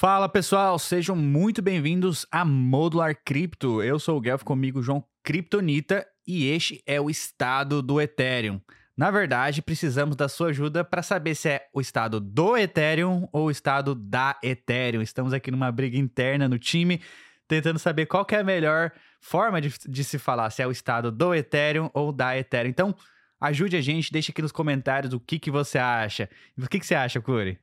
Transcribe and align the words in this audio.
Fala 0.00 0.30
pessoal, 0.30 0.78
sejam 0.78 1.14
muito 1.14 1.60
bem-vindos 1.60 2.24
a 2.32 2.42
Modular 2.42 3.14
Cripto. 3.22 3.82
Eu 3.82 3.98
sou 3.98 4.16
o 4.16 4.20
Guelph, 4.22 4.42
comigo 4.42 4.80
João 4.80 5.04
Kryptonita 5.22 6.06
e 6.26 6.46
este 6.46 6.82
é 6.86 6.98
o 6.98 7.10
estado 7.10 7.82
do 7.82 8.00
Ethereum. 8.00 8.62
Na 8.96 9.10
verdade, 9.10 9.60
precisamos 9.60 10.16
da 10.16 10.26
sua 10.26 10.48
ajuda 10.48 10.82
para 10.82 11.02
saber 11.02 11.34
se 11.34 11.50
é 11.50 11.68
o 11.74 11.82
estado 11.82 12.18
do 12.18 12.56
Ethereum 12.56 13.28
ou 13.30 13.48
o 13.48 13.50
estado 13.50 13.94
da 13.94 14.38
Ethereum. 14.42 15.02
Estamos 15.02 15.34
aqui 15.34 15.50
numa 15.50 15.70
briga 15.70 15.98
interna 15.98 16.48
no 16.48 16.58
time, 16.58 17.02
tentando 17.46 17.78
saber 17.78 18.06
qual 18.06 18.26
é 18.30 18.36
a 18.36 18.42
melhor 18.42 18.92
forma 19.20 19.60
de, 19.60 19.70
de 19.86 20.02
se 20.02 20.18
falar, 20.18 20.48
se 20.48 20.62
é 20.62 20.66
o 20.66 20.70
estado 20.70 21.12
do 21.12 21.34
Ethereum 21.34 21.90
ou 21.92 22.10
da 22.10 22.34
Ethereum. 22.38 22.70
Então, 22.70 22.94
ajude 23.38 23.76
a 23.76 23.82
gente, 23.82 24.10
deixe 24.10 24.32
aqui 24.32 24.40
nos 24.40 24.50
comentários 24.50 25.12
o 25.12 25.20
que, 25.20 25.38
que 25.38 25.50
você 25.50 25.76
acha. 25.76 26.26
O 26.56 26.66
que, 26.68 26.80
que 26.80 26.86
você 26.86 26.94
acha, 26.94 27.20
Curi? 27.20 27.60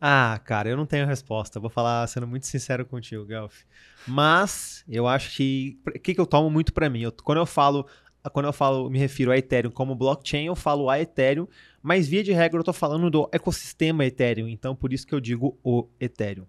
Ah, 0.00 0.40
cara, 0.44 0.68
eu 0.68 0.76
não 0.76 0.86
tenho 0.86 1.06
resposta. 1.06 1.58
Vou 1.58 1.70
falar 1.70 2.06
sendo 2.06 2.26
muito 2.26 2.46
sincero 2.46 2.86
contigo, 2.86 3.26
Gelf. 3.26 3.64
Mas 4.06 4.84
eu 4.88 5.06
acho 5.08 5.34
que 5.36 5.78
o 5.86 5.98
que, 5.98 6.14
que 6.14 6.20
eu 6.20 6.26
tomo 6.26 6.48
muito 6.48 6.72
para 6.72 6.88
mim? 6.88 7.00
Eu, 7.00 7.12
quando 7.12 7.38
eu 7.38 7.46
falo, 7.46 7.86
quando 8.32 8.46
eu 8.46 8.52
falo, 8.52 8.88
me 8.88 8.98
refiro 8.98 9.32
a 9.32 9.36
Ethereum 9.36 9.70
como 9.70 9.96
blockchain, 9.96 10.46
eu 10.46 10.54
falo 10.54 10.88
a 10.88 11.00
Ethereum, 11.00 11.48
mas 11.82 12.06
via 12.08 12.22
de 12.22 12.32
regra 12.32 12.60
eu 12.60 12.64
tô 12.64 12.72
falando 12.72 13.10
do 13.10 13.28
ecossistema 13.32 14.04
Ethereum, 14.04 14.48
então 14.48 14.74
por 14.74 14.92
isso 14.92 15.06
que 15.06 15.14
eu 15.14 15.20
digo 15.20 15.58
o 15.64 15.88
Ethereum. 16.00 16.46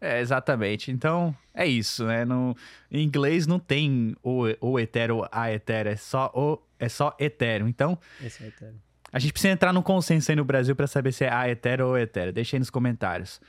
É, 0.00 0.18
exatamente. 0.20 0.90
Então, 0.90 1.36
é 1.52 1.66
isso, 1.66 2.06
né? 2.06 2.24
No, 2.24 2.56
em 2.90 3.04
inglês 3.04 3.46
não 3.46 3.58
tem 3.58 4.16
o, 4.22 4.44
o 4.60 4.80
Ethereum, 4.80 5.24
a 5.30 5.52
Ethereum, 5.52 5.92
é 5.92 5.96
só 5.96 6.32
o 6.34 6.58
é 6.78 6.88
só 6.88 7.14
Ethereum. 7.18 7.68
Então, 7.68 7.98
Esse 8.24 8.42
é 8.42 8.46
Ethereum. 8.46 8.78
A 9.12 9.18
gente 9.18 9.32
precisa 9.32 9.52
entrar 9.52 9.72
num 9.72 9.82
consenso 9.82 10.30
aí 10.30 10.36
no 10.36 10.44
Brasil 10.44 10.74
para 10.76 10.86
saber 10.86 11.12
se 11.12 11.24
é 11.24 11.32
a 11.32 11.48
Ethereum 11.48 11.88
ou 11.88 11.98
Ethereum. 11.98 12.32
Deixa 12.32 12.56
aí 12.56 12.60
nos 12.60 12.70
comentários. 12.70 13.40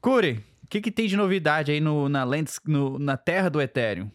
Curi, 0.00 0.44
o 0.64 0.66
que, 0.68 0.80
que 0.80 0.90
tem 0.90 1.06
de 1.06 1.16
novidade 1.16 1.70
aí 1.70 1.80
no, 1.80 2.08
na, 2.08 2.24
lentes, 2.24 2.60
no, 2.66 2.98
na 2.98 3.16
terra 3.16 3.48
do 3.48 3.60
Ethereum? 3.60 4.10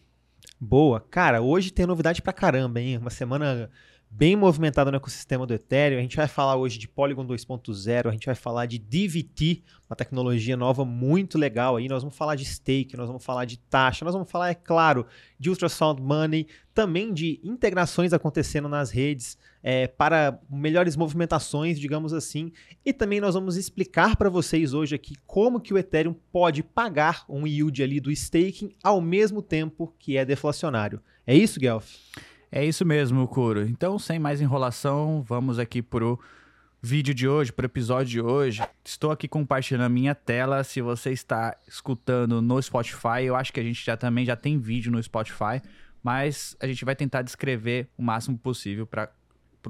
Boa. 0.60 1.00
Cara, 1.00 1.40
hoje 1.40 1.72
tem 1.72 1.86
novidade 1.86 2.20
pra 2.20 2.32
caramba, 2.32 2.80
hein? 2.80 2.98
Uma 2.98 3.10
semana 3.10 3.70
bem 4.14 4.36
movimentada 4.36 4.90
no 4.90 4.98
ecossistema 4.98 5.46
do 5.46 5.54
Ethereum. 5.54 5.98
A 5.98 6.02
gente 6.02 6.18
vai 6.18 6.28
falar 6.28 6.56
hoje 6.56 6.78
de 6.78 6.86
Polygon 6.86 7.26
2.0, 7.26 8.08
a 8.08 8.12
gente 8.12 8.26
vai 8.26 8.34
falar 8.34 8.66
de 8.66 8.78
DVT, 8.78 9.62
uma 9.88 9.96
tecnologia 9.96 10.54
nova 10.54 10.84
muito 10.84 11.38
legal 11.38 11.76
aí. 11.76 11.88
Nós 11.88 12.02
vamos 12.02 12.16
falar 12.16 12.34
de 12.34 12.44
stake, 12.44 12.94
nós 12.94 13.06
vamos 13.06 13.24
falar 13.24 13.46
de 13.46 13.58
taxa, 13.58 14.04
nós 14.04 14.12
vamos 14.12 14.30
falar, 14.30 14.50
é 14.50 14.54
claro, 14.54 15.06
de 15.38 15.48
ultrasound 15.48 16.02
money, 16.02 16.46
também 16.74 17.12
de 17.12 17.40
integrações 17.42 18.12
acontecendo 18.12 18.68
nas 18.68 18.90
redes 18.90 19.38
é, 19.62 19.86
para 19.86 20.38
melhores 20.50 20.94
movimentações, 20.94 21.80
digamos 21.80 22.12
assim. 22.12 22.52
E 22.84 22.92
também 22.92 23.18
nós 23.18 23.32
vamos 23.32 23.56
explicar 23.56 24.16
para 24.16 24.28
vocês 24.28 24.74
hoje 24.74 24.94
aqui 24.94 25.14
como 25.26 25.58
que 25.58 25.72
o 25.72 25.78
Ethereum 25.78 26.14
pode 26.30 26.62
pagar 26.62 27.24
um 27.30 27.46
yield 27.46 27.82
ali 27.82 27.98
do 27.98 28.10
staking 28.10 28.74
ao 28.82 29.00
mesmo 29.00 29.40
tempo 29.40 29.94
que 29.98 30.18
é 30.18 30.24
deflacionário. 30.24 31.00
É 31.26 31.34
isso, 31.34 31.58
Guelph? 31.58 31.88
É 32.54 32.62
isso 32.62 32.84
mesmo, 32.84 33.26
Kuro. 33.26 33.66
Então, 33.66 33.98
sem 33.98 34.18
mais 34.18 34.42
enrolação, 34.42 35.24
vamos 35.26 35.58
aqui 35.58 35.80
pro 35.80 36.20
vídeo 36.82 37.14
de 37.14 37.26
hoje, 37.26 37.50
pro 37.50 37.64
episódio 37.64 38.10
de 38.10 38.20
hoje. 38.20 38.62
Estou 38.84 39.10
aqui 39.10 39.26
compartilhando 39.26 39.86
a 39.86 39.88
minha 39.88 40.14
tela. 40.14 40.62
Se 40.62 40.82
você 40.82 41.12
está 41.12 41.56
escutando 41.66 42.42
no 42.42 42.60
Spotify, 42.60 43.24
eu 43.24 43.34
acho 43.34 43.54
que 43.54 43.58
a 43.58 43.62
gente 43.62 43.82
já 43.82 43.96
também 43.96 44.26
já 44.26 44.36
tem 44.36 44.58
vídeo 44.58 44.92
no 44.92 45.02
Spotify, 45.02 45.62
mas 46.02 46.54
a 46.60 46.66
gente 46.66 46.84
vai 46.84 46.94
tentar 46.94 47.22
descrever 47.22 47.88
o 47.96 48.02
máximo 48.02 48.36
possível 48.36 48.86
para 48.86 49.10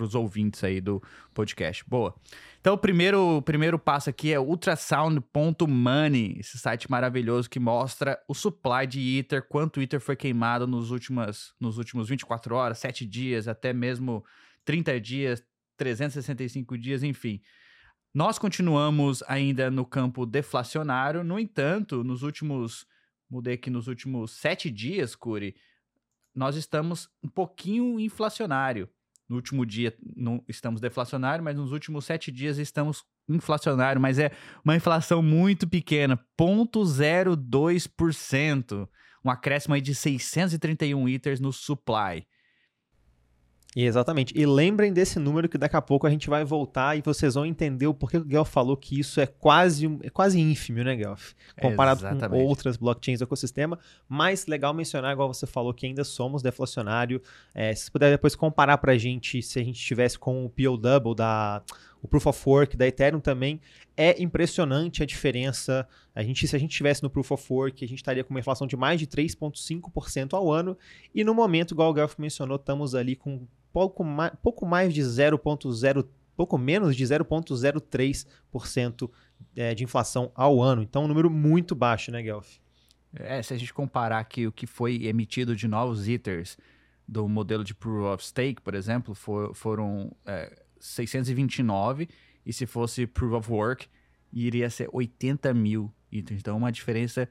os 0.00 0.14
ouvintes 0.14 0.62
aí 0.62 0.80
do 0.80 1.02
podcast. 1.34 1.84
Boa. 1.86 2.14
Então, 2.60 2.74
o 2.74 2.78
primeiro, 2.78 3.38
o 3.38 3.42
primeiro 3.42 3.78
passo 3.78 4.08
aqui 4.08 4.32
é 4.32 4.38
ultrasound.money, 4.38 6.36
esse 6.38 6.56
site 6.58 6.88
maravilhoso 6.88 7.50
que 7.50 7.58
mostra 7.58 8.16
o 8.28 8.34
supply 8.34 8.86
de 8.86 9.18
Ether, 9.18 9.42
quanto 9.48 9.82
Ether 9.82 10.00
foi 10.00 10.14
queimado 10.14 10.66
nos, 10.66 10.92
últimos 10.92 11.52
nos 11.60 11.76
últimos 11.76 12.08
24 12.08 12.54
horas, 12.54 12.78
7 12.78 13.04
dias, 13.04 13.48
até 13.48 13.72
mesmo 13.72 14.24
30 14.64 15.00
dias, 15.00 15.44
365 15.76 16.78
dias, 16.78 17.02
enfim. 17.02 17.40
Nós 18.14 18.38
continuamos 18.38 19.22
ainda 19.26 19.70
no 19.70 19.86
campo 19.86 20.26
deflacionário, 20.26 21.24
no 21.24 21.38
entanto, 21.38 22.04
nos 22.04 22.22
últimos, 22.22 22.86
mudei 23.28 23.54
aqui, 23.54 23.70
nos 23.70 23.88
últimos 23.88 24.32
7 24.32 24.70
dias, 24.70 25.16
Curi, 25.16 25.56
nós 26.34 26.56
estamos 26.56 27.08
um 27.22 27.28
pouquinho 27.28 27.98
inflacionário. 27.98 28.88
No 29.28 29.36
último 29.36 29.64
dia 29.64 29.96
não 30.16 30.42
estamos 30.48 30.80
deflacionário, 30.80 31.44
mas 31.44 31.56
nos 31.56 31.70
últimos 31.72 32.04
sete 32.04 32.30
dias 32.30 32.58
estamos 32.58 33.04
inflacionário, 33.28 34.00
mas 34.00 34.18
é 34.18 34.32
uma 34.64 34.76
inflação 34.76 35.22
muito 35.22 35.68
pequena, 35.68 36.18
0,02%. 36.38 38.88
Um 39.24 39.30
acréscimo 39.30 39.74
aí 39.74 39.80
de 39.80 39.94
631 39.94 41.08
itens 41.08 41.38
no 41.38 41.52
supply. 41.52 42.26
Exatamente. 43.74 44.34
E 44.36 44.44
lembrem 44.44 44.92
desse 44.92 45.18
número 45.18 45.48
que 45.48 45.56
daqui 45.56 45.76
a 45.76 45.80
pouco 45.80 46.06
a 46.06 46.10
gente 46.10 46.28
vai 46.28 46.44
voltar 46.44 46.96
e 46.96 47.00
vocês 47.00 47.34
vão 47.34 47.46
entender 47.46 47.86
o 47.86 47.94
porquê 47.94 48.18
o 48.18 48.24
Guelph 48.24 48.50
falou 48.50 48.76
que 48.76 49.00
isso 49.00 49.18
é 49.18 49.26
quase, 49.26 49.86
é 50.02 50.10
quase 50.10 50.38
ínfimo, 50.38 50.84
né, 50.84 50.94
Guelph? 50.94 51.32
Comparado 51.60 52.02
com 52.28 52.44
outras 52.44 52.76
blockchains 52.76 53.20
do 53.20 53.24
ecossistema. 53.24 53.78
Mas 54.06 54.46
legal 54.46 54.74
mencionar, 54.74 55.12
igual 55.12 55.32
você 55.32 55.46
falou, 55.46 55.72
que 55.72 55.86
ainda 55.86 56.04
somos 56.04 56.42
deflacionário. 56.42 57.22
É, 57.54 57.74
se 57.74 57.90
puder 57.90 58.10
depois 58.10 58.34
comparar 58.34 58.76
pra 58.76 58.98
gente, 58.98 59.42
se 59.42 59.58
a 59.58 59.64
gente 59.64 59.76
estivesse 59.76 60.18
com 60.18 60.44
o 60.44 60.50
PO 60.50 60.76
Double 60.76 61.14
da 61.14 61.62
o 62.02 62.08
Proof 62.08 62.26
of 62.26 62.48
Work 62.48 62.76
da 62.76 62.86
Ethereum 62.86 63.20
também 63.20 63.60
é 63.96 64.20
impressionante 64.20 65.02
a 65.02 65.06
diferença. 65.06 65.86
A 66.14 66.22
gente, 66.22 66.46
se 66.48 66.56
a 66.56 66.58
gente 66.58 66.72
estivesse 66.72 67.02
no 67.02 67.08
Proof 67.08 67.30
of 67.30 67.52
Work, 67.52 67.84
a 67.84 67.88
gente 67.88 67.98
estaria 67.98 68.24
com 68.24 68.30
uma 68.30 68.40
inflação 68.40 68.66
de 68.66 68.76
mais 68.76 68.98
de 68.98 69.06
3,5% 69.06 70.34
ao 70.34 70.50
ano. 70.50 70.76
E 71.14 71.22
no 71.22 71.32
momento, 71.32 71.72
igual 71.72 71.90
o 71.90 71.94
Guelph 71.94 72.18
mencionou, 72.18 72.56
estamos 72.56 72.96
ali 72.96 73.14
com 73.14 73.46
pouco 73.72 74.02
mais, 74.02 74.32
pouco 74.42 74.66
mais 74.66 74.92
de 74.92 75.00
0,0, 75.00 76.04
pouco 76.36 76.58
menos 76.58 76.96
de 76.96 77.04
0,03% 77.04 79.10
é, 79.54 79.72
de 79.72 79.84
inflação 79.84 80.32
ao 80.34 80.60
ano. 80.60 80.82
Então, 80.82 81.04
um 81.04 81.08
número 81.08 81.30
muito 81.30 81.76
baixo, 81.76 82.10
né, 82.10 82.20
Guelph? 82.20 82.56
É, 83.14 83.40
se 83.42 83.54
a 83.54 83.56
gente 83.56 83.72
comparar 83.72 84.18
aqui 84.18 84.46
o 84.46 84.52
que 84.52 84.66
foi 84.66 85.04
emitido 85.04 85.54
de 85.54 85.68
novos 85.68 86.08
Ethers 86.08 86.58
do 87.06 87.28
modelo 87.28 87.62
de 87.62 87.74
Proof 87.74 88.14
of 88.14 88.24
Stake, 88.24 88.60
por 88.60 88.74
exemplo, 88.74 89.14
for, 89.14 89.54
foram 89.54 90.10
é, 90.26 90.62
629, 90.82 92.08
e 92.44 92.52
se 92.52 92.66
fosse 92.66 93.06
Proof 93.06 93.32
of 93.34 93.52
Work, 93.52 93.86
iria 94.32 94.68
ser 94.68 94.88
80 94.92 95.54
mil 95.54 95.92
itens. 96.10 96.40
Então, 96.40 96.56
uma 96.56 96.72
diferença 96.72 97.28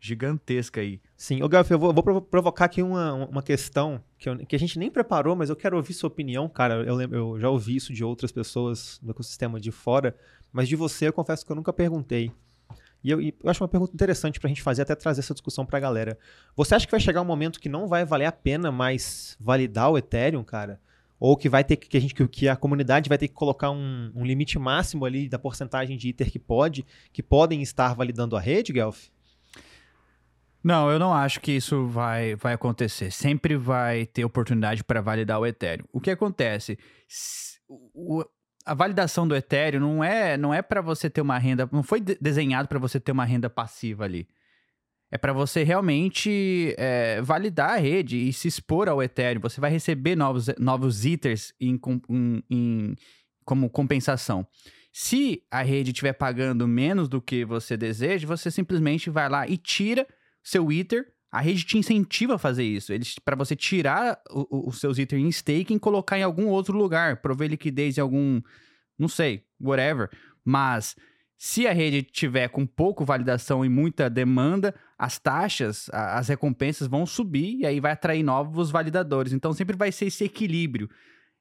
gigantesca 0.00 0.80
aí. 0.80 1.00
Sim, 1.16 1.42
ô 1.42 1.48
Gabriel, 1.48 1.76
eu 1.76 1.92
vou, 1.92 1.92
vou, 1.92 2.20
provocar 2.22 2.66
aqui 2.66 2.82
uma, 2.82 3.14
uma 3.14 3.42
questão 3.42 4.00
que, 4.16 4.28
eu, 4.28 4.36
que, 4.38 4.54
a 4.54 4.58
gente 4.58 4.78
nem 4.78 4.90
preparou, 4.90 5.34
mas 5.34 5.50
eu 5.50 5.56
quero 5.56 5.76
ouvir 5.76 5.92
sua 5.94 6.08
opinião, 6.08 6.48
cara. 6.48 6.84
Eu, 6.84 7.00
eu 7.00 7.40
já 7.40 7.50
ouvi 7.50 7.74
isso 7.74 7.92
de 7.92 8.04
outras 8.04 8.30
pessoas 8.30 9.00
do 9.02 9.10
ecossistema 9.10 9.58
de 9.58 9.72
fora, 9.72 10.14
mas 10.52 10.68
de 10.68 10.76
você 10.76 11.08
eu 11.08 11.12
confesso 11.12 11.44
que 11.44 11.50
eu 11.50 11.56
nunca 11.56 11.72
perguntei. 11.72 12.30
E 13.02 13.10
eu, 13.10 13.20
e 13.20 13.34
eu 13.42 13.50
acho 13.50 13.62
uma 13.62 13.68
pergunta 13.68 13.92
interessante 13.92 14.38
para 14.38 14.46
a 14.46 14.50
gente 14.50 14.62
fazer, 14.62 14.82
até 14.82 14.94
trazer 14.94 15.20
essa 15.20 15.34
discussão 15.34 15.66
para 15.66 15.78
a 15.78 15.80
galera. 15.80 16.18
Você 16.54 16.74
acha 16.74 16.86
que 16.86 16.90
vai 16.90 17.00
chegar 17.00 17.20
um 17.20 17.24
momento 17.24 17.58
que 17.58 17.68
não 17.68 17.88
vai 17.88 18.04
valer 18.04 18.26
a 18.26 18.32
pena 18.32 18.70
mais 18.70 19.36
validar 19.40 19.90
o 19.90 19.98
Ethereum, 19.98 20.44
cara? 20.44 20.80
Ou 21.18 21.36
que 21.36 21.48
vai 21.48 21.64
ter 21.64 21.76
que, 21.76 21.96
a 21.96 22.00
gente 22.00 22.14
que 22.28 22.48
a 22.48 22.56
comunidade 22.56 23.08
vai 23.08 23.16
ter 23.16 23.28
que 23.28 23.34
colocar 23.34 23.70
um, 23.70 24.10
um 24.14 24.24
limite 24.24 24.58
máximo 24.58 25.04
ali 25.04 25.28
da 25.28 25.38
porcentagem 25.38 25.96
de 25.96 26.08
Ether 26.08 26.30
que 26.30 26.38
pode, 26.38 26.84
que 27.12 27.22
podem 27.22 27.62
estar 27.62 27.94
validando 27.94 28.36
a 28.36 28.40
rede, 28.40 28.72
Guelph? 28.72 29.06
Não, 30.62 30.90
eu 30.90 30.98
não 30.98 31.12
acho 31.12 31.40
que 31.40 31.52
isso 31.52 31.86
vai, 31.86 32.34
vai 32.36 32.54
acontecer. 32.54 33.10
Sempre 33.10 33.54
vai 33.54 34.06
ter 34.06 34.24
oportunidade 34.24 34.82
para 34.82 35.02
validar 35.02 35.38
o 35.38 35.46
Ethereum. 35.46 35.84
O 35.92 36.00
que 36.00 36.10
acontece? 36.10 36.78
O, 37.68 38.24
a 38.64 38.72
validação 38.72 39.28
do 39.28 39.36
Ethereum 39.36 39.80
não 39.80 40.02
é, 40.02 40.38
não 40.38 40.54
é 40.54 40.62
para 40.62 40.80
você 40.80 41.10
ter 41.10 41.20
uma 41.20 41.38
renda, 41.38 41.68
não 41.70 41.82
foi 41.82 42.00
desenhado 42.00 42.66
para 42.66 42.78
você 42.78 42.98
ter 42.98 43.12
uma 43.12 43.26
renda 43.26 43.50
passiva 43.50 44.04
ali. 44.04 44.26
É 45.14 45.16
para 45.16 45.32
você 45.32 45.62
realmente 45.62 46.74
é, 46.76 47.22
validar 47.22 47.70
a 47.70 47.76
rede 47.76 48.16
e 48.16 48.32
se 48.32 48.48
expor 48.48 48.88
ao 48.88 49.00
Ethereum. 49.00 49.40
Você 49.42 49.60
vai 49.60 49.70
receber 49.70 50.16
novos, 50.16 50.48
novos 50.58 51.04
Ethers 51.04 51.54
em, 51.60 51.80
em, 52.10 52.42
em, 52.50 52.96
como 53.44 53.70
compensação. 53.70 54.44
Se 54.92 55.40
a 55.48 55.62
rede 55.62 55.92
estiver 55.92 56.14
pagando 56.14 56.66
menos 56.66 57.08
do 57.08 57.22
que 57.22 57.44
você 57.44 57.76
deseja, 57.76 58.26
você 58.26 58.50
simplesmente 58.50 59.08
vai 59.08 59.28
lá 59.28 59.46
e 59.46 59.56
tira 59.56 60.04
seu 60.42 60.72
Ether, 60.72 61.06
a 61.30 61.40
rede 61.40 61.64
te 61.64 61.78
incentiva 61.78 62.34
a 62.34 62.38
fazer 62.38 62.64
isso. 62.64 62.92
Para 63.24 63.36
você 63.36 63.54
tirar 63.54 64.20
os 64.50 64.80
seus 64.80 64.98
Ether 64.98 65.20
em 65.20 65.28
staking 65.28 65.76
e 65.76 65.78
colocar 65.78 66.18
em 66.18 66.24
algum 66.24 66.48
outro 66.48 66.76
lugar, 66.76 67.22
prover 67.22 67.50
liquidez 67.50 67.96
em 67.96 68.00
algum, 68.00 68.42
não 68.98 69.06
sei, 69.06 69.44
whatever. 69.60 70.10
Mas 70.44 70.96
se 71.46 71.66
a 71.66 71.74
rede 71.74 72.00
tiver 72.00 72.48
com 72.48 72.64
pouco 72.64 73.04
validação 73.04 73.62
e 73.66 73.68
muita 73.68 74.08
demanda, 74.08 74.74
as 74.98 75.18
taxas, 75.18 75.90
as 75.92 76.28
recompensas 76.28 76.88
vão 76.88 77.04
subir 77.04 77.58
e 77.58 77.66
aí 77.66 77.80
vai 77.80 77.92
atrair 77.92 78.22
novos 78.22 78.70
validadores. 78.70 79.30
Então 79.30 79.52
sempre 79.52 79.76
vai 79.76 79.92
ser 79.92 80.06
esse 80.06 80.24
equilíbrio. 80.24 80.88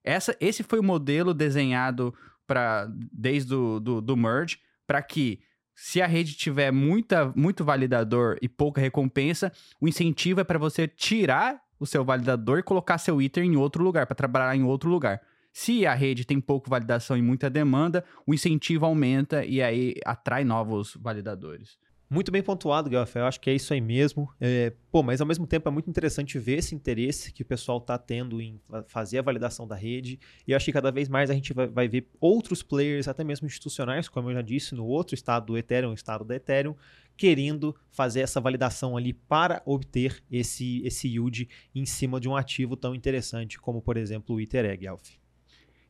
Essa, 0.04 0.36
esse 0.42 0.62
foi 0.62 0.78
o 0.78 0.84
modelo 0.84 1.34
desenhado 1.34 2.14
para 2.46 2.86
desde 3.14 3.56
o 3.56 3.80
do, 3.80 4.02
do 4.02 4.18
merge 4.18 4.60
para 4.86 5.02
que 5.02 5.40
Se 5.74 6.02
a 6.02 6.06
rede 6.06 6.34
tiver 6.34 6.70
muita, 6.70 7.32
muito 7.34 7.64
validador 7.64 8.38
e 8.42 8.50
pouca 8.50 8.82
recompensa, 8.82 9.54
o 9.80 9.88
incentivo 9.88 10.42
é 10.42 10.44
para 10.44 10.60
você 10.60 10.86
tirar 10.86 11.62
o 11.80 11.86
seu 11.86 12.04
validador 12.04 12.60
e 12.60 12.64
colocar 12.64 12.98
seu 12.98 13.22
Ether 13.22 13.46
em 13.46 13.56
outro 13.56 13.82
lugar, 13.82 14.06
para 14.06 14.16
trabalhar 14.16 14.54
em 14.54 14.64
outro 14.64 14.90
lugar. 14.90 15.22
Se 15.54 15.86
a 15.86 15.94
rede 15.94 16.26
tem 16.26 16.42
pouco 16.42 16.68
validação 16.68 17.16
e 17.16 17.22
muita 17.22 17.48
demanda, 17.48 18.04
o 18.26 18.34
incentivo 18.34 18.88
aumenta 18.88 19.46
e 19.46 19.62
aí 19.62 19.94
atrai 20.04 20.44
novos 20.44 20.98
validadores. 21.00 21.78
Muito 22.10 22.32
bem 22.32 22.42
pontuado. 22.44 22.92
Eu 22.94 23.26
acho 23.26 23.40
que 23.40 23.50
é 23.52 23.56
isso 23.56 23.72
aí 23.72 23.80
mesmo. 23.80 24.28
É, 24.42 24.74
pô, 24.92 25.04
mas 25.04 25.22
ao 25.22 25.28
mesmo 25.28 25.46
tempo 25.46 25.70
é 25.70 25.72
muito 25.72 25.90
interessante 25.90 26.40
ver 26.40 26.58
esse 26.58 26.74
interesse 26.74 27.32
que 27.32 27.44
o 27.44 27.46
pessoal 27.46 27.78
está 27.78 28.00
tendo 28.00 28.42
em 28.42 28.60
fazer 28.88 29.20
a 29.20 29.22
validação 29.22 29.68
da 29.68 29.76
rede. 29.76 30.20
E 30.48 30.52
eu 30.52 30.58
acho 30.58 30.66
que 30.66 30.72
cada 30.72 30.92
vez 30.92 31.08
mais 31.08 31.30
a 31.30 31.34
gente 31.36 31.54
vai, 31.54 31.88
ver 31.88 32.08
outros 32.20 32.64
players, 32.64 33.08
até 33.08 33.24
mesmo 33.24 33.46
institucionais, 33.46 34.10
como 34.10 34.32
eu 34.32 34.34
já 34.34 34.42
disse, 34.42 34.74
no 34.74 34.86
outro 34.86 35.14
estado 35.14 35.46
do 35.46 35.58
Ethereum, 35.58 35.92
o 35.92 35.96
estado 35.96 36.24
da 36.24 36.36
Ethereum, 36.36 36.76
querendo 37.16 37.76
fazer 37.92 38.22
essa 38.22 38.42
validação 38.42 38.98
ali 38.98 39.14
para 39.14 39.62
obter 39.66 40.24
esse, 40.32 40.82
esse 40.84 41.08
yield 41.08 41.48
em 41.74 41.86
cima 41.86 42.20
de 42.20 42.28
um 42.28 42.36
ativo 42.36 42.76
tão 42.76 42.94
interessante 42.94 43.60
como, 43.60 43.82
por 43.82 43.98
exemplo, 43.98 44.36
o 44.36 44.42
Ether 44.42 44.78
Guelph. 44.78 45.23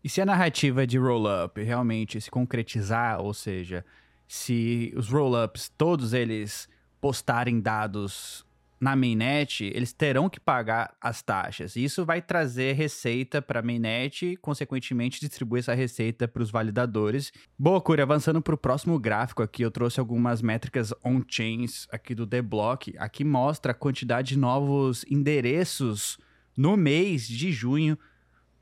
E 0.04 0.10
se 0.10 0.20
a 0.20 0.26
narrativa 0.26 0.86
de 0.86 0.98
roll-up 0.98 1.62
realmente 1.64 2.20
se 2.20 2.30
concretizar, 2.30 3.22
ou 3.22 3.34
seja, 3.34 3.86
se 4.28 4.94
os 4.98 5.08
roll-ups, 5.08 5.72
todos 5.78 6.12
eles 6.12 6.68
postarem 7.00 7.62
dados 7.62 8.46
na 8.82 8.98
mainnet, 8.98 9.64
eles 9.74 9.94
terão 9.94 10.30
que 10.30 10.42
pagar 10.42 10.94
as 11.00 11.22
taxas. 11.22 11.78
Isso 11.78 12.04
vai 12.04 12.22
trazer 12.22 12.74
receita 12.74 13.42
para 13.42 13.62
a 13.62 13.64
mainnet 13.64 14.26
e, 14.26 14.36
consequentemente, 14.36 15.22
distribuir 15.22 15.62
essa 15.62 15.74
receita 15.74 16.28
para 16.28 16.44
os 16.44 16.52
validadores. 16.52 17.32
Boa, 17.58 17.80
Curi, 17.80 18.02
avançando 18.02 18.42
para 18.42 18.56
o 18.56 18.58
próximo 18.58 19.00
gráfico 19.00 19.42
aqui, 19.42 19.62
eu 19.62 19.72
trouxe 19.72 20.02
algumas 20.02 20.42
métricas 20.42 20.94
on-chains 21.02 21.88
aqui 21.90 22.14
do 22.14 22.28
The 22.28 22.42
Block. 22.42 22.94
Aqui 22.98 23.24
mostra 23.24 23.72
a 23.72 23.76
quantidade 23.76 24.30
de 24.30 24.38
novos 24.38 25.06
endereços 25.10 26.18
no 26.58 26.76
mês 26.76 27.26
de 27.26 27.54
junho 27.54 27.98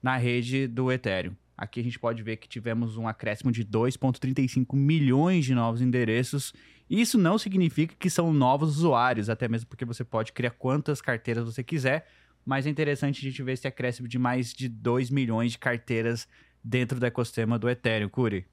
na 0.01 0.17
rede 0.17 0.67
do 0.67 0.91
Ethereum. 0.91 1.35
Aqui 1.57 1.79
a 1.79 1.83
gente 1.83 1.99
pode 1.99 2.23
ver 2.23 2.37
que 2.37 2.47
tivemos 2.47 2.97
um 2.97 3.07
acréscimo 3.07 3.51
de 3.51 3.63
2,35 3.63 4.75
milhões 4.75 5.45
de 5.45 5.53
novos 5.53 5.79
endereços. 5.79 6.53
Isso 6.89 7.17
não 7.17 7.37
significa 7.37 7.95
que 7.97 8.09
são 8.09 8.33
novos 8.33 8.77
usuários, 8.77 9.29
até 9.29 9.47
mesmo 9.47 9.67
porque 9.69 9.85
você 9.85 10.03
pode 10.03 10.33
criar 10.33 10.51
quantas 10.51 11.01
carteiras 11.01 11.45
você 11.45 11.63
quiser, 11.63 12.07
mas 12.43 12.65
é 12.65 12.69
interessante 12.69 13.19
a 13.19 13.29
gente 13.29 13.43
ver 13.43 13.53
esse 13.53 13.67
acréscimo 13.67 14.07
de 14.07 14.17
mais 14.17 14.53
de 14.53 14.67
2 14.67 15.11
milhões 15.11 15.51
de 15.51 15.59
carteiras 15.59 16.27
dentro 16.63 16.99
do 16.99 17.05
ecossistema 17.05 17.59
do 17.59 17.69
Ethereum, 17.69 18.09
Curi. 18.09 18.45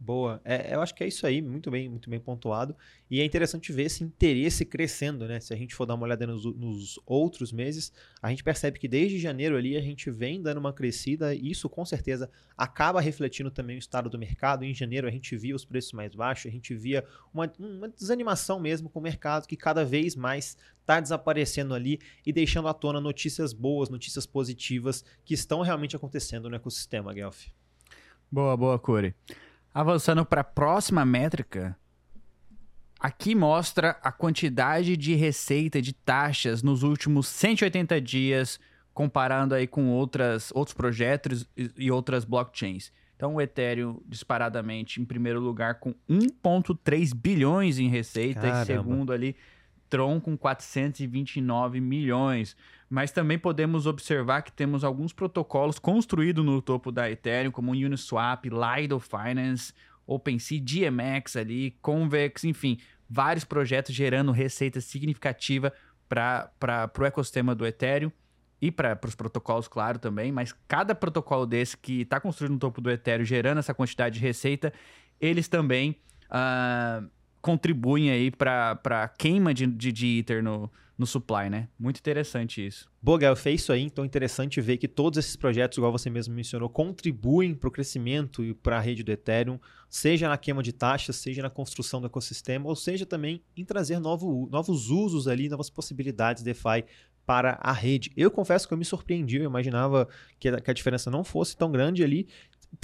Boa. 0.00 0.40
É, 0.44 0.74
eu 0.74 0.80
acho 0.80 0.94
que 0.94 1.02
é 1.02 1.08
isso 1.08 1.26
aí, 1.26 1.42
muito 1.42 1.72
bem, 1.72 1.88
muito 1.88 2.08
bem 2.08 2.20
pontuado. 2.20 2.74
E 3.10 3.20
é 3.20 3.24
interessante 3.24 3.72
ver 3.72 3.84
esse 3.84 4.04
interesse 4.04 4.64
crescendo, 4.64 5.26
né? 5.26 5.40
Se 5.40 5.52
a 5.52 5.56
gente 5.56 5.74
for 5.74 5.86
dar 5.86 5.94
uma 5.94 6.04
olhada 6.04 6.24
nos, 6.24 6.44
nos, 6.44 7.00
outros 7.04 7.50
meses, 7.50 7.92
a 8.22 8.30
gente 8.30 8.44
percebe 8.44 8.78
que 8.78 8.86
desde 8.86 9.18
janeiro 9.18 9.56
ali 9.56 9.76
a 9.76 9.80
gente 9.80 10.08
vem 10.08 10.40
dando 10.40 10.58
uma 10.58 10.72
crescida 10.72 11.34
e 11.34 11.50
isso 11.50 11.68
com 11.68 11.84
certeza 11.84 12.30
acaba 12.56 13.00
refletindo 13.00 13.50
também 13.50 13.76
o 13.76 13.78
estado 13.80 14.08
do 14.08 14.16
mercado. 14.16 14.64
Em 14.64 14.72
janeiro 14.72 15.08
a 15.08 15.10
gente 15.10 15.36
via 15.36 15.56
os 15.56 15.64
preços 15.64 15.92
mais 15.92 16.14
baixos, 16.14 16.46
a 16.46 16.52
gente 16.52 16.74
via 16.76 17.04
uma, 17.34 17.52
uma 17.58 17.88
desanimação 17.88 18.60
mesmo 18.60 18.88
com 18.88 19.00
o 19.00 19.02
mercado 19.02 19.48
que 19.48 19.56
cada 19.56 19.84
vez 19.84 20.14
mais 20.14 20.56
está 20.80 21.00
desaparecendo 21.00 21.74
ali 21.74 21.98
e 22.24 22.32
deixando 22.32 22.68
à 22.68 22.72
tona 22.72 23.00
notícias 23.00 23.52
boas, 23.52 23.88
notícias 23.88 24.26
positivas 24.26 25.04
que 25.24 25.34
estão 25.34 25.60
realmente 25.60 25.96
acontecendo 25.96 26.48
no 26.48 26.54
ecossistema, 26.54 27.12
Guelph. 27.12 27.46
Boa, 28.30 28.56
boa, 28.56 28.78
Corey. 28.78 29.12
Avançando 29.72 30.24
para 30.24 30.40
a 30.40 30.44
próxima 30.44 31.04
métrica, 31.04 31.76
aqui 32.98 33.34
mostra 33.34 33.98
a 34.02 34.10
quantidade 34.10 34.96
de 34.96 35.14
receita 35.14 35.80
de 35.80 35.92
taxas 35.92 36.62
nos 36.62 36.82
últimos 36.82 37.28
180 37.28 38.00
dias, 38.00 38.58
comparando 38.92 39.54
aí 39.54 39.66
com 39.66 39.88
outras, 39.90 40.50
outros 40.52 40.74
projetos 40.74 41.48
e 41.76 41.90
outras 41.90 42.24
blockchains. 42.24 42.90
Então, 43.14 43.34
o 43.34 43.40
Ethereum 43.40 44.00
disparadamente 44.06 45.00
em 45.00 45.04
primeiro 45.04 45.40
lugar 45.40 45.80
com 45.80 45.92
1,3 46.08 47.12
bilhões 47.14 47.78
em 47.78 47.88
receita, 47.88 48.42
Caramba. 48.42 48.62
e 48.62 48.66
segundo 48.66 49.12
ali, 49.12 49.36
Tron 49.88 50.20
com 50.20 50.36
429 50.36 51.80
milhões. 51.80 52.56
Mas 52.88 53.10
também 53.10 53.38
podemos 53.38 53.86
observar 53.86 54.42
que 54.42 54.52
temos 54.52 54.84
alguns 54.84 55.12
protocolos 55.12 55.78
construídos 55.78 56.44
no 56.44 56.62
topo 56.62 56.90
da 56.90 57.10
Ethereum, 57.10 57.50
como 57.50 57.72
Uniswap, 57.72 58.44
Lido 58.46 58.98
Finance, 58.98 59.72
OpenSea, 60.06 60.60
GMX 60.60 61.36
ali, 61.36 61.72
Convex, 61.82 62.44
enfim, 62.44 62.78
vários 63.08 63.44
projetos 63.44 63.94
gerando 63.94 64.32
receita 64.32 64.80
significativa 64.80 65.72
para 66.08 66.90
o 66.98 67.04
ecossistema 67.04 67.54
do 67.54 67.66
Ethereum 67.66 68.10
e 68.60 68.70
para 68.70 68.98
os 69.04 69.14
protocolos, 69.14 69.68
claro, 69.68 69.98
também, 69.98 70.32
mas 70.32 70.52
cada 70.66 70.94
protocolo 70.94 71.46
desse 71.46 71.76
que 71.76 72.00
está 72.00 72.18
construído 72.18 72.52
no 72.52 72.58
topo 72.58 72.80
do 72.80 72.90
Ethereum, 72.90 73.24
gerando 73.24 73.58
essa 73.58 73.74
quantidade 73.74 74.18
de 74.18 74.24
receita, 74.24 74.72
eles 75.20 75.46
também 75.46 75.96
uh, 76.30 77.08
contribuem 77.48 78.10
aí 78.10 78.30
para 78.30 78.78
a 78.84 79.08
queima 79.08 79.54
de, 79.54 79.66
de, 79.66 79.90
de 79.90 80.42
no, 80.42 80.70
no 80.98 81.06
supply, 81.06 81.48
né? 81.48 81.66
Muito 81.78 81.98
interessante 81.98 82.66
isso. 82.66 82.86
Boa, 83.00 83.34
fez 83.34 83.62
isso 83.62 83.72
aí, 83.72 83.84
então 83.84 84.04
é 84.04 84.06
interessante 84.06 84.60
ver 84.60 84.76
que 84.76 84.86
todos 84.86 85.18
esses 85.18 85.34
projetos, 85.34 85.78
igual 85.78 85.90
você 85.90 86.10
mesmo 86.10 86.34
mencionou, 86.34 86.68
contribuem 86.68 87.54
para 87.54 87.68
o 87.68 87.70
crescimento 87.70 88.44
e 88.44 88.52
para 88.52 88.76
a 88.76 88.80
rede 88.80 89.02
do 89.02 89.10
Ethereum, 89.10 89.58
seja 89.88 90.28
na 90.28 90.36
queima 90.36 90.62
de 90.62 90.74
taxas, 90.74 91.16
seja 91.16 91.40
na 91.40 91.48
construção 91.48 92.02
do 92.02 92.06
ecossistema, 92.06 92.68
ou 92.68 92.76
seja 92.76 93.06
também 93.06 93.42
em 93.56 93.64
trazer 93.64 93.98
novo, 93.98 94.46
novos 94.52 94.90
usos 94.90 95.26
ali, 95.26 95.48
novas 95.48 95.70
possibilidades 95.70 96.42
DeFi 96.42 96.84
para 97.28 97.58
a 97.60 97.72
rede. 97.72 98.10
Eu 98.16 98.30
confesso 98.30 98.66
que 98.66 98.72
eu 98.72 98.78
me 98.78 98.86
surpreendi, 98.86 99.36
eu 99.36 99.44
imaginava 99.44 100.08
que 100.38 100.48
a, 100.48 100.60
que 100.60 100.70
a 100.70 100.74
diferença 100.74 101.10
não 101.10 101.22
fosse 101.22 101.54
tão 101.54 101.70
grande 101.70 102.02
ali, 102.02 102.26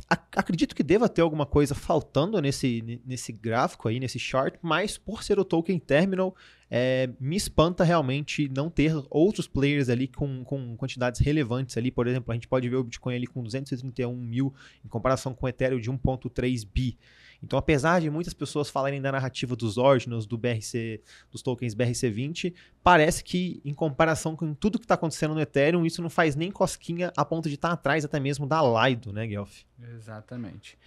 acredito 0.09 0.75
que 0.75 0.83
deva 0.83 1.09
ter 1.09 1.23
alguma 1.23 1.47
coisa 1.47 1.75
faltando 1.75 2.41
nesse, 2.41 3.01
nesse 3.05 3.33
gráfico 3.33 3.89
aí, 3.89 4.01
nesse 4.01 4.19
chart, 4.19 4.55
mas 4.63 4.99
por 4.99 5.23
ser 5.23 5.39
o 5.39 5.45
token 5.45 5.79
terminal, 5.79 6.35
é, 6.71 7.11
me 7.21 7.37
espanta 7.37 7.85
realmente 7.85 8.49
não 8.49 8.69
ter 8.69 8.93
outros 9.11 9.47
players 9.47 9.89
ali 9.89 10.09
com, 10.09 10.45
com 10.45 10.77
quantidades 10.77 11.21
relevantes 11.21 11.77
ali. 11.77 11.91
Por 11.91 12.07
exemplo, 12.07 12.33
a 12.33 12.35
gente 12.35 12.49
pode 12.49 12.69
ver 12.69 12.77
o 12.77 12.85
Bitcoin 12.85 13.15
ali 13.15 13.27
com 13.27 13.43
231 13.43 14.15
mil 14.17 14.55
em 14.85 14.89
comparação 14.89 15.35
com 15.35 15.47
o 15.47 15.49
Ethereum 15.49 15.81
de 15.81 15.91
1.3 15.91 16.67
bi. 16.73 16.99
Então, 17.45 17.59
apesar 17.59 18.01
de 18.01 18.11
muitas 18.11 18.33
pessoas 18.33 18.71
falarem 18.71 19.01
da 19.01 19.13
narrativa 19.13 19.55
dos 19.55 19.77
ordinals, 19.77 20.27
do 20.27 20.39
BRC, 20.39 21.01
dos 21.31 21.43
tokens 21.43 21.75
BRC20, 21.75 22.55
parece 22.83 23.23
que, 23.23 23.61
em 23.65 23.75
comparação 23.75 24.35
com 24.35 24.55
tudo 24.55 24.79
que 24.79 24.85
está 24.85 24.95
acontecendo 24.95 25.35
no 25.35 25.41
Ethereum, 25.41 25.85
isso 25.85 26.03
não 26.03 26.11
faz 26.11 26.35
nem 26.35 26.51
cosquinha 26.51 27.13
a 27.17 27.25
ponto 27.25 27.49
de 27.49 27.55
estar 27.55 27.69
tá 27.69 27.75
atrás 27.75 28.05
até 28.05 28.19
mesmo 28.19 28.47
da 28.47 28.61
Lido, 28.63 29.13
né, 29.13 29.27
Guelph? 29.27 29.61
Exatamente. 29.95 30.79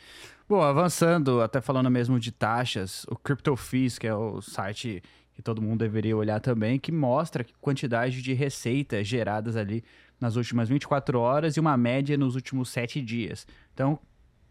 Bom, 0.50 0.62
avançando, 0.62 1.42
até 1.42 1.62
falando 1.62 1.92
mesmo 1.92 2.20
de 2.20 2.32
taxas, 2.32 3.06
o 3.10 3.16
CryptoFees, 3.16 4.00
que 4.00 4.08
é 4.08 4.16
o 4.16 4.42
site 4.42 5.04
que 5.34 5.42
todo 5.44 5.62
mundo 5.62 5.82
deveria 5.82 6.18
olhar 6.18 6.40
também, 6.40 6.80
que 6.80 6.92
mostra 6.92 7.44
a 7.44 7.46
quantidade 7.62 8.24
de 8.24 8.34
receitas 8.34 9.08
geradas 9.08 9.56
ali 9.56 9.84
nas 10.20 10.36
últimas 10.36 10.68
24 10.68 11.20
horas 11.20 11.56
e 11.56 11.60
uma 11.60 11.78
média 11.78 12.18
nos 12.18 12.34
últimos 12.34 12.70
7 12.70 13.00
dias. 13.04 13.46
Então, 13.72 14.00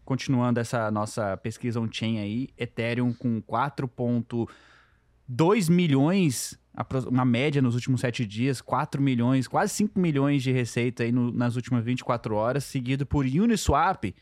continuando 0.07 0.59
essa 0.61 0.89
nossa 0.89 1.35
pesquisa 1.35 1.81
on-chain 1.81 2.19
aí, 2.19 2.47
Ethereum 2.57 3.13
com 3.13 3.41
4,2 3.41 5.69
milhões, 5.69 6.57
uma 7.07 7.25
média 7.25 7.61
nos 7.61 7.75
últimos 7.75 7.99
7 7.99 8.25
dias, 8.25 8.61
4 8.61 9.01
milhões, 9.01 9.49
quase 9.49 9.73
5 9.73 9.99
milhões 9.99 10.41
de 10.41 10.53
receita 10.53 11.03
aí 11.03 11.11
no, 11.11 11.29
nas 11.29 11.57
últimas 11.57 11.83
24 11.83 12.33
horas, 12.35 12.63
seguido 12.63 13.05
por 13.05 13.25
Uniswap 13.25 14.15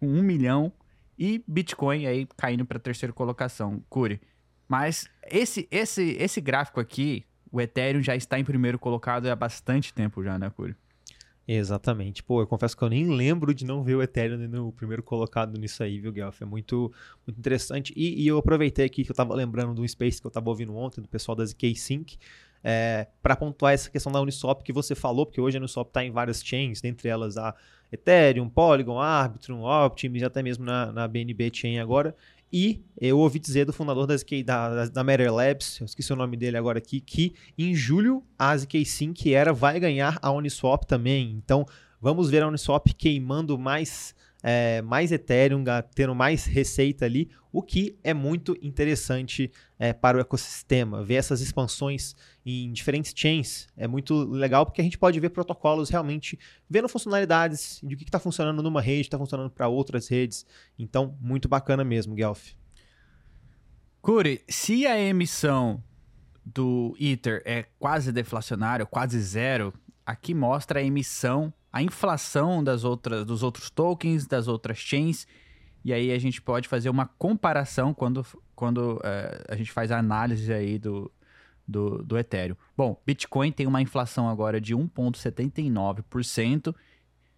com 0.00 0.08
1 0.08 0.22
milhão 0.24 0.72
e 1.16 1.44
Bitcoin 1.46 2.06
aí 2.06 2.26
caindo 2.36 2.64
para 2.64 2.78
a 2.78 2.80
terceira 2.80 3.12
colocação. 3.12 3.80
Cure. 3.88 4.20
Mas 4.66 5.08
esse, 5.30 5.68
esse, 5.70 6.16
esse 6.18 6.40
gráfico 6.40 6.80
aqui, 6.80 7.24
o 7.48 7.60
Ethereum 7.60 8.02
já 8.02 8.16
está 8.16 8.40
em 8.40 8.44
primeiro 8.44 8.76
colocado 8.76 9.26
há 9.26 9.36
bastante 9.36 9.94
tempo 9.94 10.20
já, 10.24 10.36
né, 10.36 10.50
Cure? 10.50 10.74
Exatamente. 11.50 12.22
Pô, 12.22 12.42
eu 12.42 12.46
confesso 12.46 12.76
que 12.76 12.84
eu 12.84 12.90
nem 12.90 13.08
lembro 13.08 13.54
de 13.54 13.64
não 13.64 13.82
ver 13.82 13.94
o 13.94 14.02
Ethereum 14.02 14.36
no 14.46 14.70
primeiro 14.70 15.02
colocado 15.02 15.58
nisso 15.58 15.82
aí, 15.82 15.98
viu, 15.98 16.12
Guelph? 16.12 16.42
É 16.42 16.44
muito, 16.44 16.92
muito 17.26 17.38
interessante. 17.38 17.94
E, 17.96 18.22
e, 18.22 18.26
eu 18.26 18.36
aproveitei 18.36 18.84
aqui 18.84 19.02
que 19.02 19.10
eu 19.10 19.14
tava 19.14 19.34
lembrando 19.34 19.72
do 19.72 19.88
Space 19.88 20.20
que 20.20 20.26
eu 20.26 20.30
tava 20.30 20.50
ouvindo 20.50 20.76
ontem, 20.76 21.00
do 21.00 21.08
pessoal 21.08 21.34
da 21.34 21.46
ZK 21.46 21.74
Sync, 21.74 22.18
é, 22.62 23.06
para 23.22 23.34
pontuar 23.34 23.72
essa 23.72 23.88
questão 23.88 24.12
da 24.12 24.20
Uniswap 24.20 24.62
que 24.62 24.74
você 24.74 24.94
falou, 24.94 25.24
porque 25.24 25.40
hoje 25.40 25.56
a 25.56 25.60
Uniswap 25.60 25.88
está 25.88 26.04
em 26.04 26.10
várias 26.10 26.44
chains, 26.44 26.82
dentre 26.82 27.08
elas 27.08 27.38
a 27.38 27.54
Ethereum, 27.90 28.46
Polygon, 28.46 29.00
Arbitrum, 29.00 29.62
Optimus, 29.62 30.22
até 30.22 30.42
mesmo 30.42 30.66
na, 30.66 30.92
na 30.92 31.08
BNB 31.08 31.50
Chain 31.50 31.78
agora. 31.78 32.14
E 32.52 32.82
eu 32.98 33.18
ouvi 33.18 33.38
dizer 33.38 33.66
do 33.66 33.72
fundador 33.72 34.06
da, 34.06 34.16
ZK, 34.16 34.42
da, 34.42 34.86
da 34.86 35.04
Matter 35.04 35.32
Labs, 35.32 35.80
eu 35.80 35.84
esqueci 35.84 36.12
o 36.12 36.16
nome 36.16 36.36
dele 36.36 36.56
agora 36.56 36.78
aqui, 36.78 37.00
que 37.00 37.34
em 37.58 37.74
julho 37.74 38.22
a 38.38 38.56
ZK 38.56 38.84
Sync 38.86 39.32
era 39.32 39.52
vai 39.52 39.78
ganhar 39.78 40.18
a 40.22 40.30
Uniswap 40.30 40.84
também. 40.84 41.32
Então 41.32 41.66
vamos 42.00 42.30
ver 42.30 42.42
a 42.42 42.48
Uniswap 42.48 42.86
queimando 42.94 43.58
mais 43.58 44.14
é, 44.42 44.80
mais 44.82 45.10
Ethereum, 45.10 45.64
tendo 45.94 46.14
mais 46.14 46.44
receita 46.44 47.04
ali, 47.04 47.30
o 47.52 47.62
que 47.62 47.98
é 48.04 48.14
muito 48.14 48.56
interessante 48.62 49.50
é, 49.78 49.92
para 49.92 50.18
o 50.18 50.20
ecossistema. 50.20 51.02
Ver 51.02 51.14
essas 51.14 51.40
expansões 51.40 52.14
em 52.44 52.72
diferentes 52.72 53.12
chains 53.14 53.68
é 53.76 53.86
muito 53.86 54.24
legal 54.24 54.64
porque 54.64 54.80
a 54.80 54.84
gente 54.84 54.98
pode 54.98 55.18
ver 55.18 55.30
protocolos 55.30 55.90
realmente 55.90 56.38
vendo 56.68 56.88
funcionalidades 56.88 57.80
de 57.82 57.94
o 57.94 57.98
que 57.98 58.04
está 58.04 58.18
funcionando 58.18 58.62
numa 58.62 58.80
rede, 58.80 59.02
está 59.02 59.18
funcionando 59.18 59.50
para 59.50 59.68
outras 59.68 60.08
redes. 60.08 60.46
Então, 60.78 61.16
muito 61.20 61.48
bacana 61.48 61.82
mesmo, 61.82 62.14
Guelph. 62.14 62.50
Curi, 64.00 64.42
se 64.48 64.86
a 64.86 64.98
emissão 64.98 65.82
do 66.44 66.96
Ether 66.98 67.42
é 67.44 67.64
quase 67.78 68.12
deflacionário, 68.12 68.86
quase 68.86 69.20
zero, 69.20 69.74
aqui 70.06 70.32
mostra 70.32 70.80
a 70.80 70.82
emissão, 70.82 71.52
a 71.72 71.82
inflação 71.82 72.62
das 72.64 72.84
outras, 72.84 73.24
dos 73.24 73.42
outros 73.42 73.70
tokens, 73.70 74.26
das 74.26 74.48
outras 74.48 74.76
chains, 74.78 75.26
e 75.84 75.92
aí 75.92 76.10
a 76.12 76.18
gente 76.18 76.42
pode 76.42 76.66
fazer 76.68 76.90
uma 76.90 77.06
comparação 77.06 77.94
quando, 77.94 78.26
quando 78.54 79.00
é, 79.04 79.44
a 79.48 79.56
gente 79.56 79.72
faz 79.72 79.90
a 79.90 79.98
análise 79.98 80.52
aí 80.52 80.78
do, 80.78 81.10
do, 81.66 82.02
do 82.02 82.18
Ethereum. 82.18 82.56
Bom, 82.76 83.00
Bitcoin 83.06 83.50
tem 83.52 83.66
uma 83.66 83.82
inflação 83.82 84.28
agora 84.28 84.60
de 84.60 84.74
1,79%, 84.74 86.74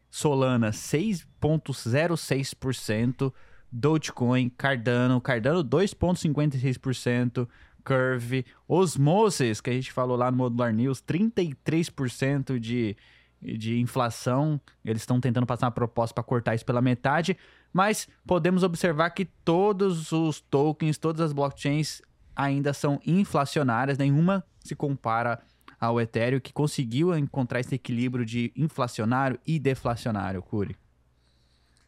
Solana 0.09 0.71
6,06%, 0.71 3.33
Dogecoin, 3.71 4.49
Cardano, 4.49 5.21
Cardano 5.21 5.63
2,56%, 5.65 7.47
Curve, 7.85 8.45
Osmosis, 8.67 9.61
que 9.61 9.71
a 9.71 9.73
gente 9.73 9.93
falou 9.93 10.17
lá 10.17 10.29
no 10.31 10.37
Modular 10.37 10.73
News, 10.73 11.03
33% 11.03 12.59
de, 12.59 12.97
de 13.41 13.79
inflação. 13.79 14.61
Eles 14.85 15.03
estão 15.03 15.21
tentando 15.21 15.47
passar 15.47 15.67
uma 15.67 15.73
proposta 15.73 16.15
para 16.15 16.25
cortar 16.25 16.55
isso 16.55 16.65
pela 16.65 16.83
metade, 16.83 17.37
mas 17.73 18.09
podemos 18.27 18.63
observar 18.63 19.11
que 19.11 19.25
todos 19.25 20.13
os 20.13 20.41
tokens, 20.41 20.99
todas 20.99 21.21
as 21.21 21.33
blockchains 21.33 22.03
ainda 22.35 22.73
são 22.73 23.01
inflacionárias, 23.07 23.99
nenhuma 23.99 24.45
se 24.61 24.75
compara 24.75 25.41
ao 25.81 26.01
Ethereum, 26.01 26.41
que 26.41 26.53
conseguiu 26.53 27.17
encontrar 27.17 27.61
esse 27.61 27.75
equilíbrio 27.75 28.25
de 28.25 28.53
inflacionário 28.55 29.39
e 29.47 29.59
deflacionário, 29.59 30.43
Curi. 30.43 30.77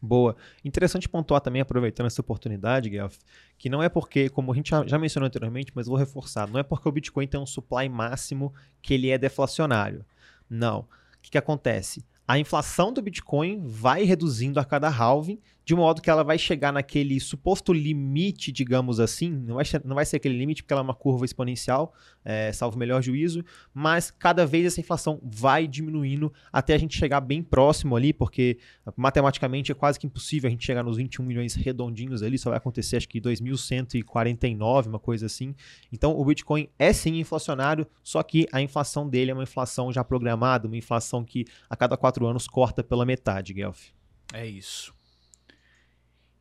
Boa. 0.01 0.35
Interessante 0.65 1.07
pontuar 1.07 1.39
também, 1.39 1.61
aproveitando 1.61 2.07
essa 2.07 2.19
oportunidade, 2.19 2.89
Guelph, 2.89 3.15
que 3.57 3.69
não 3.69 3.81
é 3.81 3.87
porque, 3.87 4.27
como 4.27 4.51
a 4.51 4.55
gente 4.55 4.69
já 4.85 4.99
mencionou 4.99 5.27
anteriormente, 5.27 5.71
mas 5.73 5.87
vou 5.87 5.95
reforçar, 5.95 6.49
não 6.49 6.59
é 6.59 6.63
porque 6.63 6.89
o 6.89 6.91
Bitcoin 6.91 7.25
tem 7.25 7.39
um 7.39 7.45
supply 7.45 7.87
máximo 7.87 8.53
que 8.81 8.95
ele 8.95 9.09
é 9.11 9.17
deflacionário. 9.17 10.03
Não. 10.49 10.85
O 11.23 11.25
que, 11.25 11.31
que 11.31 11.37
acontece? 11.37 12.05
A 12.27 12.37
inflação 12.37 12.91
do 12.91 13.01
Bitcoin 13.01 13.63
vai 13.65 14.03
reduzindo 14.03 14.59
a 14.59 14.65
cada 14.65 14.89
halving 14.89 15.39
de 15.65 15.75
modo 15.75 16.01
que 16.01 16.09
ela 16.09 16.23
vai 16.23 16.37
chegar 16.37 16.71
naquele 16.71 17.19
suposto 17.19 17.71
limite, 17.71 18.51
digamos 18.51 18.99
assim, 18.99 19.29
não 19.29 19.55
vai, 19.55 19.65
não 19.85 19.95
vai 19.95 20.05
ser 20.05 20.17
aquele 20.17 20.37
limite 20.37 20.61
porque 20.61 20.73
ela 20.73 20.81
é 20.81 20.83
uma 20.83 20.93
curva 20.93 21.25
exponencial, 21.25 21.93
é, 22.23 22.51
salvo 22.51 22.77
melhor 22.77 23.01
juízo, 23.01 23.43
mas 23.73 24.11
cada 24.11 24.45
vez 24.45 24.65
essa 24.65 24.79
inflação 24.79 25.19
vai 25.23 25.67
diminuindo 25.67 26.33
até 26.51 26.73
a 26.73 26.77
gente 26.77 26.97
chegar 26.97 27.21
bem 27.21 27.41
próximo 27.41 27.95
ali, 27.95 28.11
porque 28.11 28.57
matematicamente 28.95 29.71
é 29.71 29.75
quase 29.75 29.99
que 29.99 30.05
impossível 30.05 30.47
a 30.47 30.51
gente 30.51 30.65
chegar 30.65 30.83
nos 30.83 30.97
21 30.97 31.23
milhões 31.23 31.55
redondinhos 31.55 32.21
ali, 32.21 32.37
só 32.37 32.49
vai 32.49 32.57
acontecer 32.57 32.97
acho 32.97 33.07
que 33.07 33.19
2149, 33.19 34.89
uma 34.89 34.99
coisa 34.99 35.25
assim. 35.25 35.55
Então 35.91 36.17
o 36.17 36.25
Bitcoin 36.25 36.67
é 36.77 36.91
sim 36.91 37.19
inflacionário, 37.19 37.87
só 38.03 38.21
que 38.21 38.47
a 38.51 38.61
inflação 38.61 39.07
dele 39.07 39.31
é 39.31 39.33
uma 39.33 39.43
inflação 39.43 39.91
já 39.91 40.03
programada, 40.03 40.67
uma 40.67 40.77
inflação 40.77 41.23
que 41.23 41.45
a 41.69 41.75
cada 41.75 41.95
quatro 41.95 42.25
anos 42.27 42.47
corta 42.47 42.83
pela 42.83 43.05
metade, 43.05 43.53
Guelph. 43.53 43.89
É 44.33 44.45
isso. 44.45 44.93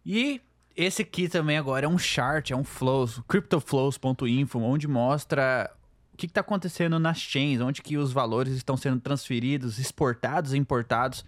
E 0.04 0.40
esse 0.76 1.02
aqui 1.02 1.28
também 1.28 1.56
agora 1.56 1.86
é 1.86 1.88
um 1.88 1.98
chart, 1.98 2.50
é 2.50 2.56
um 2.56 2.64
flows, 2.64 3.20
cryptoflows.info, 3.28 4.58
onde 4.58 4.88
mostra 4.88 5.70
o 6.12 6.16
que 6.16 6.26
está 6.26 6.40
acontecendo 6.40 6.98
nas 6.98 7.18
chains, 7.18 7.60
onde 7.60 7.82
que 7.82 7.96
os 7.96 8.12
valores 8.12 8.54
estão 8.54 8.76
sendo 8.76 9.00
transferidos, 9.00 9.78
exportados 9.78 10.52
e 10.52 10.58
importados. 10.58 11.24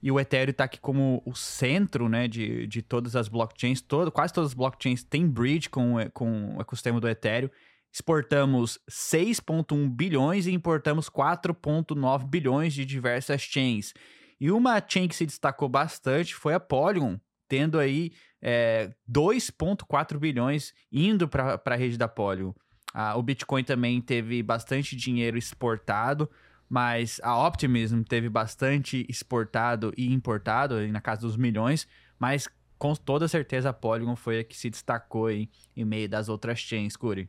E 0.00 0.12
o 0.12 0.20
Ethereum 0.20 0.52
está 0.52 0.64
aqui 0.64 0.78
como 0.78 1.22
o 1.26 1.34
centro 1.34 2.08
né, 2.08 2.28
de, 2.28 2.66
de 2.66 2.82
todas 2.82 3.16
as 3.16 3.28
blockchains. 3.28 3.80
Todo, 3.80 4.12
quase 4.12 4.32
todas 4.32 4.50
as 4.50 4.54
blockchains 4.54 5.02
têm 5.02 5.26
bridge 5.26 5.68
com, 5.68 5.96
com 6.14 6.56
o 6.56 6.60
ecossistema 6.60 7.00
do 7.00 7.08
Ethereum. 7.08 7.50
Exportamos 7.92 8.78
6,1 8.88 9.88
bilhões 9.88 10.46
e 10.46 10.52
importamos 10.52 11.10
4,9 11.10 12.28
bilhões 12.28 12.74
de 12.74 12.84
diversas 12.84 13.40
chains. 13.40 13.92
E 14.40 14.52
uma 14.52 14.80
chain 14.86 15.08
que 15.08 15.16
se 15.16 15.26
destacou 15.26 15.68
bastante 15.68 16.34
foi 16.34 16.54
a 16.54 16.60
Polygon, 16.60 17.18
tendo 17.48 17.78
aí 17.78 18.12
é, 18.40 18.92
2,4 19.10 20.18
bilhões 20.18 20.72
indo 20.92 21.26
para 21.28 21.60
a 21.64 21.76
rede 21.76 21.96
da 21.96 22.06
Polio. 22.06 22.54
Ah, 22.92 23.16
o 23.16 23.22
Bitcoin 23.22 23.64
também 23.64 24.00
teve 24.00 24.42
bastante 24.42 24.96
dinheiro 24.96 25.36
exportado, 25.36 26.30
mas 26.68 27.20
a 27.22 27.46
Optimism 27.46 28.02
teve 28.02 28.28
bastante 28.28 29.06
exportado 29.08 29.92
e 29.96 30.12
importado, 30.12 30.86
na 30.88 31.00
casa 31.00 31.22
dos 31.22 31.36
milhões, 31.36 31.86
mas 32.18 32.48
com 32.78 32.94
toda 32.94 33.26
certeza 33.26 33.70
a 33.70 33.72
Polygon 33.72 34.14
foi 34.14 34.40
a 34.40 34.44
que 34.44 34.56
se 34.56 34.70
destacou 34.70 35.26
aí, 35.26 35.48
em 35.76 35.84
meio 35.84 36.08
das 36.08 36.28
outras 36.28 36.58
chains, 36.58 36.96
Curi. 36.96 37.28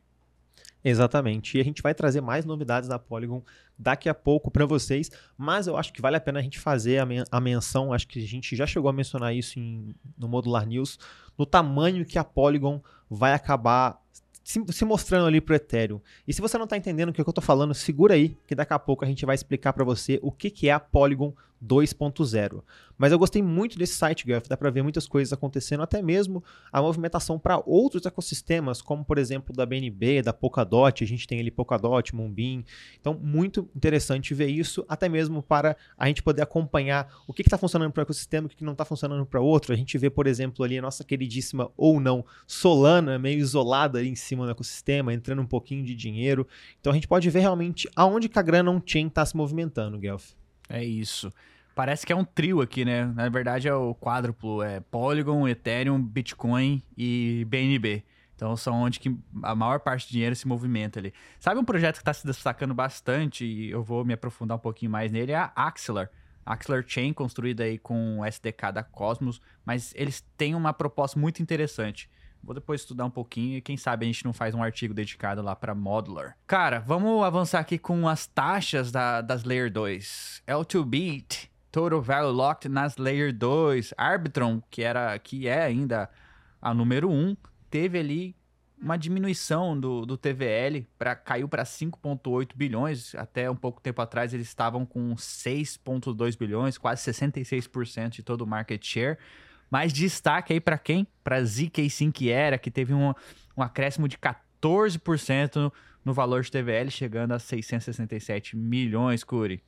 Exatamente. 0.84 1.58
E 1.58 1.60
a 1.60 1.64
gente 1.64 1.82
vai 1.82 1.94
trazer 1.94 2.20
mais 2.20 2.44
novidades 2.44 2.88
da 2.88 2.98
Polygon 2.98 3.42
daqui 3.78 4.08
a 4.08 4.14
pouco 4.14 4.50
para 4.50 4.66
vocês, 4.66 5.10
mas 5.36 5.66
eu 5.66 5.76
acho 5.76 5.92
que 5.92 6.02
vale 6.02 6.16
a 6.16 6.20
pena 6.20 6.38
a 6.38 6.42
gente 6.42 6.58
fazer 6.58 6.98
a, 6.98 7.06
men 7.06 7.24
a 7.30 7.40
menção, 7.40 7.92
acho 7.92 8.06
que 8.06 8.22
a 8.22 8.26
gente 8.26 8.54
já 8.54 8.66
chegou 8.66 8.88
a 8.88 8.92
mencionar 8.92 9.34
isso 9.34 9.58
em, 9.58 9.94
no 10.18 10.28
Modular 10.28 10.66
News, 10.66 10.98
no 11.36 11.46
tamanho 11.46 12.04
que 12.04 12.18
a 12.18 12.24
Polygon 12.24 12.82
vai 13.08 13.32
acabar 13.32 13.98
se, 14.44 14.62
se 14.70 14.84
mostrando 14.84 15.26
ali 15.26 15.40
pro 15.40 15.54
Ethereum. 15.54 16.00
E 16.26 16.32
se 16.32 16.40
você 16.40 16.58
não 16.58 16.64
está 16.64 16.76
entendendo 16.76 17.10
o 17.10 17.12
que 17.12 17.20
eu 17.20 17.28
estou 17.28 17.42
falando, 17.42 17.72
segura 17.74 18.14
aí, 18.14 18.36
que 18.46 18.54
daqui 18.54 18.72
a 18.72 18.78
pouco 18.78 19.04
a 19.04 19.08
gente 19.08 19.24
vai 19.24 19.34
explicar 19.34 19.72
para 19.72 19.84
você 19.84 20.18
o 20.22 20.32
que, 20.32 20.50
que 20.50 20.68
é 20.68 20.72
a 20.72 20.80
Polygon 20.80 21.34
2.0. 21.64 22.62
Mas 22.96 23.12
eu 23.12 23.18
gostei 23.18 23.42
muito 23.42 23.78
desse 23.78 23.94
site, 23.94 24.26
Guelph, 24.26 24.46
dá 24.46 24.56
para 24.56 24.70
ver 24.70 24.82
muitas 24.82 25.08
coisas 25.08 25.32
acontecendo, 25.32 25.82
até 25.82 26.02
mesmo 26.02 26.44
a 26.70 26.82
movimentação 26.82 27.38
para 27.38 27.62
outros 27.64 28.04
ecossistemas, 28.04 28.82
como 28.82 29.04
por 29.04 29.18
exemplo 29.18 29.54
da 29.54 29.64
BNB, 29.64 30.22
da 30.22 30.32
Polkadot, 30.32 31.02
a 31.02 31.06
gente 31.06 31.26
tem 31.26 31.40
ali 31.40 31.50
Polkadot, 31.50 32.14
Moonbeam. 32.14 32.62
Então, 33.00 33.14
muito 33.14 33.68
interessante 33.74 34.34
ver 34.34 34.48
isso, 34.48 34.84
até 34.88 35.08
mesmo 35.08 35.42
para 35.42 35.76
a 35.96 36.06
gente 36.08 36.22
poder 36.22 36.42
acompanhar 36.42 37.10
o 37.26 37.32
que 37.32 37.42
está 37.42 37.56
funcionando 37.56 37.92
para 37.92 38.00
o 38.00 38.04
ecossistema, 38.04 38.46
o 38.46 38.50
que, 38.50 38.56
que 38.56 38.64
não 38.64 38.72
está 38.72 38.84
funcionando 38.84 39.24
para 39.24 39.40
outro. 39.40 39.72
A 39.72 39.76
gente 39.76 39.96
vê, 39.96 40.10
por 40.10 40.26
exemplo, 40.26 40.64
ali 40.64 40.78
a 40.78 40.82
nossa 40.82 41.04
queridíssima 41.04 41.70
ou 41.76 42.00
não 42.00 42.24
Solana, 42.46 43.18
meio 43.18 43.38
isolada 43.38 43.98
ali 43.98 44.08
em 44.08 44.16
cima 44.16 44.44
do 44.44 44.50
ecossistema, 44.50 45.14
entrando 45.14 45.40
um 45.40 45.46
pouquinho 45.46 45.84
de 45.84 45.94
dinheiro. 45.94 46.46
Então 46.80 46.92
a 46.92 46.94
gente 46.94 47.08
pode 47.08 47.28
ver 47.30 47.40
realmente 47.40 47.88
aonde 47.96 48.28
que 48.28 48.38
a 48.38 48.42
grana 48.42 48.70
on-chain 48.70 49.06
está 49.06 49.24
se 49.24 49.36
movimentando, 49.36 49.98
Guelph. 49.98 50.39
É 50.70 50.82
isso. 50.84 51.32
Parece 51.74 52.06
que 52.06 52.12
é 52.12 52.16
um 52.16 52.24
trio 52.24 52.60
aqui, 52.60 52.84
né? 52.84 53.06
Na 53.06 53.28
verdade 53.28 53.68
é 53.68 53.74
o 53.74 53.94
quádruplo, 53.94 54.62
é 54.62 54.80
Polygon, 54.80 55.48
Ethereum, 55.48 56.00
Bitcoin 56.00 56.82
e 56.96 57.44
BNB. 57.48 58.04
Então 58.36 58.56
são 58.56 58.74
onde 58.74 58.98
que 58.98 59.14
a 59.42 59.54
maior 59.54 59.80
parte 59.80 60.06
do 60.06 60.12
dinheiro 60.12 60.34
se 60.34 60.48
movimenta 60.48 60.98
ali. 60.98 61.12
Sabe 61.38 61.60
um 61.60 61.64
projeto 61.64 61.96
que 61.96 62.02
está 62.02 62.14
se 62.14 62.26
destacando 62.26 62.72
bastante 62.72 63.44
e 63.44 63.70
eu 63.70 63.82
vou 63.82 64.04
me 64.04 64.14
aprofundar 64.14 64.56
um 64.56 64.60
pouquinho 64.60 64.90
mais 64.90 65.10
nele 65.10 65.32
é 65.32 65.36
a 65.36 65.52
Axelar. 65.54 66.10
Axelar 66.46 66.84
Chain 66.86 67.12
construída 67.12 67.64
aí 67.64 67.78
com 67.78 68.20
o 68.20 68.24
SDK 68.24 68.72
da 68.72 68.82
Cosmos, 68.82 69.40
mas 69.64 69.92
eles 69.94 70.24
têm 70.36 70.54
uma 70.54 70.72
proposta 70.72 71.18
muito 71.18 71.42
interessante. 71.42 72.08
Vou 72.42 72.54
depois 72.54 72.80
estudar 72.80 73.04
um 73.04 73.10
pouquinho 73.10 73.58
e 73.58 73.60
quem 73.60 73.76
sabe 73.76 74.04
a 74.04 74.06
gente 74.06 74.24
não 74.24 74.32
faz 74.32 74.54
um 74.54 74.62
artigo 74.62 74.94
dedicado 74.94 75.42
lá 75.42 75.54
para 75.54 75.74
Modular. 75.74 76.36
Cara, 76.46 76.80
vamos 76.80 77.22
avançar 77.22 77.60
aqui 77.60 77.78
com 77.78 78.08
as 78.08 78.26
taxas 78.26 78.90
da, 78.90 79.20
das 79.20 79.44
Layer 79.44 79.70
2. 79.70 80.42
L2Beat, 80.46 81.48
Total 81.70 82.00
Value 82.00 82.32
Locked 82.32 82.68
nas 82.68 82.96
Layer 82.96 83.32
2. 83.36 83.94
Arbitron, 83.96 84.62
que, 84.70 84.82
era, 84.82 85.18
que 85.18 85.46
é 85.46 85.62
ainda 85.62 86.08
a 86.60 86.74
número 86.74 87.10
1, 87.10 87.36
teve 87.70 87.98
ali 87.98 88.36
uma 88.80 88.96
diminuição 88.96 89.78
do, 89.78 90.06
do 90.06 90.16
TVL, 90.16 90.86
pra, 90.98 91.14
caiu 91.14 91.46
para 91.46 91.64
5,8 91.64 92.52
bilhões. 92.54 93.14
Até 93.14 93.50
um 93.50 93.56
pouco 93.56 93.80
tempo 93.80 94.00
atrás 94.00 94.32
eles 94.32 94.48
estavam 94.48 94.86
com 94.86 95.14
6,2 95.14 96.38
bilhões, 96.38 96.78
quase 96.78 97.10
66% 97.12 98.08
de 98.08 98.22
todo 98.22 98.42
o 98.42 98.46
market 98.46 98.82
share. 98.84 99.18
Mas 99.70 99.92
destaque 99.92 100.52
aí 100.52 100.60
para 100.60 100.76
quem? 100.76 101.06
Para 101.22 101.44
ZK 101.44 101.88
Sync 101.88 102.28
Era, 102.28 102.58
que 102.58 102.70
teve 102.70 102.92
um, 102.92 103.14
um 103.56 103.62
acréscimo 103.62 104.08
de 104.08 104.18
14% 104.18 105.56
no, 105.56 105.72
no 106.04 106.12
valor 106.12 106.42
de 106.42 106.50
TVL, 106.50 106.90
chegando 106.90 107.32
a 107.32 107.38
667 107.38 108.56
milhões, 108.56 109.22
Curi. 109.22 109.62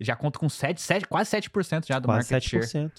Já 0.00 0.16
conta 0.16 0.38
com 0.38 0.48
7, 0.48 0.80
7, 0.80 1.06
quase 1.06 1.30
7% 1.30 1.86
já 1.86 1.98
do 1.98 2.06
quase 2.06 2.32
market 2.32 2.52
7%. 2.52 2.70
share. 2.70 2.92